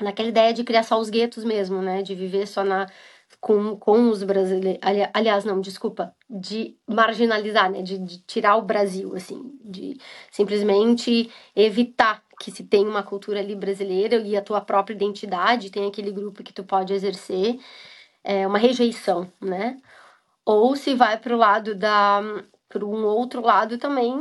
naquela 0.00 0.28
ideia 0.28 0.52
de 0.52 0.64
criar 0.64 0.82
só 0.82 0.98
os 0.98 1.10
guetos 1.10 1.44
mesmo, 1.44 1.80
né, 1.82 2.02
de 2.02 2.14
viver 2.14 2.46
só 2.46 2.64
na 2.64 2.86
com, 3.40 3.76
com 3.76 4.08
os 4.08 4.22
brasileiros, 4.22 4.80
aliás, 5.12 5.44
não, 5.44 5.60
desculpa, 5.60 6.14
de 6.28 6.76
marginalizar, 6.86 7.70
né, 7.70 7.82
de, 7.82 7.98
de 7.98 8.18
tirar 8.20 8.56
o 8.56 8.62
Brasil, 8.62 9.14
assim, 9.14 9.58
de 9.62 9.98
simplesmente 10.30 11.30
evitar 11.54 12.22
que 12.40 12.50
se 12.50 12.64
tem 12.64 12.86
uma 12.86 13.02
cultura 13.02 13.40
ali 13.40 13.54
brasileira 13.54 14.16
e 14.16 14.36
a 14.36 14.42
tua 14.42 14.60
própria 14.60 14.94
identidade, 14.94 15.70
tem 15.70 15.86
aquele 15.86 16.10
grupo 16.12 16.42
que 16.42 16.52
tu 16.52 16.64
pode 16.64 16.92
exercer, 16.92 17.58
é 18.24 18.46
uma 18.46 18.58
rejeição, 18.58 19.30
né? 19.40 19.78
Ou 20.44 20.76
se 20.76 20.94
vai 20.94 21.18
para 21.18 21.34
o 21.34 21.38
lado 21.38 21.74
da 21.74 22.22
para 22.68 22.84
um 22.84 23.04
outro 23.06 23.40
lado 23.42 23.78
também 23.78 24.12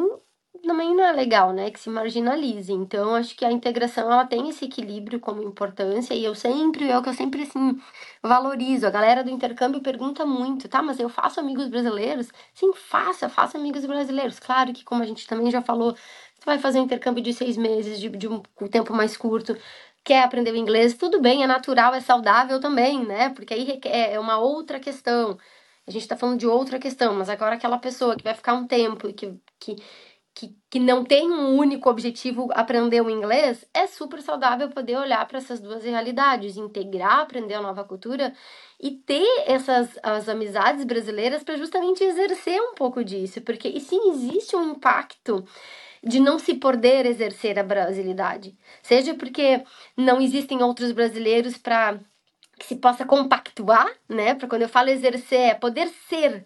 também 0.65 0.95
não 0.95 1.03
é 1.03 1.11
legal, 1.11 1.53
né, 1.53 1.71
que 1.71 1.79
se 1.79 1.89
marginalize. 1.89 2.71
Então, 2.73 3.15
acho 3.15 3.35
que 3.35 3.45
a 3.45 3.51
integração 3.51 4.11
ela 4.11 4.25
tem 4.25 4.49
esse 4.49 4.65
equilíbrio 4.65 5.19
como 5.19 5.41
importância 5.43 6.13
e 6.13 6.23
eu 6.23 6.35
sempre, 6.35 6.89
é 6.89 6.97
o 6.97 7.03
que 7.03 7.09
eu 7.09 7.13
sempre 7.13 7.43
assim 7.43 7.79
valorizo. 8.21 8.85
A 8.87 8.89
galera 8.89 9.23
do 9.23 9.29
intercâmbio 9.29 9.81
pergunta 9.81 10.25
muito, 10.25 10.67
tá? 10.67 10.81
Mas 10.81 10.99
eu 10.99 11.09
faço 11.09 11.39
amigos 11.39 11.67
brasileiros? 11.67 12.29
Sim, 12.53 12.73
faça, 12.73 13.29
faça 13.29 13.57
amigos 13.57 13.85
brasileiros. 13.85 14.39
Claro 14.39 14.73
que 14.73 14.83
como 14.83 15.03
a 15.03 15.05
gente 15.05 15.27
também 15.27 15.51
já 15.51 15.61
falou, 15.61 15.93
você 15.93 16.45
vai 16.45 16.59
fazer 16.59 16.79
um 16.79 16.83
intercâmbio 16.83 17.23
de 17.23 17.33
seis 17.33 17.57
meses, 17.57 17.99
de, 17.99 18.09
de 18.09 18.27
um 18.27 18.41
tempo 18.69 18.93
mais 18.93 19.15
curto, 19.17 19.57
quer 20.03 20.23
aprender 20.23 20.51
o 20.51 20.55
inglês, 20.57 20.93
tudo 20.95 21.19
bem, 21.21 21.43
é 21.43 21.47
natural, 21.47 21.93
é 21.93 22.01
saudável 22.01 22.59
também, 22.59 23.05
né? 23.05 23.29
Porque 23.29 23.53
aí 23.53 23.79
é 23.85 24.19
uma 24.19 24.37
outra 24.37 24.79
questão. 24.79 25.37
A 25.87 25.91
gente 25.91 26.07
tá 26.07 26.17
falando 26.17 26.39
de 26.39 26.47
outra 26.47 26.79
questão, 26.79 27.13
mas 27.15 27.29
agora 27.29 27.55
aquela 27.55 27.77
pessoa 27.77 28.15
que 28.15 28.23
vai 28.23 28.33
ficar 28.33 28.53
um 28.55 28.65
tempo 28.67 29.07
e 29.07 29.13
que, 29.13 29.39
que, 29.59 29.75
que, 30.35 30.53
que 30.69 30.79
não 30.79 31.05
tem 31.05 31.31
um 31.31 31.57
único 31.57 31.89
objetivo 31.89 32.49
aprender 32.53 33.01
o 33.01 33.09
inglês, 33.09 33.65
é 33.73 33.87
super 33.87 34.21
saudável 34.21 34.69
poder 34.69 34.97
olhar 34.97 35.25
para 35.27 35.37
essas 35.37 35.61
duas 35.61 35.83
realidades, 35.85 36.57
integrar, 36.57 37.19
aprender 37.21 37.53
a 37.53 37.61
nova 37.61 37.85
cultura 37.85 38.33
e 38.79 38.91
ter 38.91 39.25
essas 39.47 39.97
as 40.03 40.27
amizades 40.27 40.83
brasileiras 40.83 41.43
para 41.43 41.55
justamente 41.57 42.03
exercer 42.03 42.61
um 42.61 42.75
pouco 42.75 43.03
disso, 43.03 43.41
porque 43.41 43.69
e 43.69 43.79
sim 43.79 44.09
existe 44.09 44.55
um 44.57 44.71
impacto 44.71 45.45
de 46.03 46.19
não 46.19 46.37
se 46.37 46.55
poder 46.55 47.05
exercer 47.05 47.57
a 47.57 47.63
brasilidade. 47.63 48.57
Seja 48.83 49.15
porque 49.15 49.63
não 49.97 50.21
existem 50.21 50.61
outros 50.61 50.91
brasileiros 50.91 51.57
para 51.57 51.99
que 52.59 52.65
se 52.65 52.75
possa 52.77 53.05
compactuar, 53.05 53.89
né? 54.07 54.35
Para 54.35 54.47
quando 54.47 54.61
eu 54.63 54.69
falo 54.69 54.89
exercer, 54.89 55.39
é 55.39 55.53
poder 55.53 55.87
ser, 56.09 56.45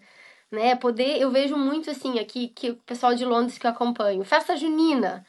né? 0.50 0.74
Poder, 0.76 1.20
eu 1.20 1.30
vejo 1.30 1.56
muito 1.56 1.90
assim 1.90 2.18
aqui 2.18 2.48
que 2.48 2.70
o 2.70 2.76
pessoal 2.76 3.14
de 3.14 3.24
Londres 3.24 3.58
que 3.58 3.66
eu 3.66 3.70
acompanho, 3.70 4.24
festa 4.24 4.56
junina. 4.56 5.24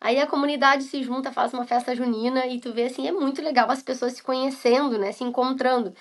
Aí 0.00 0.20
a 0.20 0.26
comunidade 0.26 0.84
se 0.84 1.02
junta, 1.02 1.32
faz 1.32 1.52
uma 1.52 1.66
festa 1.66 1.94
junina 1.94 2.46
e 2.46 2.60
tu 2.60 2.72
vê 2.72 2.84
assim, 2.84 3.08
é 3.08 3.12
muito 3.12 3.42
legal 3.42 3.70
as 3.70 3.82
pessoas 3.82 4.14
se 4.14 4.22
conhecendo, 4.22 4.98
né? 4.98 5.12
Se 5.12 5.24
encontrando. 5.24 5.94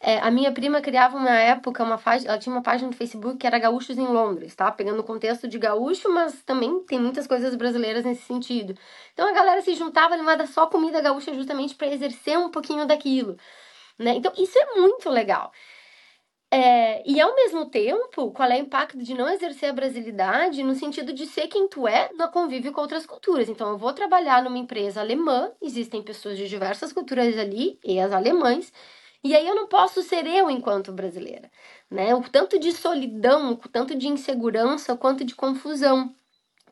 É, 0.00 0.18
a 0.20 0.30
minha 0.30 0.52
prima 0.52 0.80
criava 0.80 1.16
uma 1.16 1.30
época, 1.30 1.82
uma 1.82 1.98
página, 1.98 2.30
ela 2.30 2.38
tinha 2.38 2.54
uma 2.54 2.62
página 2.62 2.88
no 2.88 2.96
Facebook 2.96 3.36
que 3.38 3.46
era 3.46 3.58
Gaúchos 3.58 3.98
em 3.98 4.06
Londres, 4.06 4.54
tá? 4.54 4.70
Pegando 4.70 5.00
o 5.00 5.04
contexto 5.04 5.48
de 5.48 5.58
gaúcho, 5.58 6.08
mas 6.12 6.40
também 6.42 6.80
tem 6.84 7.00
muitas 7.00 7.26
coisas 7.26 7.54
brasileiras 7.56 8.04
nesse 8.04 8.22
sentido. 8.22 8.74
Então 9.12 9.28
a 9.28 9.32
galera 9.32 9.60
se 9.60 9.74
juntava, 9.74 10.14
levava 10.14 10.46
só 10.46 10.66
comida 10.68 11.00
gaúcha 11.00 11.34
justamente 11.34 11.74
para 11.74 11.88
exercer 11.88 12.38
um 12.38 12.48
pouquinho 12.50 12.86
daquilo, 12.86 13.36
né? 13.98 14.14
Então 14.14 14.32
isso 14.38 14.56
é 14.58 14.76
muito 14.80 15.10
legal. 15.10 15.52
É, 16.50 17.02
e 17.06 17.20
ao 17.20 17.34
mesmo 17.34 17.66
tempo, 17.66 18.30
qual 18.32 18.48
é 18.50 18.56
o 18.56 18.62
impacto 18.62 18.96
de 18.96 19.12
não 19.12 19.28
exercer 19.28 19.68
a 19.68 19.72
brasilidade 19.72 20.62
no 20.62 20.74
sentido 20.74 21.12
de 21.12 21.26
ser 21.26 21.46
quem 21.46 21.68
tu 21.68 21.86
é 21.86 22.10
no 22.14 22.26
convívio 22.30 22.72
com 22.72 22.80
outras 22.80 23.04
culturas? 23.04 23.50
Então, 23.50 23.68
eu 23.70 23.76
vou 23.76 23.92
trabalhar 23.92 24.42
numa 24.42 24.56
empresa 24.56 25.00
alemã, 25.00 25.52
existem 25.60 26.02
pessoas 26.02 26.38
de 26.38 26.48
diversas 26.48 26.90
culturas 26.90 27.36
ali, 27.36 27.78
e 27.84 28.00
as 28.00 28.12
alemães, 28.12 28.72
e 29.22 29.36
aí 29.36 29.46
eu 29.46 29.54
não 29.54 29.66
posso 29.66 30.02
ser 30.02 30.26
eu 30.26 30.48
enquanto 30.48 30.90
brasileira, 30.90 31.50
né? 31.90 32.14
O 32.14 32.22
tanto 32.22 32.58
de 32.58 32.72
solidão, 32.72 33.52
o 33.52 33.56
tanto 33.68 33.94
de 33.94 34.08
insegurança, 34.08 34.94
o 34.94 34.98
quanto 34.98 35.24
de 35.26 35.34
confusão 35.34 36.14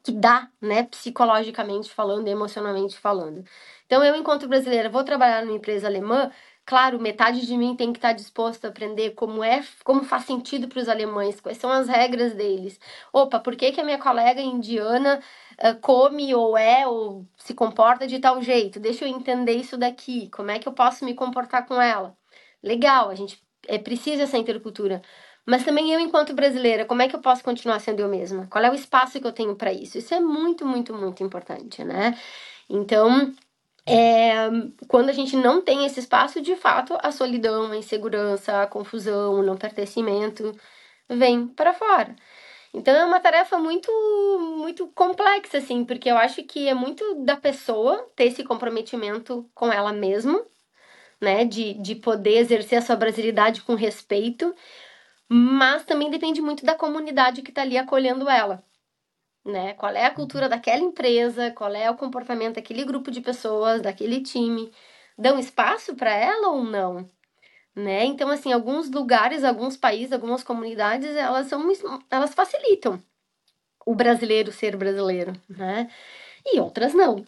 que 0.02 0.12
dá, 0.12 0.48
né, 0.60 0.84
psicologicamente 0.84 1.90
falando, 1.92 2.28
emocionalmente 2.28 2.96
falando. 2.98 3.44
Então 3.86 4.04
eu 4.04 4.14
enquanto 4.16 4.48
brasileira 4.48 4.88
vou 4.88 5.02
trabalhar 5.04 5.44
numa 5.44 5.56
empresa 5.56 5.86
alemã, 5.88 6.30
claro, 6.66 7.00
metade 7.00 7.46
de 7.46 7.56
mim 7.56 7.76
tem 7.76 7.92
que 7.92 7.98
estar 7.98 8.12
disposta 8.12 8.66
a 8.66 8.70
aprender 8.70 9.12
como 9.12 9.42
é, 9.44 9.64
como 9.84 10.04
faz 10.04 10.24
sentido 10.24 10.68
para 10.68 10.80
os 10.80 10.88
alemães, 10.88 11.40
quais 11.40 11.58
são 11.58 11.70
as 11.70 11.88
regras 11.88 12.34
deles. 12.34 12.78
Opa, 13.12 13.40
por 13.40 13.56
que 13.56 13.72
que 13.72 13.80
a 13.80 13.84
minha 13.84 13.98
colega 13.98 14.40
indiana 14.40 15.20
uh, 15.60 15.80
come 15.80 16.34
ou 16.34 16.58
é 16.58 16.86
ou 16.86 17.26
se 17.38 17.54
comporta 17.54 18.06
de 18.06 18.18
tal 18.18 18.42
jeito? 18.42 18.80
Deixa 18.80 19.04
eu 19.04 19.08
entender 19.08 19.52
isso 19.54 19.76
daqui. 19.78 20.28
Como 20.30 20.50
é 20.50 20.58
que 20.58 20.68
eu 20.68 20.72
posso 20.72 21.04
me 21.04 21.14
comportar 21.14 21.66
com 21.66 21.80
ela? 21.80 22.16
legal, 22.66 23.10
a 23.10 23.14
gente 23.14 23.42
é, 23.68 23.78
precisa 23.78 24.24
essa 24.24 24.36
intercultura. 24.36 25.02
Mas 25.46 25.64
também 25.64 25.92
eu, 25.92 26.00
enquanto 26.00 26.34
brasileira, 26.34 26.84
como 26.84 27.02
é 27.02 27.08
que 27.08 27.14
eu 27.14 27.20
posso 27.20 27.44
continuar 27.44 27.78
sendo 27.78 28.00
eu 28.00 28.08
mesma? 28.08 28.48
Qual 28.48 28.64
é 28.64 28.70
o 28.70 28.74
espaço 28.74 29.20
que 29.20 29.26
eu 29.26 29.32
tenho 29.32 29.54
para 29.54 29.72
isso? 29.72 29.96
Isso 29.96 30.12
é 30.12 30.20
muito, 30.20 30.66
muito, 30.66 30.92
muito 30.92 31.22
importante, 31.22 31.84
né? 31.84 32.18
Então, 32.68 33.32
é, 33.86 34.48
quando 34.88 35.10
a 35.10 35.12
gente 35.12 35.36
não 35.36 35.62
tem 35.62 35.84
esse 35.86 36.00
espaço, 36.00 36.40
de 36.40 36.56
fato, 36.56 36.98
a 37.02 37.12
solidão, 37.12 37.70
a 37.72 37.76
insegurança, 37.76 38.62
a 38.62 38.66
confusão, 38.66 39.34
o 39.40 39.42
não 39.42 39.56
pertencimento 39.56 40.52
vem 41.08 41.46
para 41.48 41.72
fora. 41.74 42.16
Então 42.74 42.94
é 42.94 43.04
uma 43.04 43.20
tarefa 43.20 43.58
muito 43.58 43.90
muito 44.58 44.88
complexa 44.88 45.58
assim, 45.58 45.84
porque 45.84 46.10
eu 46.10 46.16
acho 46.18 46.42
que 46.44 46.68
é 46.68 46.74
muito 46.74 47.24
da 47.24 47.36
pessoa 47.36 48.06
ter 48.16 48.24
esse 48.26 48.44
comprometimento 48.44 49.48
com 49.54 49.72
ela 49.72 49.92
mesma 49.92 50.44
né? 51.20 51.44
De, 51.44 51.74
de 51.74 51.94
poder 51.94 52.38
exercer 52.38 52.78
a 52.78 52.82
sua 52.82 52.96
brasilidade 52.96 53.62
com 53.62 53.74
respeito, 53.74 54.54
mas 55.28 55.84
também 55.84 56.10
depende 56.10 56.40
muito 56.40 56.64
da 56.64 56.74
comunidade 56.74 57.42
que 57.42 57.50
está 57.50 57.62
ali 57.62 57.78
acolhendo 57.78 58.28
ela. 58.28 58.64
Né? 59.46 59.74
Qual 59.74 59.92
é 59.92 60.04
a 60.04 60.10
cultura 60.10 60.48
daquela 60.48 60.82
empresa, 60.82 61.52
qual 61.52 61.72
é 61.74 61.90
o 61.90 61.96
comportamento 61.96 62.56
daquele 62.56 62.84
grupo 62.84 63.10
de 63.10 63.20
pessoas, 63.20 63.80
daquele 63.80 64.20
time. 64.20 64.72
Dão 65.16 65.38
espaço 65.38 65.94
para 65.94 66.12
ela 66.14 66.48
ou 66.48 66.64
não? 66.64 67.08
Né? 67.74 68.04
Então, 68.04 68.30
assim, 68.30 68.52
alguns 68.52 68.90
lugares, 68.90 69.44
alguns 69.44 69.76
países, 69.76 70.12
algumas 70.12 70.42
comunidades, 70.42 71.14
elas 71.16 71.46
são 71.46 71.62
elas 72.10 72.34
facilitam 72.34 73.02
o 73.86 73.94
brasileiro 73.94 74.50
ser 74.52 74.76
brasileiro, 74.76 75.32
né? 75.48 75.88
E 76.44 76.60
outras 76.60 76.92
não. 76.92 77.24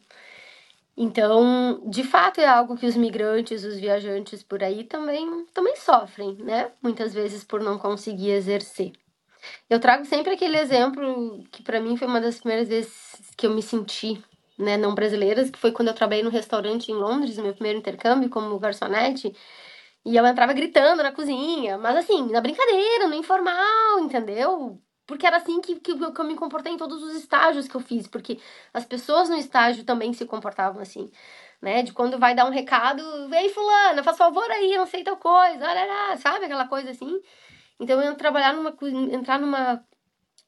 Então, 0.96 1.80
de 1.88 2.02
fato, 2.02 2.40
é 2.40 2.46
algo 2.46 2.76
que 2.76 2.84
os 2.86 2.96
migrantes, 2.96 3.62
os 3.62 3.78
viajantes 3.78 4.42
por 4.42 4.64
aí 4.64 4.82
também, 4.82 5.46
também 5.54 5.76
sofrem, 5.76 6.34
né? 6.38 6.72
Muitas 6.82 7.14
vezes 7.14 7.44
por 7.44 7.60
não 7.60 7.78
conseguir 7.78 8.32
exercer. 8.32 8.92
Eu 9.68 9.80
trago 9.80 10.04
sempre 10.04 10.32
aquele 10.34 10.56
exemplo 10.58 11.44
que 11.50 11.62
para 11.62 11.80
mim 11.80 11.96
foi 11.96 12.06
uma 12.08 12.20
das 12.20 12.38
primeiras 12.38 12.68
vezes 12.68 12.92
que 13.36 13.46
eu 13.46 13.50
me 13.54 13.62
senti, 13.62 14.22
né, 14.58 14.76
não 14.76 14.94
brasileiras, 14.94 15.50
que 15.50 15.58
foi 15.58 15.72
quando 15.72 15.88
eu 15.88 15.94
trabalhei 15.94 16.22
no 16.24 16.30
restaurante 16.30 16.90
em 16.90 16.94
Londres, 16.94 17.38
meu 17.38 17.54
primeiro 17.54 17.78
intercâmbio 17.78 18.28
como 18.30 18.58
garçonete, 18.58 19.34
E 20.04 20.16
eu 20.16 20.26
entrava 20.26 20.52
gritando 20.52 21.02
na 21.02 21.12
cozinha, 21.12 21.76
mas 21.78 21.96
assim, 21.96 22.30
na 22.30 22.40
brincadeira, 22.40 23.08
no 23.08 23.14
informal, 23.14 24.00
entendeu? 24.00 24.80
Porque 25.06 25.26
era 25.26 25.36
assim 25.38 25.60
que, 25.60 25.76
que, 25.80 25.96
que 26.12 26.20
eu 26.20 26.24
me 26.24 26.36
comportei 26.36 26.72
em 26.72 26.76
todos 26.76 27.02
os 27.02 27.14
estágios 27.16 27.66
que 27.68 27.74
eu 27.76 27.80
fiz, 27.80 28.06
porque 28.06 28.38
as 28.72 28.84
pessoas 28.84 29.28
no 29.28 29.36
estágio 29.36 29.84
também 29.84 30.12
se 30.12 30.24
comportavam 30.26 30.80
assim, 30.82 31.10
né? 31.62 31.82
De 31.82 31.92
quando 31.92 32.18
vai 32.18 32.34
dar 32.34 32.46
um 32.46 32.50
recado, 32.50 33.02
ei 33.34 33.48
fulana, 33.50 34.02
faz 34.02 34.16
favor 34.18 34.50
aí, 34.50 34.76
não 34.76 34.86
sei 34.86 35.02
tal 35.04 35.16
coisa, 35.16 35.66
olha 35.66 36.16
sabe 36.18 36.44
aquela 36.46 36.68
coisa 36.68 36.90
assim? 36.90 37.20
Então 37.80 38.00
eu 38.00 38.14
trabalhar 38.16 38.54
numa 38.54 38.76
entrar 39.12 39.38
numa 39.38 39.84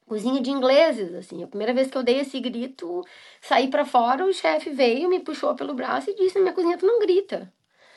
cozinha 0.05 0.41
de 0.41 0.51
ingleses, 0.51 1.13
assim. 1.15 1.43
A 1.43 1.47
primeira 1.47 1.73
vez 1.73 1.89
que 1.89 1.97
eu 1.97 2.03
dei 2.03 2.19
esse 2.19 2.39
grito, 2.39 3.01
saí 3.41 3.69
para 3.69 3.85
fora, 3.85 4.25
o 4.25 4.33
chefe 4.33 4.69
veio, 4.69 5.09
me 5.09 5.19
puxou 5.21 5.55
pelo 5.55 5.73
braço 5.73 6.09
e 6.09 6.15
disse: 6.15 6.35
"Na 6.35 6.41
minha 6.43 6.53
cozinha 6.53 6.77
tu 6.77 6.85
não 6.85 6.99
grita". 6.99 7.51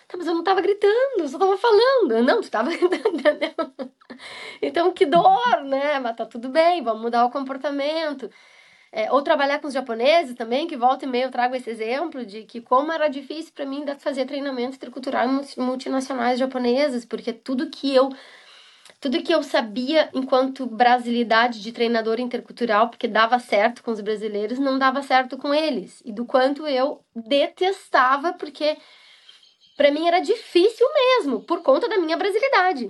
Tá, 0.08 0.16
mas 0.18 0.26
eu 0.26 0.34
não 0.34 0.44
tava 0.44 0.60
gritando, 0.60 1.20
eu 1.20 1.28
só 1.28 1.38
tava 1.38 1.56
falando. 1.56 2.22
Não, 2.22 2.40
tu 2.42 2.50
tava 2.50 2.70
gritando, 2.76 3.08
entendeu? 3.18 3.54
Então, 4.62 4.92
que 4.92 5.06
dor, 5.06 5.62
né? 5.64 5.98
Mas 6.00 6.16
tá 6.16 6.26
tudo 6.26 6.48
bem, 6.48 6.82
vamos 6.82 7.02
mudar 7.02 7.24
o 7.24 7.30
comportamento. 7.30 8.30
É, 8.92 9.10
ou 9.12 9.22
trabalhar 9.22 9.58
com 9.60 9.66
os 9.66 9.74
japoneses 9.74 10.36
também, 10.36 10.68
que 10.68 10.76
volta 10.76 11.04
e 11.04 11.08
meia 11.08 11.24
eu 11.24 11.30
trago 11.30 11.56
esse 11.56 11.68
exemplo 11.68 12.24
de 12.24 12.44
que 12.44 12.60
como 12.60 12.92
era 12.92 13.08
difícil 13.08 13.52
para 13.52 13.66
mim 13.66 13.84
fazer 13.98 14.24
treinamento 14.24 14.76
intercultural 14.76 15.26
em 15.28 15.42
multinacionais 15.62 16.38
japonesas, 16.38 17.04
porque 17.04 17.32
tudo 17.32 17.70
que 17.70 17.92
eu 17.94 18.10
tudo 19.04 19.22
que 19.22 19.34
eu 19.34 19.42
sabia 19.42 20.08
enquanto 20.14 20.64
brasilidade 20.64 21.60
de 21.60 21.72
treinador 21.72 22.18
intercultural, 22.18 22.88
porque 22.88 23.06
dava 23.06 23.38
certo 23.38 23.82
com 23.82 23.90
os 23.90 24.00
brasileiros, 24.00 24.58
não 24.58 24.78
dava 24.78 25.02
certo 25.02 25.36
com 25.36 25.52
eles. 25.52 26.00
E 26.06 26.10
do 26.10 26.24
quanto 26.24 26.66
eu 26.66 27.04
detestava, 27.14 28.32
porque 28.32 28.78
para 29.76 29.90
mim 29.90 30.08
era 30.08 30.20
difícil 30.20 30.86
mesmo, 30.94 31.42
por 31.42 31.62
conta 31.62 31.86
da 31.86 31.98
minha 31.98 32.16
brasilidade. 32.16 32.88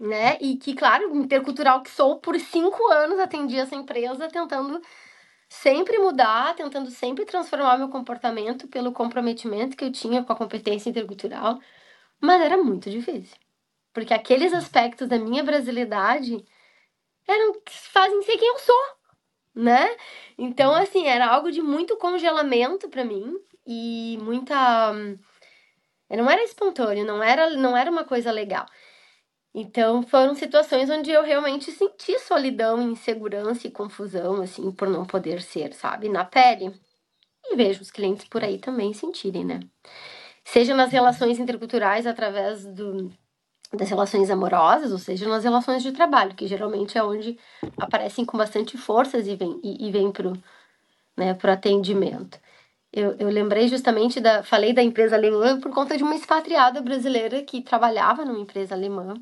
Né? 0.00 0.38
E 0.40 0.56
que, 0.56 0.72
claro, 0.72 1.14
intercultural 1.14 1.82
que 1.82 1.90
sou, 1.90 2.18
por 2.18 2.40
cinco 2.40 2.90
anos 2.90 3.18
atendi 3.18 3.58
essa 3.58 3.74
empresa 3.74 4.26
tentando 4.28 4.80
sempre 5.50 5.98
mudar, 5.98 6.56
tentando 6.56 6.90
sempre 6.90 7.26
transformar 7.26 7.76
meu 7.76 7.90
comportamento 7.90 8.66
pelo 8.66 8.92
comprometimento 8.92 9.76
que 9.76 9.84
eu 9.84 9.92
tinha 9.92 10.24
com 10.24 10.32
a 10.32 10.36
competência 10.36 10.88
intercultural, 10.88 11.60
mas 12.18 12.40
era 12.40 12.56
muito 12.56 12.88
difícil. 12.88 13.36
Porque 13.98 14.14
aqueles 14.14 14.54
aspectos 14.54 15.08
da 15.08 15.18
minha 15.18 15.42
brasilidade 15.42 16.44
eram 17.26 17.60
que 17.60 17.76
fazem 17.90 18.22
ser 18.22 18.38
quem 18.38 18.46
eu 18.46 18.58
sou, 18.60 18.84
né? 19.52 19.88
Então, 20.38 20.72
assim, 20.72 21.08
era 21.08 21.26
algo 21.26 21.50
de 21.50 21.60
muito 21.60 21.96
congelamento 21.96 22.88
para 22.88 23.04
mim 23.04 23.36
e 23.66 24.16
muita. 24.22 24.92
Não 26.08 26.30
era 26.30 26.44
espontâneo, 26.44 27.04
não 27.04 27.20
era, 27.20 27.50
não 27.56 27.76
era 27.76 27.90
uma 27.90 28.04
coisa 28.04 28.30
legal. 28.30 28.66
Então, 29.52 30.04
foram 30.04 30.32
situações 30.36 30.88
onde 30.88 31.10
eu 31.10 31.24
realmente 31.24 31.72
senti 31.72 32.20
solidão, 32.20 32.80
insegurança 32.80 33.66
e 33.66 33.70
confusão, 33.72 34.40
assim, 34.40 34.70
por 34.70 34.88
não 34.88 35.04
poder 35.04 35.42
ser, 35.42 35.72
sabe, 35.74 36.08
na 36.08 36.24
pele. 36.24 36.72
E 37.44 37.56
vejo 37.56 37.82
os 37.82 37.90
clientes 37.90 38.28
por 38.28 38.44
aí 38.44 38.60
também 38.60 38.92
sentirem, 38.94 39.44
né? 39.44 39.58
Seja 40.44 40.72
nas 40.72 40.92
relações 40.92 41.40
interculturais 41.40 42.06
através 42.06 42.64
do, 42.64 43.10
das 43.72 43.88
relações 43.90 44.30
amorosas, 44.30 44.92
ou 44.92 44.98
seja, 44.98 45.28
nas 45.28 45.44
relações 45.44 45.82
de 45.82 45.92
trabalho, 45.92 46.34
que 46.34 46.46
geralmente 46.46 46.96
é 46.96 47.02
onde 47.02 47.38
aparecem 47.76 48.24
com 48.24 48.38
bastante 48.38 48.78
forças 48.78 49.26
e 49.26 49.36
vem, 49.36 49.60
e, 49.62 49.88
e 49.88 49.90
vem 49.90 50.10
pro, 50.10 50.32
né, 51.16 51.34
pro 51.34 51.52
atendimento. 51.52 52.38
Eu, 52.92 53.16
eu 53.18 53.28
lembrei 53.28 53.68
justamente 53.68 54.20
da. 54.20 54.42
Falei 54.42 54.72
da 54.72 54.82
empresa 54.82 55.16
alemã 55.16 55.60
por 55.60 55.72
conta 55.72 55.96
de 55.96 56.02
uma 56.02 56.14
expatriada 56.14 56.80
brasileira 56.80 57.42
que 57.42 57.60
trabalhava 57.62 58.24
numa 58.24 58.40
empresa 58.40 58.74
alemã. 58.74 59.14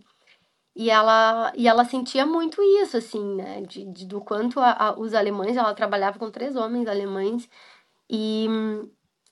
E 0.76 0.90
ela, 0.90 1.52
e 1.56 1.68
ela 1.68 1.84
sentia 1.84 2.26
muito 2.26 2.62
isso, 2.82 2.96
assim, 2.96 3.36
né? 3.36 3.62
De, 3.62 3.84
de 3.86 4.06
do 4.06 4.20
quanto 4.20 4.60
a, 4.60 4.72
a, 4.72 4.98
os 4.98 5.14
alemães, 5.14 5.56
ela 5.56 5.74
trabalhava 5.74 6.18
com 6.18 6.30
três 6.30 6.54
homens 6.56 6.86
alemães, 6.88 7.48
e, 8.10 8.46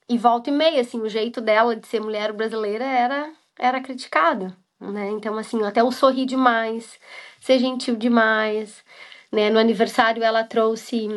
e 0.09 0.19
volta 0.19 0.51
e 0.51 0.53
meia, 0.53 0.81
assim, 0.81 1.01
o 1.01 1.09
jeito 1.09 1.41
dela 1.41 1.77
de 1.77 1.87
ser 1.87 2.01
mulher 2.01 2.33
brasileira 2.33 2.85
era, 2.85 3.33
era 3.59 3.81
criticado 3.81 4.57
né? 4.93 5.11
Então, 5.11 5.37
assim, 5.39 5.63
até 5.65 5.83
o 5.83 5.93
sorrir 5.93 6.27
demais, 6.27 6.99
ser 7.41 7.59
gentil 7.59 7.97
demais, 7.97 8.85
né? 9.33 9.51
No 9.51 9.59
aniversário 9.59 10.23
ela 10.23 10.45
trouxe 10.45 11.09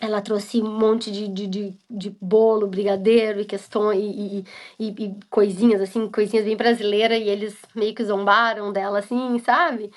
ela 0.00 0.22
trouxe 0.22 0.62
um 0.62 0.78
monte 0.78 1.10
de, 1.10 1.28
de, 1.28 1.46
de, 1.46 1.78
de 1.90 2.10
bolo, 2.20 2.66
brigadeiro 2.66 3.40
e 3.40 3.44
questões 3.44 3.98
e, 4.02 4.44
e, 4.78 4.86
e, 4.88 5.20
coisinhas, 5.28 5.80
assim, 5.82 6.08
coisinhas 6.10 6.46
bem 6.46 6.56
brasileiras, 6.56 7.20
e 7.20 7.28
eles 7.28 7.54
meio 7.74 7.94
que 7.94 8.02
zombaram 8.02 8.72
dela, 8.72 9.00
assim, 9.00 9.38
sabe? 9.40 9.92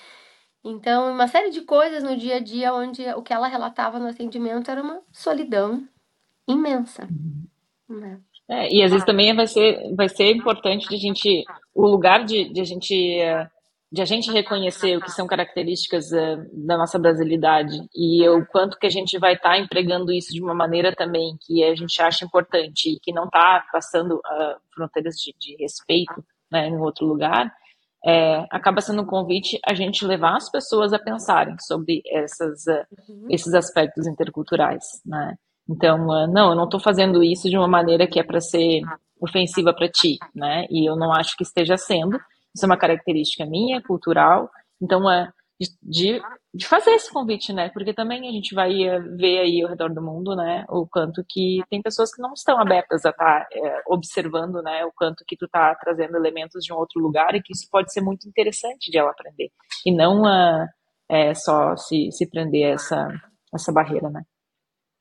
Então, 0.64 1.12
uma 1.12 1.28
série 1.28 1.52
de 1.52 1.62
coisas 1.62 2.04
no 2.04 2.18
dia 2.18 2.38
a 2.38 2.40
dia 2.40 2.74
onde 2.74 3.02
o 3.14 3.22
que 3.22 3.34
ela 3.34 3.48
relatava 3.48 3.98
no 4.00 4.08
atendimento 4.08 4.70
era 4.70 4.82
uma 4.82 5.02
solidão 5.12 5.88
imensa. 6.48 7.08
Uhum. 7.10 8.00
Né? 8.00 8.22
É, 8.54 8.72
e 8.72 8.84
às 8.84 8.92
vezes 8.92 9.06
também 9.06 9.36
vai 9.36 9.48
ser, 9.48 9.96
vai 9.96 10.08
ser 10.08 10.32
importante 10.32 10.88
de 10.88 10.96
a 10.96 11.00
gente, 11.00 11.44
o 11.74 11.88
lugar 11.88 12.24
de, 12.24 12.54
de 12.54 12.62
a 12.62 12.64
gente 12.64 12.96
de 13.92 14.02
a 14.02 14.06
gente 14.06 14.32
reconhecer 14.32 14.98
o 14.98 15.02
que 15.02 15.12
são 15.12 15.28
características 15.28 16.12
uh, 16.12 16.66
da 16.66 16.76
nossa 16.76 16.98
brasilidade 16.98 17.78
e 17.96 18.28
o 18.28 18.44
quanto 18.48 18.80
que 18.80 18.88
a 18.88 18.90
gente 18.90 19.20
vai 19.20 19.34
estar 19.34 19.52
tá 19.52 19.60
empregando 19.60 20.12
isso 20.12 20.34
de 20.34 20.42
uma 20.42 20.56
maneira 20.56 20.96
também 20.96 21.38
que 21.40 21.64
a 21.64 21.76
gente 21.76 22.02
acha 22.02 22.26
importante 22.26 22.90
e 22.90 23.00
que 23.00 23.14
não 23.14 23.26
está 23.26 23.64
passando 23.72 24.16
uh, 24.16 24.60
fronteiras 24.74 25.14
de, 25.18 25.36
de, 25.40 25.56
respeito 25.62 26.26
né, 26.52 26.70
em 26.70 26.78
outro 26.78 27.06
lugar, 27.06 27.54
é, 28.04 28.48
acaba 28.50 28.82
sendo 28.82 29.04
um 29.04 29.06
convite 29.06 29.60
a 29.64 29.76
gente 29.76 30.04
levar 30.04 30.38
as 30.38 30.50
pessoas 30.50 30.92
a 30.92 30.98
pensarem 30.98 31.56
sobre 31.60 32.02
essas, 32.08 32.66
uh, 32.66 33.28
esses 33.30 33.54
aspectos 33.54 34.08
interculturais, 34.08 34.84
né? 35.06 35.36
Então, 35.70 36.08
uh, 36.08 36.28
não, 36.28 36.50
eu 36.50 36.56
não 36.56 36.66
estou 36.66 36.80
fazendo 36.80 37.24
isso 37.24 37.50
de 37.50 37.58
uma 37.58 37.68
maneira 37.68 38.08
que 38.08 38.20
é 38.20 38.24
para 38.24 38.42
ser 38.42 38.82
ofensiva 39.20 39.74
para 39.74 39.90
ti, 39.90 40.18
né? 40.36 40.66
E 40.70 40.88
eu 40.88 40.96
não 40.96 41.12
acho 41.14 41.36
que 41.38 41.44
esteja 41.44 41.78
sendo. 41.78 42.18
Isso 42.54 42.66
é 42.66 42.68
uma 42.68 42.78
característica 42.78 43.46
minha, 43.46 43.82
cultural. 43.82 44.50
Então, 44.82 45.10
é 45.10 45.30
de, 45.82 46.22
de 46.54 46.68
fazer 46.68 46.92
esse 46.92 47.12
convite, 47.12 47.54
né? 47.54 47.70
Porque 47.70 47.94
também 47.94 48.28
a 48.28 48.32
gente 48.32 48.54
vai 48.54 48.72
uh, 48.72 49.18
ver 49.18 49.40
aí 49.40 49.62
ao 49.62 49.70
redor 49.70 49.94
do 49.94 50.02
mundo, 50.02 50.36
né? 50.36 50.66
O 50.70 50.88
quanto 50.88 51.24
que 51.28 51.62
tem 51.70 51.82
pessoas 51.82 52.14
que 52.14 52.22
não 52.22 52.34
estão 52.34 52.60
abertas 52.60 53.06
a 53.06 53.10
estar 53.10 53.42
tá, 53.42 53.48
é, 53.54 53.82
observando, 53.88 54.62
né? 54.62 54.86
O 54.86 54.92
quanto 54.96 55.24
que 55.26 55.38
tu 55.38 55.48
tá 55.48 55.74
trazendo 55.76 56.18
elementos 56.18 56.64
de 56.64 56.74
um 56.74 56.78
outro 56.78 57.02
lugar 57.02 57.36
e 57.36 57.42
que 57.42 57.54
isso 57.54 57.68
pode 57.72 57.92
ser 57.94 58.02
muito 58.02 58.28
interessante 58.28 58.92
de 58.92 58.98
ela 58.98 59.12
aprender. 59.12 59.50
E 59.86 59.96
não 59.96 60.24
é, 61.10 61.34
só 61.34 61.76
se, 61.76 62.12
se 62.12 62.30
prender 62.30 62.66
a 62.66 62.74
essa, 62.74 63.08
essa 63.54 63.72
barreira, 63.72 64.10
né? 64.10 64.24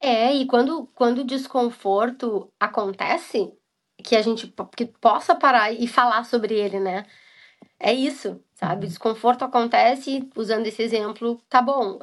É, 0.02 0.34
e 0.34 0.46
quando, 0.46 0.88
quando 0.94 1.18
o 1.18 1.24
desconforto 1.24 2.52
acontece, 2.58 3.52
que 4.02 4.16
a 4.16 4.22
gente 4.22 4.52
que 4.76 4.86
possa 4.86 5.34
parar 5.34 5.72
e 5.72 5.86
falar 5.86 6.24
sobre 6.24 6.54
ele, 6.58 6.80
né? 6.80 7.06
É 7.78 7.92
isso, 7.92 8.40
sabe? 8.54 8.82
O 8.82 8.84
uhum. 8.84 8.88
desconforto 8.88 9.44
acontece, 9.44 10.28
usando 10.36 10.66
esse 10.66 10.82
exemplo, 10.82 11.40
tá 11.48 11.62
bom. 11.62 12.00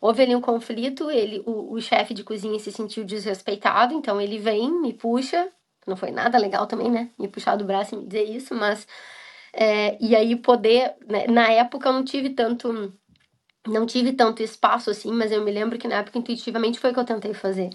Houve 0.00 0.22
ali 0.22 0.36
um 0.36 0.40
conflito, 0.40 1.10
ele, 1.10 1.42
o, 1.44 1.74
o 1.74 1.80
chefe 1.80 2.14
de 2.14 2.22
cozinha 2.22 2.58
se 2.60 2.70
sentiu 2.70 3.04
desrespeitado, 3.04 3.94
então 3.94 4.20
ele 4.20 4.38
vem, 4.38 4.70
me 4.70 4.92
puxa. 4.92 5.50
Não 5.86 5.96
foi 5.96 6.12
nada 6.12 6.38
legal 6.38 6.66
também, 6.66 6.90
né? 6.90 7.10
Me 7.18 7.26
puxar 7.28 7.56
do 7.56 7.64
braço 7.64 7.94
e 7.94 7.98
me 7.98 8.06
dizer 8.06 8.24
isso, 8.24 8.54
mas. 8.54 8.86
É, 9.52 9.96
e 10.00 10.14
aí 10.14 10.36
poder. 10.36 10.94
Né? 11.06 11.26
Na 11.26 11.50
época 11.50 11.88
eu 11.88 11.92
não 11.94 12.04
tive 12.04 12.30
tanto 12.30 12.92
não 13.68 13.86
tive 13.86 14.12
tanto 14.12 14.42
espaço 14.42 14.90
assim, 14.90 15.12
mas 15.12 15.32
eu 15.32 15.44
me 15.44 15.50
lembro 15.50 15.78
que 15.78 15.88
na 15.88 15.96
época 15.96 16.18
intuitivamente 16.18 16.78
foi 16.78 16.90
o 16.90 16.94
que 16.94 17.00
eu 17.00 17.04
tentei 17.04 17.34
fazer. 17.34 17.70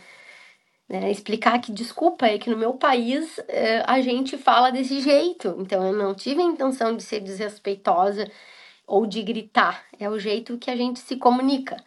Né? 0.90 1.10
Explicar 1.12 1.60
que, 1.60 1.72
desculpa, 1.72 2.28
é 2.28 2.38
que 2.38 2.50
no 2.50 2.58
meu 2.58 2.74
país 2.74 3.40
é, 3.48 3.84
a 3.88 4.02
gente 4.02 4.38
fala 4.38 4.72
desse 4.72 5.00
jeito. 5.02 5.56
Então 5.60 5.86
eu 5.86 5.94
não 5.94 6.14
tive 6.14 6.42
a 6.42 6.46
intenção 6.46 6.96
de 6.96 7.04
ser 7.04 7.20
desrespeitosa 7.22 8.30
ou 8.86 9.06
de 9.06 9.22
gritar. 9.24 9.86
É 10.00 10.10
o 10.10 10.20
jeito 10.20 10.58
que 10.58 10.70
a 10.70 10.76
gente 10.76 11.00
se 11.00 11.16
comunica. 11.16 11.78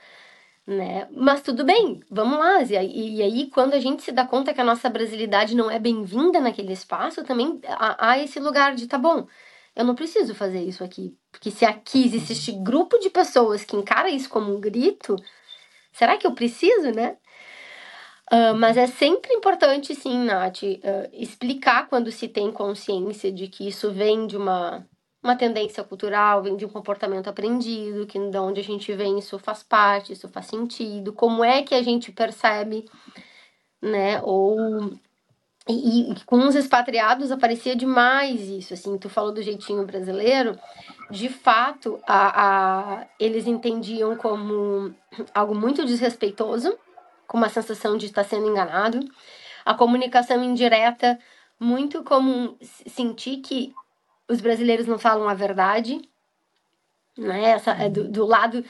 Né? 0.66 1.06
Mas 1.12 1.42
tudo 1.42 1.64
bem, 1.64 2.00
vamos 2.10 2.38
lá. 2.38 2.62
E, 2.62 3.16
e 3.16 3.22
aí, 3.22 3.46
quando 3.50 3.74
a 3.74 3.78
gente 3.78 4.02
se 4.02 4.10
dá 4.10 4.26
conta 4.26 4.52
que 4.52 4.60
a 4.60 4.64
nossa 4.64 4.90
brasilidade 4.90 5.54
não 5.54 5.70
é 5.70 5.78
bem-vinda 5.78 6.40
naquele 6.40 6.72
espaço, 6.72 7.22
também 7.22 7.60
há, 7.68 8.10
há 8.10 8.18
esse 8.18 8.40
lugar 8.40 8.74
de 8.74 8.86
tá 8.88 8.98
bom 8.98 9.26
eu 9.76 9.84
não 9.84 9.94
preciso 9.94 10.34
fazer 10.34 10.62
isso 10.62 10.82
aqui. 10.82 11.14
Porque 11.30 11.50
se 11.50 11.64
aqui 11.64 12.06
existe 12.06 12.32
este 12.32 12.52
grupo 12.52 12.98
de 12.98 13.10
pessoas 13.10 13.62
que 13.62 13.76
encara 13.76 14.08
isso 14.10 14.28
como 14.30 14.56
um 14.56 14.60
grito, 14.60 15.16
será 15.92 16.16
que 16.16 16.26
eu 16.26 16.34
preciso, 16.34 16.90
né? 16.92 17.18
Uh, 18.32 18.56
mas 18.56 18.76
é 18.76 18.86
sempre 18.88 19.32
importante, 19.34 19.94
sim, 19.94 20.24
Nath, 20.24 20.62
uh, 20.62 21.08
explicar 21.12 21.88
quando 21.88 22.10
se 22.10 22.26
tem 22.26 22.50
consciência 22.50 23.30
de 23.30 23.46
que 23.46 23.68
isso 23.68 23.92
vem 23.92 24.26
de 24.26 24.36
uma, 24.36 24.84
uma 25.22 25.36
tendência 25.36 25.84
cultural, 25.84 26.42
vem 26.42 26.56
de 26.56 26.64
um 26.64 26.68
comportamento 26.68 27.28
aprendido, 27.28 28.06
que 28.06 28.18
de 28.18 28.38
onde 28.38 28.60
a 28.60 28.64
gente 28.64 28.92
vem 28.94 29.18
isso 29.18 29.38
faz 29.38 29.62
parte, 29.62 30.12
isso 30.12 30.28
faz 30.28 30.46
sentido, 30.46 31.12
como 31.12 31.44
é 31.44 31.62
que 31.62 31.74
a 31.74 31.82
gente 31.82 32.10
percebe, 32.10 32.84
né? 33.80 34.20
Ou 34.22 34.90
E, 35.68 36.12
e, 36.12 36.24
com 36.24 36.46
os 36.46 36.54
expatriados 36.54 37.32
aparecia 37.32 37.74
demais 37.74 38.40
isso, 38.42 38.72
assim, 38.72 38.96
tu 38.98 39.08
falou 39.08 39.32
do 39.32 39.42
jeitinho 39.42 39.84
brasileiro, 39.84 40.56
de 41.10 41.28
fato, 41.28 42.00
a, 42.06 43.00
a, 43.00 43.06
eles 43.18 43.46
entendiam 43.46 44.16
como 44.16 44.94
algo 45.34 45.54
muito 45.54 45.84
desrespeitoso, 45.84 46.78
com 47.26 47.36
uma 47.36 47.48
sensação 47.48 47.96
de 47.96 48.06
estar 48.06 48.22
sendo 48.22 48.48
enganado, 48.48 49.00
a 49.64 49.74
comunicação 49.74 50.42
indireta, 50.44 51.18
muito 51.58 52.04
como 52.04 52.56
sentir 52.86 53.38
que 53.38 53.74
os 54.28 54.40
brasileiros 54.40 54.86
não 54.86 54.98
falam 54.98 55.28
a 55.28 55.34
verdade, 55.34 56.00
né? 57.18 57.50
Essa, 57.50 57.72
é 57.72 57.88
do, 57.88 58.08
do 58.08 58.24
lado 58.24 58.64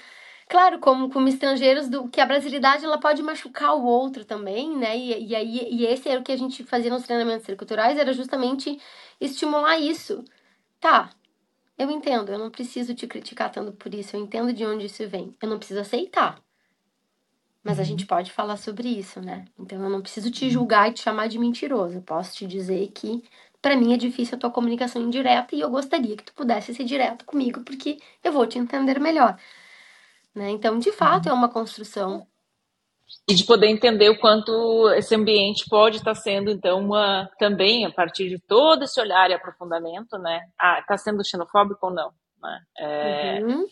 Claro, 0.48 0.78
como, 0.78 1.10
como 1.10 1.26
estrangeiros, 1.28 1.88
do 1.88 2.08
que 2.08 2.20
a 2.20 2.26
brasilidade 2.26 2.84
ela 2.84 2.98
pode 2.98 3.20
machucar 3.22 3.74
o 3.74 3.84
outro 3.84 4.24
também, 4.24 4.76
né? 4.76 4.96
E, 4.96 5.28
e, 5.28 5.34
aí, 5.34 5.68
e 5.70 5.86
esse 5.86 6.08
era 6.08 6.20
o 6.20 6.22
que 6.22 6.30
a 6.30 6.36
gente 6.36 6.62
fazia 6.62 6.90
nos 6.90 7.02
treinamentos 7.02 7.46
culturais, 7.56 7.98
era 7.98 8.12
justamente 8.12 8.80
estimular 9.20 9.76
isso. 9.78 10.24
Tá, 10.80 11.10
eu 11.78 11.90
entendo, 11.90 12.32
eu 12.32 12.38
não 12.38 12.50
preciso 12.50 12.94
te 12.94 13.06
criticar 13.06 13.50
tanto 13.50 13.72
por 13.72 13.92
isso, 13.94 14.16
eu 14.16 14.20
entendo 14.20 14.52
de 14.52 14.64
onde 14.64 14.86
isso 14.86 15.06
vem. 15.08 15.36
Eu 15.42 15.48
não 15.48 15.58
preciso 15.58 15.80
aceitar. 15.80 16.40
Mas 17.62 17.78
a 17.78 17.82
uhum. 17.82 17.88
gente 17.88 18.06
pode 18.06 18.32
falar 18.32 18.56
sobre 18.56 18.88
isso, 18.88 19.20
né? 19.20 19.44
Então 19.58 19.82
eu 19.82 19.90
não 19.90 20.00
preciso 20.00 20.30
te 20.30 20.48
julgar 20.48 20.88
e 20.88 20.92
te 20.94 21.02
chamar 21.02 21.28
de 21.28 21.38
mentiroso. 21.38 21.96
Eu 21.96 22.02
posso 22.02 22.34
te 22.36 22.46
dizer 22.46 22.88
que 22.94 23.24
para 23.60 23.76
mim 23.76 23.92
é 23.92 23.96
difícil 23.96 24.36
a 24.36 24.38
tua 24.38 24.50
comunicação 24.50 25.02
indireta 25.02 25.56
e 25.56 25.60
eu 25.60 25.68
gostaria 25.68 26.16
que 26.16 26.22
tu 26.22 26.32
pudesse 26.32 26.72
ser 26.72 26.84
direto 26.84 27.24
comigo, 27.24 27.62
porque 27.62 27.98
eu 28.22 28.32
vou 28.32 28.46
te 28.46 28.58
entender 28.58 29.00
melhor. 29.00 29.36
Né? 30.36 30.50
Então, 30.50 30.78
de 30.78 30.92
fato, 30.92 31.30
é 31.30 31.32
uma 31.32 31.48
construção. 31.48 32.26
E 33.28 33.34
de 33.34 33.44
poder 33.44 33.68
entender 33.68 34.10
o 34.10 34.18
quanto 34.20 34.90
esse 34.90 35.14
ambiente 35.14 35.64
pode 35.70 35.96
estar 35.96 36.14
sendo, 36.14 36.50
então, 36.50 36.80
uma, 36.80 37.30
também, 37.38 37.86
a 37.86 37.90
partir 37.90 38.28
de 38.28 38.38
todo 38.38 38.84
esse 38.84 39.00
olhar 39.00 39.30
e 39.30 39.34
aprofundamento, 39.34 40.18
né? 40.18 40.42
Ah, 40.60 40.80
está 40.80 40.98
sendo 40.98 41.24
xenofóbico 41.24 41.86
ou 41.86 41.92
não? 41.92 42.12
Né? 42.42 42.60
É, 42.78 43.40
uhum 43.42 43.66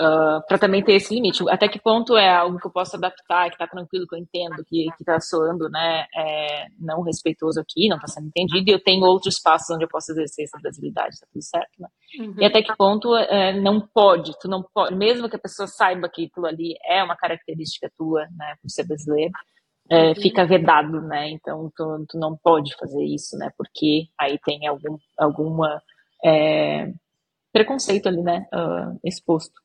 uh, 0.00 0.04
ah, 0.04 0.42
para 0.46 0.58
também 0.58 0.82
ter 0.82 0.94
esse 0.94 1.14
limite. 1.14 1.42
Até 1.48 1.68
que 1.68 1.80
ponto 1.80 2.16
é 2.16 2.28
algo 2.28 2.58
que 2.58 2.66
eu 2.66 2.70
posso 2.70 2.96
adaptar, 2.96 3.48
que 3.48 3.54
está 3.54 3.66
tranquilo, 3.66 4.06
que 4.06 4.14
eu 4.14 4.20
entendo, 4.20 4.64
que, 4.66 4.86
está 5.00 5.20
soando 5.20 5.68
né, 5.68 6.06
é, 6.14 6.66
não 6.78 7.02
respeitoso 7.02 7.60
aqui, 7.60 7.88
não 7.88 7.96
está 7.96 8.08
sendo 8.08 8.28
entendido, 8.28 8.70
e 8.70 8.72
eu 8.72 8.82
tenho 8.82 9.04
outros 9.04 9.34
espaços 9.34 9.74
onde 9.74 9.84
eu 9.84 9.88
posso 9.88 10.12
exercer 10.12 10.44
essa 10.44 10.58
brasilidade, 10.60 11.14
está 11.14 11.26
tudo 11.32 11.42
certo, 11.42 11.72
né? 11.78 11.88
Uhum. 12.20 12.34
E 12.38 12.44
até 12.44 12.62
que 12.62 12.74
ponto 12.76 13.14
é, 13.16 13.58
não 13.60 13.80
pode, 13.80 14.32
tu 14.40 14.48
não 14.48 14.62
pode, 14.74 14.94
mesmo 14.94 15.28
que 15.28 15.36
a 15.36 15.40
pessoa 15.40 15.66
saiba 15.66 16.08
que 16.08 16.26
aquilo 16.26 16.46
ali 16.46 16.74
é 16.84 17.02
uma 17.02 17.16
característica 17.16 17.90
tua, 17.96 18.22
né, 18.36 18.54
por 18.62 18.70
ser 18.70 18.86
brasileiro, 18.86 19.32
é, 19.90 20.08
uhum. 20.08 20.14
fica 20.16 20.46
vedado, 20.46 21.00
né? 21.00 21.30
Então 21.30 21.70
tu, 21.74 22.04
tu, 22.10 22.18
não 22.18 22.36
pode 22.36 22.76
fazer 22.76 23.02
isso, 23.02 23.38
né? 23.38 23.50
Porque 23.56 24.06
aí 24.20 24.38
tem 24.44 24.66
algum 24.66 24.98
alguma 25.16 25.82
é, 26.22 26.92
preconceito 27.52 28.06
ali, 28.06 28.22
né? 28.22 28.46
Uh, 28.52 28.98
exposto. 29.04 29.58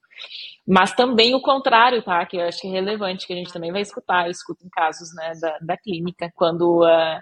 Mas 0.67 0.93
também 0.93 1.35
o 1.35 1.41
contrário, 1.41 2.01
tá? 2.01 2.25
Que 2.25 2.37
eu 2.37 2.47
acho 2.47 2.61
que 2.61 2.67
é 2.67 2.71
relevante, 2.71 3.27
que 3.27 3.33
a 3.33 3.35
gente 3.35 3.51
também 3.51 3.71
vai 3.71 3.81
escutar, 3.81 4.25
eu 4.25 4.31
escuto 4.31 4.65
em 4.65 4.69
casos 4.69 5.13
né, 5.13 5.33
da, 5.39 5.57
da 5.59 5.77
clínica, 5.77 6.31
quando 6.35 6.83
uh, 6.83 7.21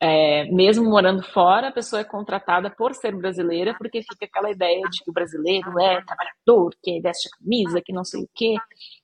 é, 0.00 0.44
mesmo 0.52 0.88
morando 0.88 1.22
fora, 1.22 1.68
a 1.68 1.72
pessoa 1.72 2.00
é 2.00 2.04
contratada 2.04 2.70
por 2.70 2.94
ser 2.94 3.16
brasileira, 3.16 3.74
porque 3.78 4.02
fica 4.02 4.26
aquela 4.26 4.50
ideia 4.50 4.82
de 4.90 5.02
que 5.02 5.10
o 5.10 5.12
brasileiro 5.12 5.78
é 5.80 6.02
trabalhador, 6.02 6.74
que 6.82 7.00
veste 7.00 7.28
a 7.28 7.38
camisa, 7.38 7.80
que 7.80 7.92
não 7.92 8.04
sei 8.04 8.22
o 8.22 8.28
quê, 8.34 8.54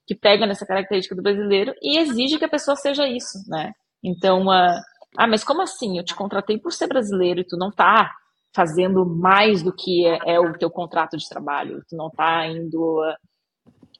que 0.07 0.15
pega 0.15 0.47
nessa 0.47 0.67
característica 0.67 1.15
do 1.15 1.23
brasileiro 1.23 1.75
e 1.83 1.99
exige 1.99 2.39
que 2.39 2.45
a 2.45 2.49
pessoa 2.49 2.77
seja 2.77 3.07
isso, 3.09 3.39
né? 3.49 3.73
Então, 4.03 4.47
uh, 4.47 4.81
ah, 5.17 5.27
mas 5.27 5.43
como 5.45 5.63
assim? 5.63 5.99
Eu 5.99 6.05
te 6.05 6.15
contratei 6.15 6.59
por 6.59 6.73
ser 6.73 6.87
brasileiro 6.89 7.41
e 7.41 7.45
tu 7.45 7.57
não 7.57 7.71
tá 7.71 8.13
fazendo 8.55 9.07
mais 9.07 9.63
do 9.63 9.73
que 9.73 10.07
é, 10.07 10.35
é 10.35 10.41
o 10.41 10.53
teu 10.53 10.71
contrato 10.71 11.17
de 11.17 11.29
trabalho, 11.29 11.83
tu 11.89 11.97
não 11.97 12.11
tá 12.11 12.47
indo 12.47 13.01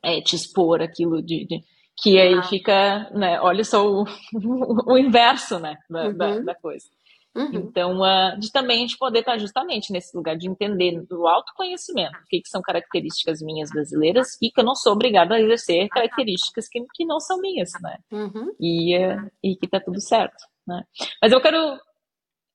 é, 0.03 0.21
te 0.21 0.37
expor 0.37 0.83
aquilo 0.83 1.23
de, 1.23 1.47
de 1.47 1.61
que 2.01 2.19
aí 2.19 2.35
ah. 2.35 2.43
fica, 2.43 3.11
né, 3.13 3.41
olha 3.41 3.65
só 3.65 3.87
o, 3.87 4.05
o 4.87 4.99
inverso, 4.99 5.59
né, 5.59 5.77
da, 5.89 6.05
uhum. 6.05 6.17
da, 6.17 6.39
da 6.41 6.55
coisa. 6.55 6.87
Uhum. 7.35 7.51
Então, 7.55 8.01
uh, 8.01 8.39
de 8.39 8.53
também 8.53 8.79
a 8.79 8.81
gente 8.81 8.99
poder 8.99 9.21
estar 9.21 9.39
justamente 9.39 9.91
nesse 9.91 10.15
lugar 10.15 10.37
de 10.37 10.51
entender 10.51 11.01
do 11.09 11.27
autoconhecimento, 11.27 12.15
o 12.19 12.27
que, 12.29 12.43
que 12.43 12.49
são 12.49 12.61
características 12.61 13.41
minhas 13.41 13.71
brasileiras 13.71 14.37
e 14.43 14.51
que 14.51 14.61
eu 14.61 14.65
não 14.65 14.75
sou 14.75 14.93
obrigada 14.93 15.35
a 15.35 15.41
exercer 15.41 15.89
características 15.89 16.69
que, 16.69 16.85
que 16.93 17.07
não 17.07 17.19
são 17.19 17.41
minhas, 17.41 17.71
né? 17.81 17.97
Uhum. 18.11 18.53
E, 18.61 18.99
uh, 18.99 19.31
e 19.43 19.57
que 19.57 19.67
tá 19.67 19.81
tudo 19.81 19.99
certo, 19.99 20.45
né? 20.67 20.83
Mas 21.23 21.33
eu 21.33 21.41
quero 21.41 21.79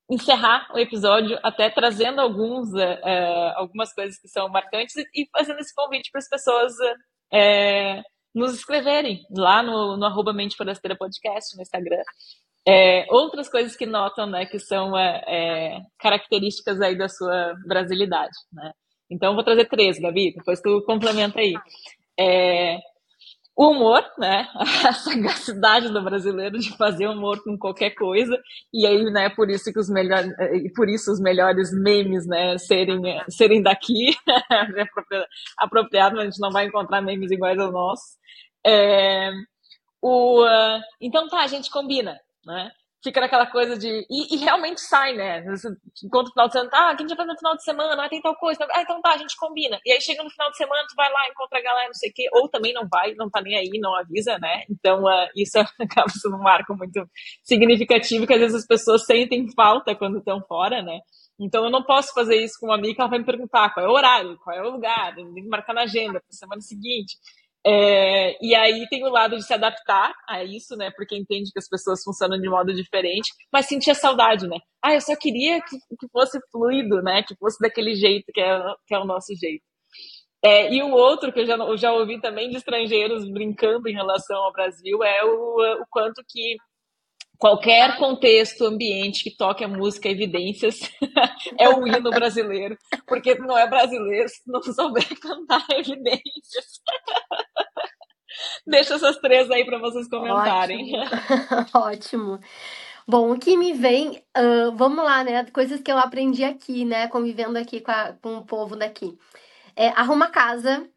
encerrar 0.09 0.69
o 0.73 0.79
episódio 0.79 1.37
até 1.43 1.69
trazendo 1.69 2.21
alguns, 2.21 2.71
uh, 2.73 3.53
algumas 3.55 3.93
coisas 3.93 4.17
que 4.19 4.27
são 4.27 4.47
marcantes 4.49 4.95
e 4.95 5.27
fazendo 5.31 5.59
esse 5.59 5.73
convite 5.75 6.09
para 6.11 6.19
as 6.19 6.29
pessoas 6.29 6.73
uh, 6.73 8.01
nos 8.33 8.53
escreverem 8.53 9.21
lá 9.31 9.61
no, 9.61 9.97
no 9.97 10.05
arroba 10.05 10.31
Mente 10.31 10.55
Forasteira 10.55 10.95
Podcast, 10.95 11.55
no 11.55 11.61
Instagram. 11.61 12.01
É, 12.69 13.05
outras 13.09 13.49
coisas 13.49 13.77
que 13.77 13.85
notam, 13.85 14.27
né, 14.27 14.45
que 14.45 14.59
são 14.59 14.91
características 15.97 16.81
aí 16.81 16.97
da 16.97 17.07
sua 17.07 17.53
brasilidade, 17.65 18.35
né? 18.51 18.73
Então, 19.09 19.35
vou 19.35 19.43
trazer 19.43 19.69
três, 19.69 19.97
Gabi, 19.97 20.33
depois 20.33 20.59
tu 20.59 20.83
complementa 20.85 21.39
aí. 21.39 21.53
É, 22.19 22.77
o 23.57 23.71
humor, 23.71 24.03
né? 24.19 24.47
A 24.87 24.93
sagacidade 24.93 25.89
do 25.89 26.03
brasileiro 26.03 26.59
de 26.59 26.77
fazer 26.77 27.07
humor 27.07 27.43
com 27.43 27.57
qualquer 27.57 27.89
coisa. 27.95 28.39
E 28.71 28.85
aí, 28.85 29.03
né, 29.05 29.29
por 29.29 29.49
isso 29.49 29.73
que 29.73 29.79
os 29.79 29.89
melhores, 29.89 30.31
por 30.75 30.87
isso 30.87 31.11
os 31.11 31.19
melhores 31.19 31.73
memes, 31.73 32.27
né, 32.27 32.55
serem, 32.59 33.01
serem 33.27 33.63
daqui, 33.63 34.15
apropriado, 35.57 36.19
a 36.19 36.25
gente 36.25 36.39
não 36.39 36.51
vai 36.51 36.67
encontrar 36.67 37.01
memes 37.01 37.31
iguais 37.31 37.59
ao 37.59 37.71
nosso. 37.71 38.03
É, 38.63 39.31
o, 40.01 40.45
então 41.01 41.27
tá, 41.27 41.41
a 41.41 41.47
gente 41.47 41.71
combina, 41.71 42.19
né? 42.45 42.69
Fica 43.07 43.21
naquela 43.21 43.45
coisa 43.45 43.77
de. 43.77 44.05
E, 44.09 44.35
e 44.35 44.37
realmente 44.37 44.81
sai, 44.81 45.15
né? 45.15 45.43
Enquanto 46.03 46.27
o 46.27 46.31
final 46.31 46.47
de 46.47 46.53
semana, 46.53 46.71
ah, 46.73 46.95
quem 46.95 47.07
já 47.07 47.15
faz 47.15 47.27
no 47.27 47.37
final 47.37 47.55
de 47.55 47.63
semana? 47.63 48.05
Ah, 48.05 48.09
tem 48.09 48.21
tal 48.21 48.35
coisa. 48.35 48.67
Ah, 48.71 48.81
então 48.81 49.01
tá, 49.01 49.13
a 49.13 49.17
gente 49.17 49.35
combina. 49.37 49.79
E 49.85 49.91
aí 49.91 50.01
chega 50.01 50.23
no 50.23 50.29
final 50.29 50.51
de 50.51 50.57
semana, 50.57 50.85
tu 50.87 50.95
vai 50.95 51.11
lá, 51.11 51.27
encontra 51.29 51.59
a 51.59 51.61
galera, 51.61 51.87
não 51.87 51.93
sei 51.93 52.09
o 52.09 52.13
quê, 52.13 52.29
ou 52.33 52.49
também 52.49 52.73
não 52.73 52.87
vai, 52.89 53.13
não 53.15 53.29
tá 53.29 53.41
nem 53.41 53.57
aí, 53.57 53.79
não 53.79 53.95
avisa, 53.95 54.37
né? 54.39 54.63
Então, 54.69 55.03
uh, 55.03 55.27
isso 55.35 55.57
acaba 55.79 56.09
sendo 56.09 56.35
um 56.35 56.43
marco 56.43 56.75
muito 56.75 57.07
significativo 57.43 58.27
que 58.27 58.33
às 58.33 58.39
vezes 58.39 58.55
as 58.57 58.67
pessoas 58.67 59.05
sentem 59.05 59.47
falta 59.55 59.95
quando 59.95 60.19
estão 60.19 60.41
fora, 60.47 60.81
né? 60.81 60.99
Então 61.39 61.63
eu 61.63 61.71
não 61.71 61.83
posso 61.83 62.13
fazer 62.13 62.35
isso 62.43 62.59
com 62.59 62.67
uma 62.67 62.75
amiga, 62.75 63.01
ela 63.01 63.09
vai 63.09 63.19
me 63.19 63.25
perguntar 63.25 63.71
qual 63.71 63.85
é 63.85 63.89
o 63.89 63.93
horário, 63.93 64.37
qual 64.43 64.55
é 64.55 64.61
o 64.61 64.71
lugar, 64.71 65.13
tem 65.13 65.33
que 65.33 65.47
marcar 65.47 65.73
na 65.73 65.83
agenda 65.83 66.19
para 66.19 66.31
semana 66.31 66.61
seguinte. 66.61 67.15
É, 67.69 68.37
e 68.41 68.55
aí 68.55 68.87
tem 68.87 69.03
o 69.03 69.09
lado 69.09 69.35
de 69.35 69.45
se 69.45 69.53
adaptar 69.53 70.13
a 70.25 70.41
isso, 70.41 70.77
né? 70.77 70.89
Porque 70.95 71.17
entende 71.17 71.51
que 71.51 71.59
as 71.59 71.67
pessoas 71.67 72.01
funcionam 72.01 72.39
de 72.39 72.49
modo 72.49 72.73
diferente, 72.73 73.29
mas 73.51 73.65
sentir 73.65 73.91
a 73.91 73.95
saudade, 73.95 74.47
né? 74.47 74.57
Ah, 74.81 74.93
eu 74.93 75.01
só 75.01 75.13
queria 75.17 75.59
que, 75.61 75.77
que 75.99 76.07
fosse 76.09 76.39
fluido, 76.49 77.01
né? 77.01 77.23
Que 77.23 77.35
fosse 77.35 77.59
daquele 77.59 77.93
jeito 77.93 78.31
que 78.33 78.39
é, 78.39 78.57
que 78.87 78.95
é 78.95 78.99
o 78.99 79.03
nosso 79.03 79.35
jeito. 79.35 79.63
É, 80.41 80.73
e 80.73 80.81
o 80.81 80.91
outro 80.91 81.33
que 81.33 81.41
eu 81.41 81.45
já, 81.45 81.55
eu 81.55 81.75
já 81.75 81.91
ouvi 81.91 82.21
também 82.21 82.49
de 82.49 82.55
estrangeiros 82.55 83.29
brincando 83.29 83.89
em 83.89 83.93
relação 83.93 84.37
ao 84.37 84.53
Brasil 84.53 85.03
é 85.03 85.25
o, 85.25 85.81
o 85.81 85.85
quanto 85.89 86.23
que 86.25 86.55
qualquer 87.37 87.97
contexto, 87.97 88.65
ambiente 88.65 89.23
que 89.23 89.35
toque 89.35 89.63
a 89.63 89.67
música 89.67 90.09
Evidências 90.09 90.79
é 91.59 91.69
o 91.69 91.87
hino 91.87 92.09
brasileiro, 92.11 92.77
porque 93.05 93.35
não 93.35 93.57
é 93.57 93.67
brasileiro 93.67 94.29
se 94.29 94.41
não 94.47 94.61
souber 94.61 95.07
cantar 95.19 95.65
Evidências. 95.71 96.81
Deixa 98.65 98.95
essas 98.95 99.17
três 99.17 99.49
aí 99.51 99.65
para 99.65 99.79
vocês 99.79 100.07
comentarem. 100.07 100.93
Ótimo. 100.95 101.65
Ótimo. 101.73 102.39
Bom, 103.07 103.31
o 103.31 103.39
que 103.39 103.55
me 103.55 103.73
vem, 103.73 104.23
uh, 104.37 104.71
vamos 104.75 105.03
lá, 105.03 105.23
né? 105.23 105.45
Coisas 105.45 105.81
que 105.81 105.91
eu 105.91 105.97
aprendi 105.97 106.43
aqui, 106.43 106.83
né? 106.83 107.07
Convivendo 107.07 107.57
aqui 107.57 107.79
com, 107.79 107.91
a, 107.91 108.13
com 108.21 108.37
o 108.37 108.45
povo 108.45 108.75
daqui. 108.75 109.17
É, 109.75 109.89
arruma 109.89 110.29
casa. 110.29 110.89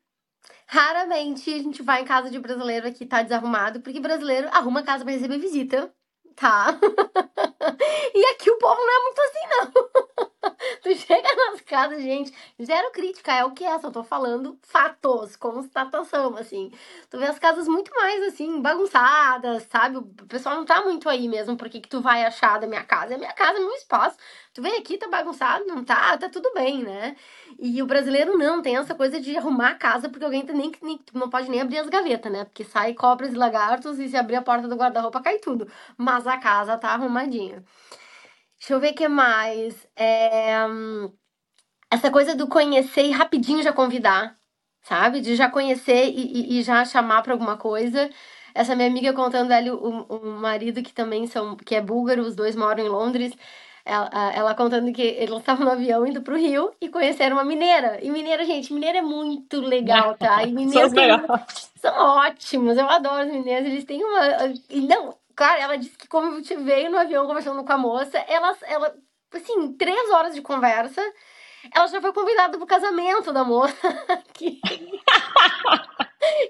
Raramente 0.66 1.53
a 1.53 1.59
gente 1.59 1.82
vai 1.82 2.03
em 2.03 2.05
casa 2.05 2.30
de 2.30 2.38
brasileiro 2.38 2.86
aqui 2.86 3.05
tá 3.05 3.22
desarrumado, 3.22 3.80
porque 3.80 4.01
brasileiro 4.01 4.49
arruma 4.53 4.82
casa 4.82 5.05
para 5.05 5.12
receber 5.12 5.38
visita 5.38 5.93
tá? 6.41 6.78
e 8.14 8.26
aqui 8.26 8.51
o 8.51 8.59
povo 8.59 8.80
não 8.80 8.91
é 8.91 9.03
muito 9.05 9.20
assim, 9.20 9.45
não. 9.51 10.30
tu 10.82 10.95
chega 10.95 11.28
nas 11.36 11.61
casas, 11.61 12.03
gente, 12.03 12.32
zero 12.62 12.91
crítica, 12.93 13.32
é 13.32 13.45
o 13.45 13.53
que 13.53 13.64
é, 13.64 13.78
só 13.78 13.91
tô 13.91 14.03
falando 14.03 14.59
fatos, 14.62 15.36
constatação, 15.36 16.36
assim. 16.36 16.70
Tu 17.11 17.18
vê 17.18 17.26
as 17.26 17.38
casas 17.38 17.68
muito 17.68 17.93
mais, 17.95 18.22
assim, 18.24 18.61
bagunçadas, 18.61 19.64
sabe? 19.70 19.99
O 19.99 20.03
pessoal 20.26 20.57
não 20.57 20.64
tá 20.64 20.82
muito 20.82 21.09
aí 21.09 21.28
mesmo, 21.28 21.57
porque 21.57 21.80
que 21.80 21.88
tu 21.88 22.01
vai 22.01 22.24
achar 22.24 22.59
da 22.59 22.66
minha 22.66 22.84
casa? 22.84 23.14
É 23.14 23.18
minha 23.18 23.32
casa, 23.32 23.59
é 23.59 23.61
meu 23.61 23.72
espaço. 23.74 24.16
Tu 24.55 24.62
vem 24.62 24.76
aqui, 24.78 24.97
tá 24.99 25.09
bagunçado, 25.09 25.64
não 25.66 25.84
tá? 25.84 26.16
Tá 26.18 26.28
tudo 26.28 26.53
bem, 26.55 26.82
né? 26.82 27.16
E 27.59 27.82
o 27.82 27.86
brasileiro 27.86 28.36
não, 28.38 28.62
tem 28.62 28.76
essa 28.76 28.95
coisa 28.95 29.20
de 29.20 29.36
arrumar 29.36 29.70
a 29.70 29.74
casa, 29.74 30.09
porque 30.09 30.24
alguém 30.24 30.45
tá 30.45 30.53
nem, 30.53 30.72
nem 30.82 31.01
não 31.14 31.28
pode 31.30 31.51
nem 31.51 31.61
abrir 31.61 31.78
as 31.78 31.88
gavetas, 31.88 32.32
né? 32.32 32.45
Porque 32.45 32.64
sai 32.64 32.95
cobras 32.95 33.32
e 33.32 33.36
lagartos 33.36 33.99
e 33.99 34.09
se 34.09 34.16
abrir 34.16 34.36
a 34.36 34.43
porta 34.43 34.66
do 34.68 34.76
guarda-roupa 34.76 35.20
cai 35.22 35.38
tudo. 35.38 35.68
Mas 35.97 36.26
a 36.26 36.38
casa 36.38 36.76
tá 36.78 36.91
arrumadinha. 36.91 37.62
Deixa 38.61 38.74
eu 38.74 38.80
ver 38.80 38.92
o 38.92 38.94
que 38.94 39.08
mais. 39.08 39.88
É, 39.96 40.54
essa 41.90 42.11
coisa 42.11 42.34
do 42.36 42.46
conhecer 42.46 43.04
e 43.06 43.11
rapidinho 43.11 43.62
já 43.62 43.72
convidar, 43.72 44.36
sabe? 44.82 45.20
De 45.22 45.34
já 45.34 45.48
conhecer 45.50 46.11
e, 46.11 46.56
e, 46.56 46.61
e 46.61 46.62
já 46.62 46.84
chamar 46.84 47.22
para 47.22 47.32
alguma 47.32 47.56
coisa. 47.56 48.11
Essa 48.54 48.76
minha 48.76 48.88
amiga 48.88 49.14
contando 49.14 49.52
ali 49.52 49.70
o, 49.70 49.76
o 49.76 50.26
marido 50.38 50.82
que 50.82 50.92
também 50.92 51.26
são, 51.26 51.56
que 51.56 51.74
é 51.74 51.80
búlgaro, 51.80 52.22
os 52.22 52.36
dois 52.36 52.54
moram 52.54 52.84
em 52.84 52.88
Londres. 52.88 53.32
Ela, 53.84 54.11
ela 54.34 54.54
contando 54.54 54.92
que 54.92 55.02
eles 55.02 55.38
estavam 55.38 55.64
no 55.64 55.72
avião 55.72 56.06
indo 56.06 56.22
pro 56.22 56.36
Rio 56.36 56.70
e 56.80 56.90
conheceram 56.90 57.36
uma 57.36 57.44
mineira. 57.44 57.98
E 58.04 58.11
mineira, 58.11 58.44
gente, 58.44 58.72
mineira 58.74 58.98
é 58.98 59.02
muito 59.02 59.58
legal, 59.61 60.16
tá? 60.18 60.44
E 60.44 60.52
mineiros 60.52 60.92
tem, 60.92 61.24
são 61.76 61.94
ótimos, 62.18 62.76
eu 62.76 62.88
adoro 62.88 63.26
os 63.26 63.32
mineiros. 63.32 63.68
Eles 63.70 63.84
têm 63.84 64.04
uma. 64.04 64.20
Não, 64.86 65.14
claro, 65.41 65.59
ela 65.59 65.78
disse 65.78 65.97
que 65.97 66.07
como 66.07 66.43
te 66.43 66.55
veio 66.55 66.91
no 66.91 66.99
avião 66.99 67.26
conversando 67.26 67.64
com 67.64 67.72
a 67.72 67.78
moça, 67.78 68.18
ela, 68.28 68.55
ela 68.64 68.95
assim, 69.32 69.72
três 69.72 70.11
horas 70.11 70.34
de 70.34 70.43
conversa, 70.43 71.03
ela 71.74 71.86
já 71.86 71.99
foi 71.99 72.12
convidada 72.12 72.59
pro 72.59 72.66
casamento 72.66 73.32
da 73.32 73.43
moça. 73.43 73.74
que... 74.34 74.61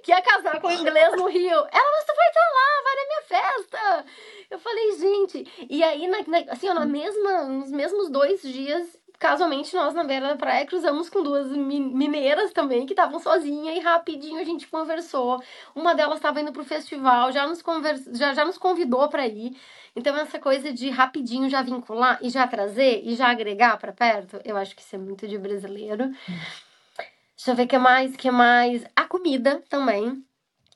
que 0.03 0.11
ia 0.11 0.21
casar 0.21 0.61
com 0.61 0.67
o 0.67 0.73
inglês 0.73 1.13
no 1.17 1.29
Rio. 1.29 1.53
Ela, 1.53 1.93
mas 1.93 2.05
tu 2.05 2.17
vai 2.17 2.29
estar 2.29 2.41
lá, 2.41 2.83
vai 2.83 2.97
na 2.97 3.07
minha 3.07 3.23
festa. 3.23 4.05
Eu 4.51 4.59
falei, 4.59 4.99
gente. 4.99 5.67
E 5.71 5.85
aí, 5.85 6.09
na, 6.09 6.23
na, 6.27 6.53
assim, 6.53 6.69
ó, 6.69 6.75
na 6.75 6.85
mesma, 6.85 7.45
nos 7.45 7.71
mesmos 7.71 8.11
dois 8.11 8.43
dias, 8.43 8.99
casualmente, 9.21 9.77
nós 9.77 9.95
na 9.95 10.03
beira 10.03 10.29
da 10.29 10.37
praia 10.37 10.67
cruzamos 10.67 11.11
com 11.11 11.23
duas 11.23 11.47
mineiras 11.53 12.53
também, 12.53 12.87
que 12.87 12.95
estavam 12.95 13.21
sozinhas, 13.21 13.77
e 13.77 13.81
rapidinho 13.81 14.41
a 14.41 14.45
gente 14.45 14.67
conversou. 14.67 15.41
Uma 15.75 15.95
delas 15.95 16.17
estava 16.17 16.41
indo 16.41 16.53
pro 16.53 16.65
festival, 16.65 17.31
já 17.31 17.47
nos, 17.47 17.61
convers... 17.61 18.03
já, 18.15 18.33
já 18.33 18.47
nos 18.47 18.57
convidou 18.57 19.09
para 19.11 19.27
ir. 19.29 19.55
Então, 19.95 20.17
essa 20.17 20.39
coisa 20.39 20.73
de 20.73 20.89
rapidinho 20.89 21.51
já 21.51 21.61
vincular 21.61 22.19
e 22.23 22.31
já 22.31 22.47
trazer 22.49 23.03
e 23.05 23.15
já 23.15 23.29
agregar 23.29 23.77
para 23.77 23.93
perto, 23.93 24.41
eu 24.43 24.57
acho 24.57 24.75
que 24.75 24.81
isso 24.81 24.97
é 24.97 24.99
muito 24.99 25.29
de 25.29 25.37
brasileiro. 25.37 26.11
Deixa 27.37 27.51
eu 27.51 27.55
ver 27.55 27.65
o 27.65 27.69
que 27.69 27.79
mais, 27.79 28.17
que 28.17 28.31
mais. 28.31 28.85
A 28.97 29.05
comida 29.05 29.63
também. 29.69 30.25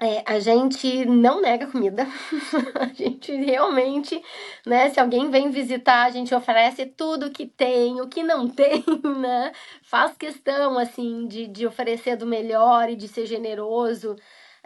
É, 0.04 0.22
a 0.26 0.38
gente 0.38 1.06
não 1.06 1.40
nega 1.40 1.66
comida. 1.66 2.06
a 2.78 2.86
gente 2.92 3.32
realmente, 3.36 4.22
né? 4.66 4.90
Se 4.90 5.00
alguém 5.00 5.30
vem 5.30 5.50
visitar, 5.50 6.04
a 6.04 6.10
gente 6.10 6.34
oferece 6.34 6.84
tudo 6.84 7.30
que 7.30 7.46
tem, 7.46 8.02
o 8.02 8.06
que 8.06 8.22
não 8.22 8.46
tem, 8.50 8.84
né? 9.18 9.50
Faz 9.82 10.14
questão, 10.14 10.78
assim, 10.78 11.26
de, 11.26 11.46
de 11.46 11.66
oferecer 11.66 12.16
do 12.16 12.26
melhor 12.26 12.90
e 12.90 12.96
de 12.96 13.08
ser 13.08 13.24
generoso. 13.24 14.14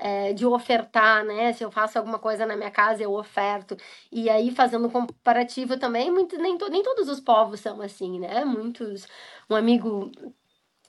É, 0.01 0.33
de 0.33 0.47
ofertar, 0.47 1.25
né? 1.25 1.53
Se 1.53 1.65
eu 1.65 1.71
faço 1.73 1.99
alguma 1.99 2.19
coisa 2.21 2.47
na 2.47 2.57
minha 2.57 2.71
casa, 2.71 3.03
eu 3.03 3.13
oferto. 3.15 3.77
E 4.13 4.31
aí, 4.31 4.51
fazendo 4.53 4.89
comparativo 4.91 5.77
também, 5.77 6.09
muito, 6.11 6.37
nem, 6.39 6.57
to, 6.57 6.69
nem 6.71 6.83
todos 6.85 7.09
os 7.09 7.19
povos 7.21 7.59
são 7.61 7.81
assim, 7.83 8.19
né? 8.21 8.45
Muitos. 8.45 9.07
Um 9.51 9.57
amigo 9.57 10.13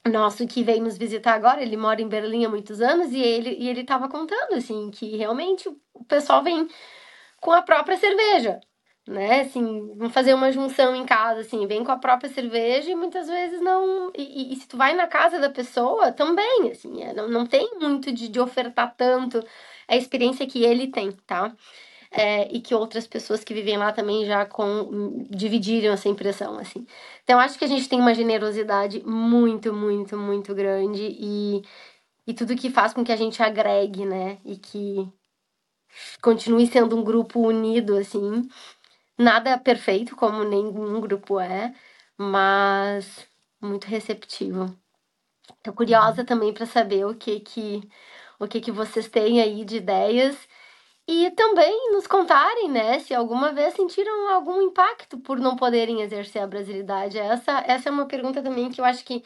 nosso 0.10 0.48
que 0.48 0.64
veio 0.64 0.84
nos 0.84 0.98
visitar 0.98 1.34
agora, 1.34 1.62
ele 1.62 1.78
mora 1.78 2.02
em 2.02 2.08
Berlim 2.08 2.46
há 2.46 2.50
muitos 2.50 2.82
anos 2.82 3.12
e 3.12 3.20
ele 3.22 3.56
e 3.60 3.70
ele 3.70 3.82
estava 3.82 4.10
contando 4.10 4.54
assim 4.56 4.92
que 4.92 5.16
realmente 5.18 5.70
o 5.94 6.04
pessoal 6.06 6.44
vem 6.44 6.68
com 7.42 7.52
a 7.52 7.62
própria 7.62 7.98
cerveja, 7.98 8.60
né? 9.08 9.42
Assim, 9.42 9.94
vamos 9.98 10.14
fazer 10.14 10.34
uma 10.34 10.52
junção 10.52 10.96
em 10.96 11.06
casa 11.06 11.42
assim, 11.42 11.66
vem 11.68 11.84
com 11.84 11.92
a 11.92 11.98
própria 11.98 12.30
cerveja 12.30 12.92
e 12.92 12.96
muitas 12.96 13.28
vezes 13.28 13.62
não 13.62 14.12
e, 14.18 14.52
e, 14.52 14.54
e 14.54 14.56
se 14.58 14.68
tu 14.68 14.78
vai 14.78 14.94
na 14.96 15.08
casa 15.08 15.40
da 15.40 15.50
pessoa 15.50 16.12
também, 16.12 16.72
assim, 16.72 17.04
é, 17.04 17.14
não, 17.14 17.30
não 17.30 17.46
tem 17.48 17.72
muito 17.80 18.12
de, 18.12 18.28
de 18.30 18.40
ofertar 18.40 18.96
tanto 18.96 19.44
a 19.88 19.96
experiência 19.96 20.48
que 20.48 20.64
ele 20.64 20.88
tem, 20.92 21.12
tá? 21.28 21.56
É, 22.12 22.52
e 22.52 22.60
que 22.62 22.74
outras 22.74 23.08
pessoas 23.08 23.44
que 23.44 23.54
vivem 23.54 23.78
lá 23.78 23.92
também 23.92 24.26
já 24.26 24.46
com, 24.46 25.26
dividiram 25.30 25.94
essa 25.94 26.10
impressão, 26.10 26.58
assim. 26.58 26.86
Então, 27.24 27.40
acho 27.40 27.58
que 27.58 27.66
a 27.66 27.68
gente 27.68 27.88
tem 27.88 28.00
uma 28.00 28.16
generosidade 28.16 29.04
muito, 29.06 29.74
muito, 29.74 30.18
muito 30.18 30.56
grande 30.56 31.02
e, 31.04 31.62
e 32.28 32.34
tudo 32.34 32.56
que 32.56 32.70
faz 32.70 32.94
com 32.94 33.04
que 33.04 33.12
a 33.12 33.16
gente 33.16 33.42
agregue, 33.44 34.06
né? 34.06 34.40
E 34.46 34.58
que 34.58 35.08
continue 36.22 36.68
sendo 36.68 36.98
um 36.98 37.04
grupo 37.04 37.40
unido, 37.42 37.98
assim. 37.98 38.48
Nada 39.18 39.58
perfeito, 39.58 40.16
como 40.16 40.44
nenhum 40.44 41.00
grupo 41.02 41.40
é, 41.40 41.74
mas 42.18 43.28
muito 43.62 43.86
receptivo. 43.86 44.76
Tô 45.64 45.74
curiosa 45.74 46.24
também 46.26 46.54
para 46.54 46.66
saber 46.66 47.06
o 47.06 47.16
que 47.16 47.40
que 47.42 47.82
o 48.40 48.48
que 48.48 48.62
que 48.62 48.72
vocês 48.72 49.10
têm 49.10 49.42
aí 49.42 49.66
de 49.66 49.78
ideias 49.78 50.38
e 51.12 51.32
também 51.32 51.92
nos 51.92 52.06
contarem, 52.06 52.70
né, 52.70 53.00
se 53.00 53.16
alguma 53.16 53.52
vez 53.52 53.74
sentiram 53.74 54.30
algum 54.30 54.62
impacto 54.62 55.18
por 55.18 55.40
não 55.40 55.56
poderem 55.56 56.02
exercer 56.02 56.40
a 56.40 56.46
brasilidade. 56.46 57.18
Essa, 57.18 57.64
essa 57.66 57.90
é 57.90 57.92
uma 57.92 58.06
pergunta 58.06 58.44
também 58.44 58.70
que 58.70 58.80
eu 58.80 58.86
acho 58.86 59.04
que 59.04 59.24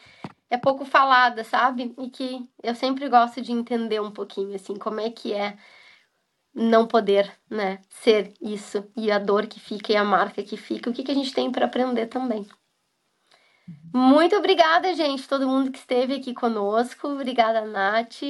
é 0.48 0.56
pouco 0.56 0.86
falada, 0.86 1.44
sabe? 1.44 1.94
E 1.98 2.08
que 2.08 2.48
eu 2.62 2.74
sempre 2.74 3.06
gosto 3.06 3.42
de 3.42 3.52
entender 3.52 4.00
um 4.00 4.10
pouquinho, 4.10 4.54
assim, 4.54 4.76
como 4.78 4.98
é 4.98 5.10
que 5.10 5.34
é 5.34 5.58
não 6.54 6.86
poder, 6.86 7.30
né, 7.50 7.82
ser 7.90 8.32
isso 8.40 8.90
e 8.96 9.12
a 9.12 9.18
dor 9.18 9.46
que 9.46 9.60
fica 9.60 9.92
e 9.92 9.96
a 9.96 10.04
marca 10.04 10.42
que 10.42 10.56
fica, 10.56 10.88
o 10.88 10.92
que, 10.92 11.02
que 11.02 11.12
a 11.12 11.14
gente 11.14 11.34
tem 11.34 11.52
para 11.52 11.66
aprender 11.66 12.06
também. 12.06 12.46
Muito 13.92 14.34
obrigada, 14.36 14.94
gente, 14.94 15.28
todo 15.28 15.46
mundo 15.46 15.70
que 15.70 15.78
esteve 15.78 16.14
aqui 16.14 16.32
conosco. 16.32 17.08
Obrigada, 17.08 17.60
Nath. 17.60 18.22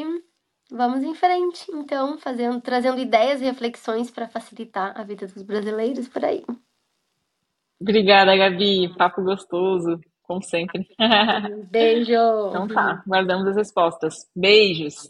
Vamos 0.77 1.05
em 1.05 1.15
frente, 1.15 1.71
então, 1.71 2.19
fazendo, 2.19 2.61
trazendo 2.61 2.99
ideias 2.99 3.41
e 3.41 3.45
reflexões 3.45 4.11
para 4.11 4.27
facilitar 4.27 4.93
a 4.99 5.05
vida 5.05 5.25
dos 5.25 5.41
brasileiros 5.41 6.09
por 6.09 6.25
aí. 6.25 6.45
Obrigada, 7.81 8.37
Gabi. 8.37 8.93
Papo 8.97 9.23
gostoso, 9.23 10.01
como 10.25 10.43
sempre. 10.43 10.85
Beijo. 11.71 12.13
Então 12.49 12.67
tá, 12.67 13.05
guardamos 13.07 13.47
as 13.47 13.57
respostas. 13.57 14.29
Beijos. 14.35 15.07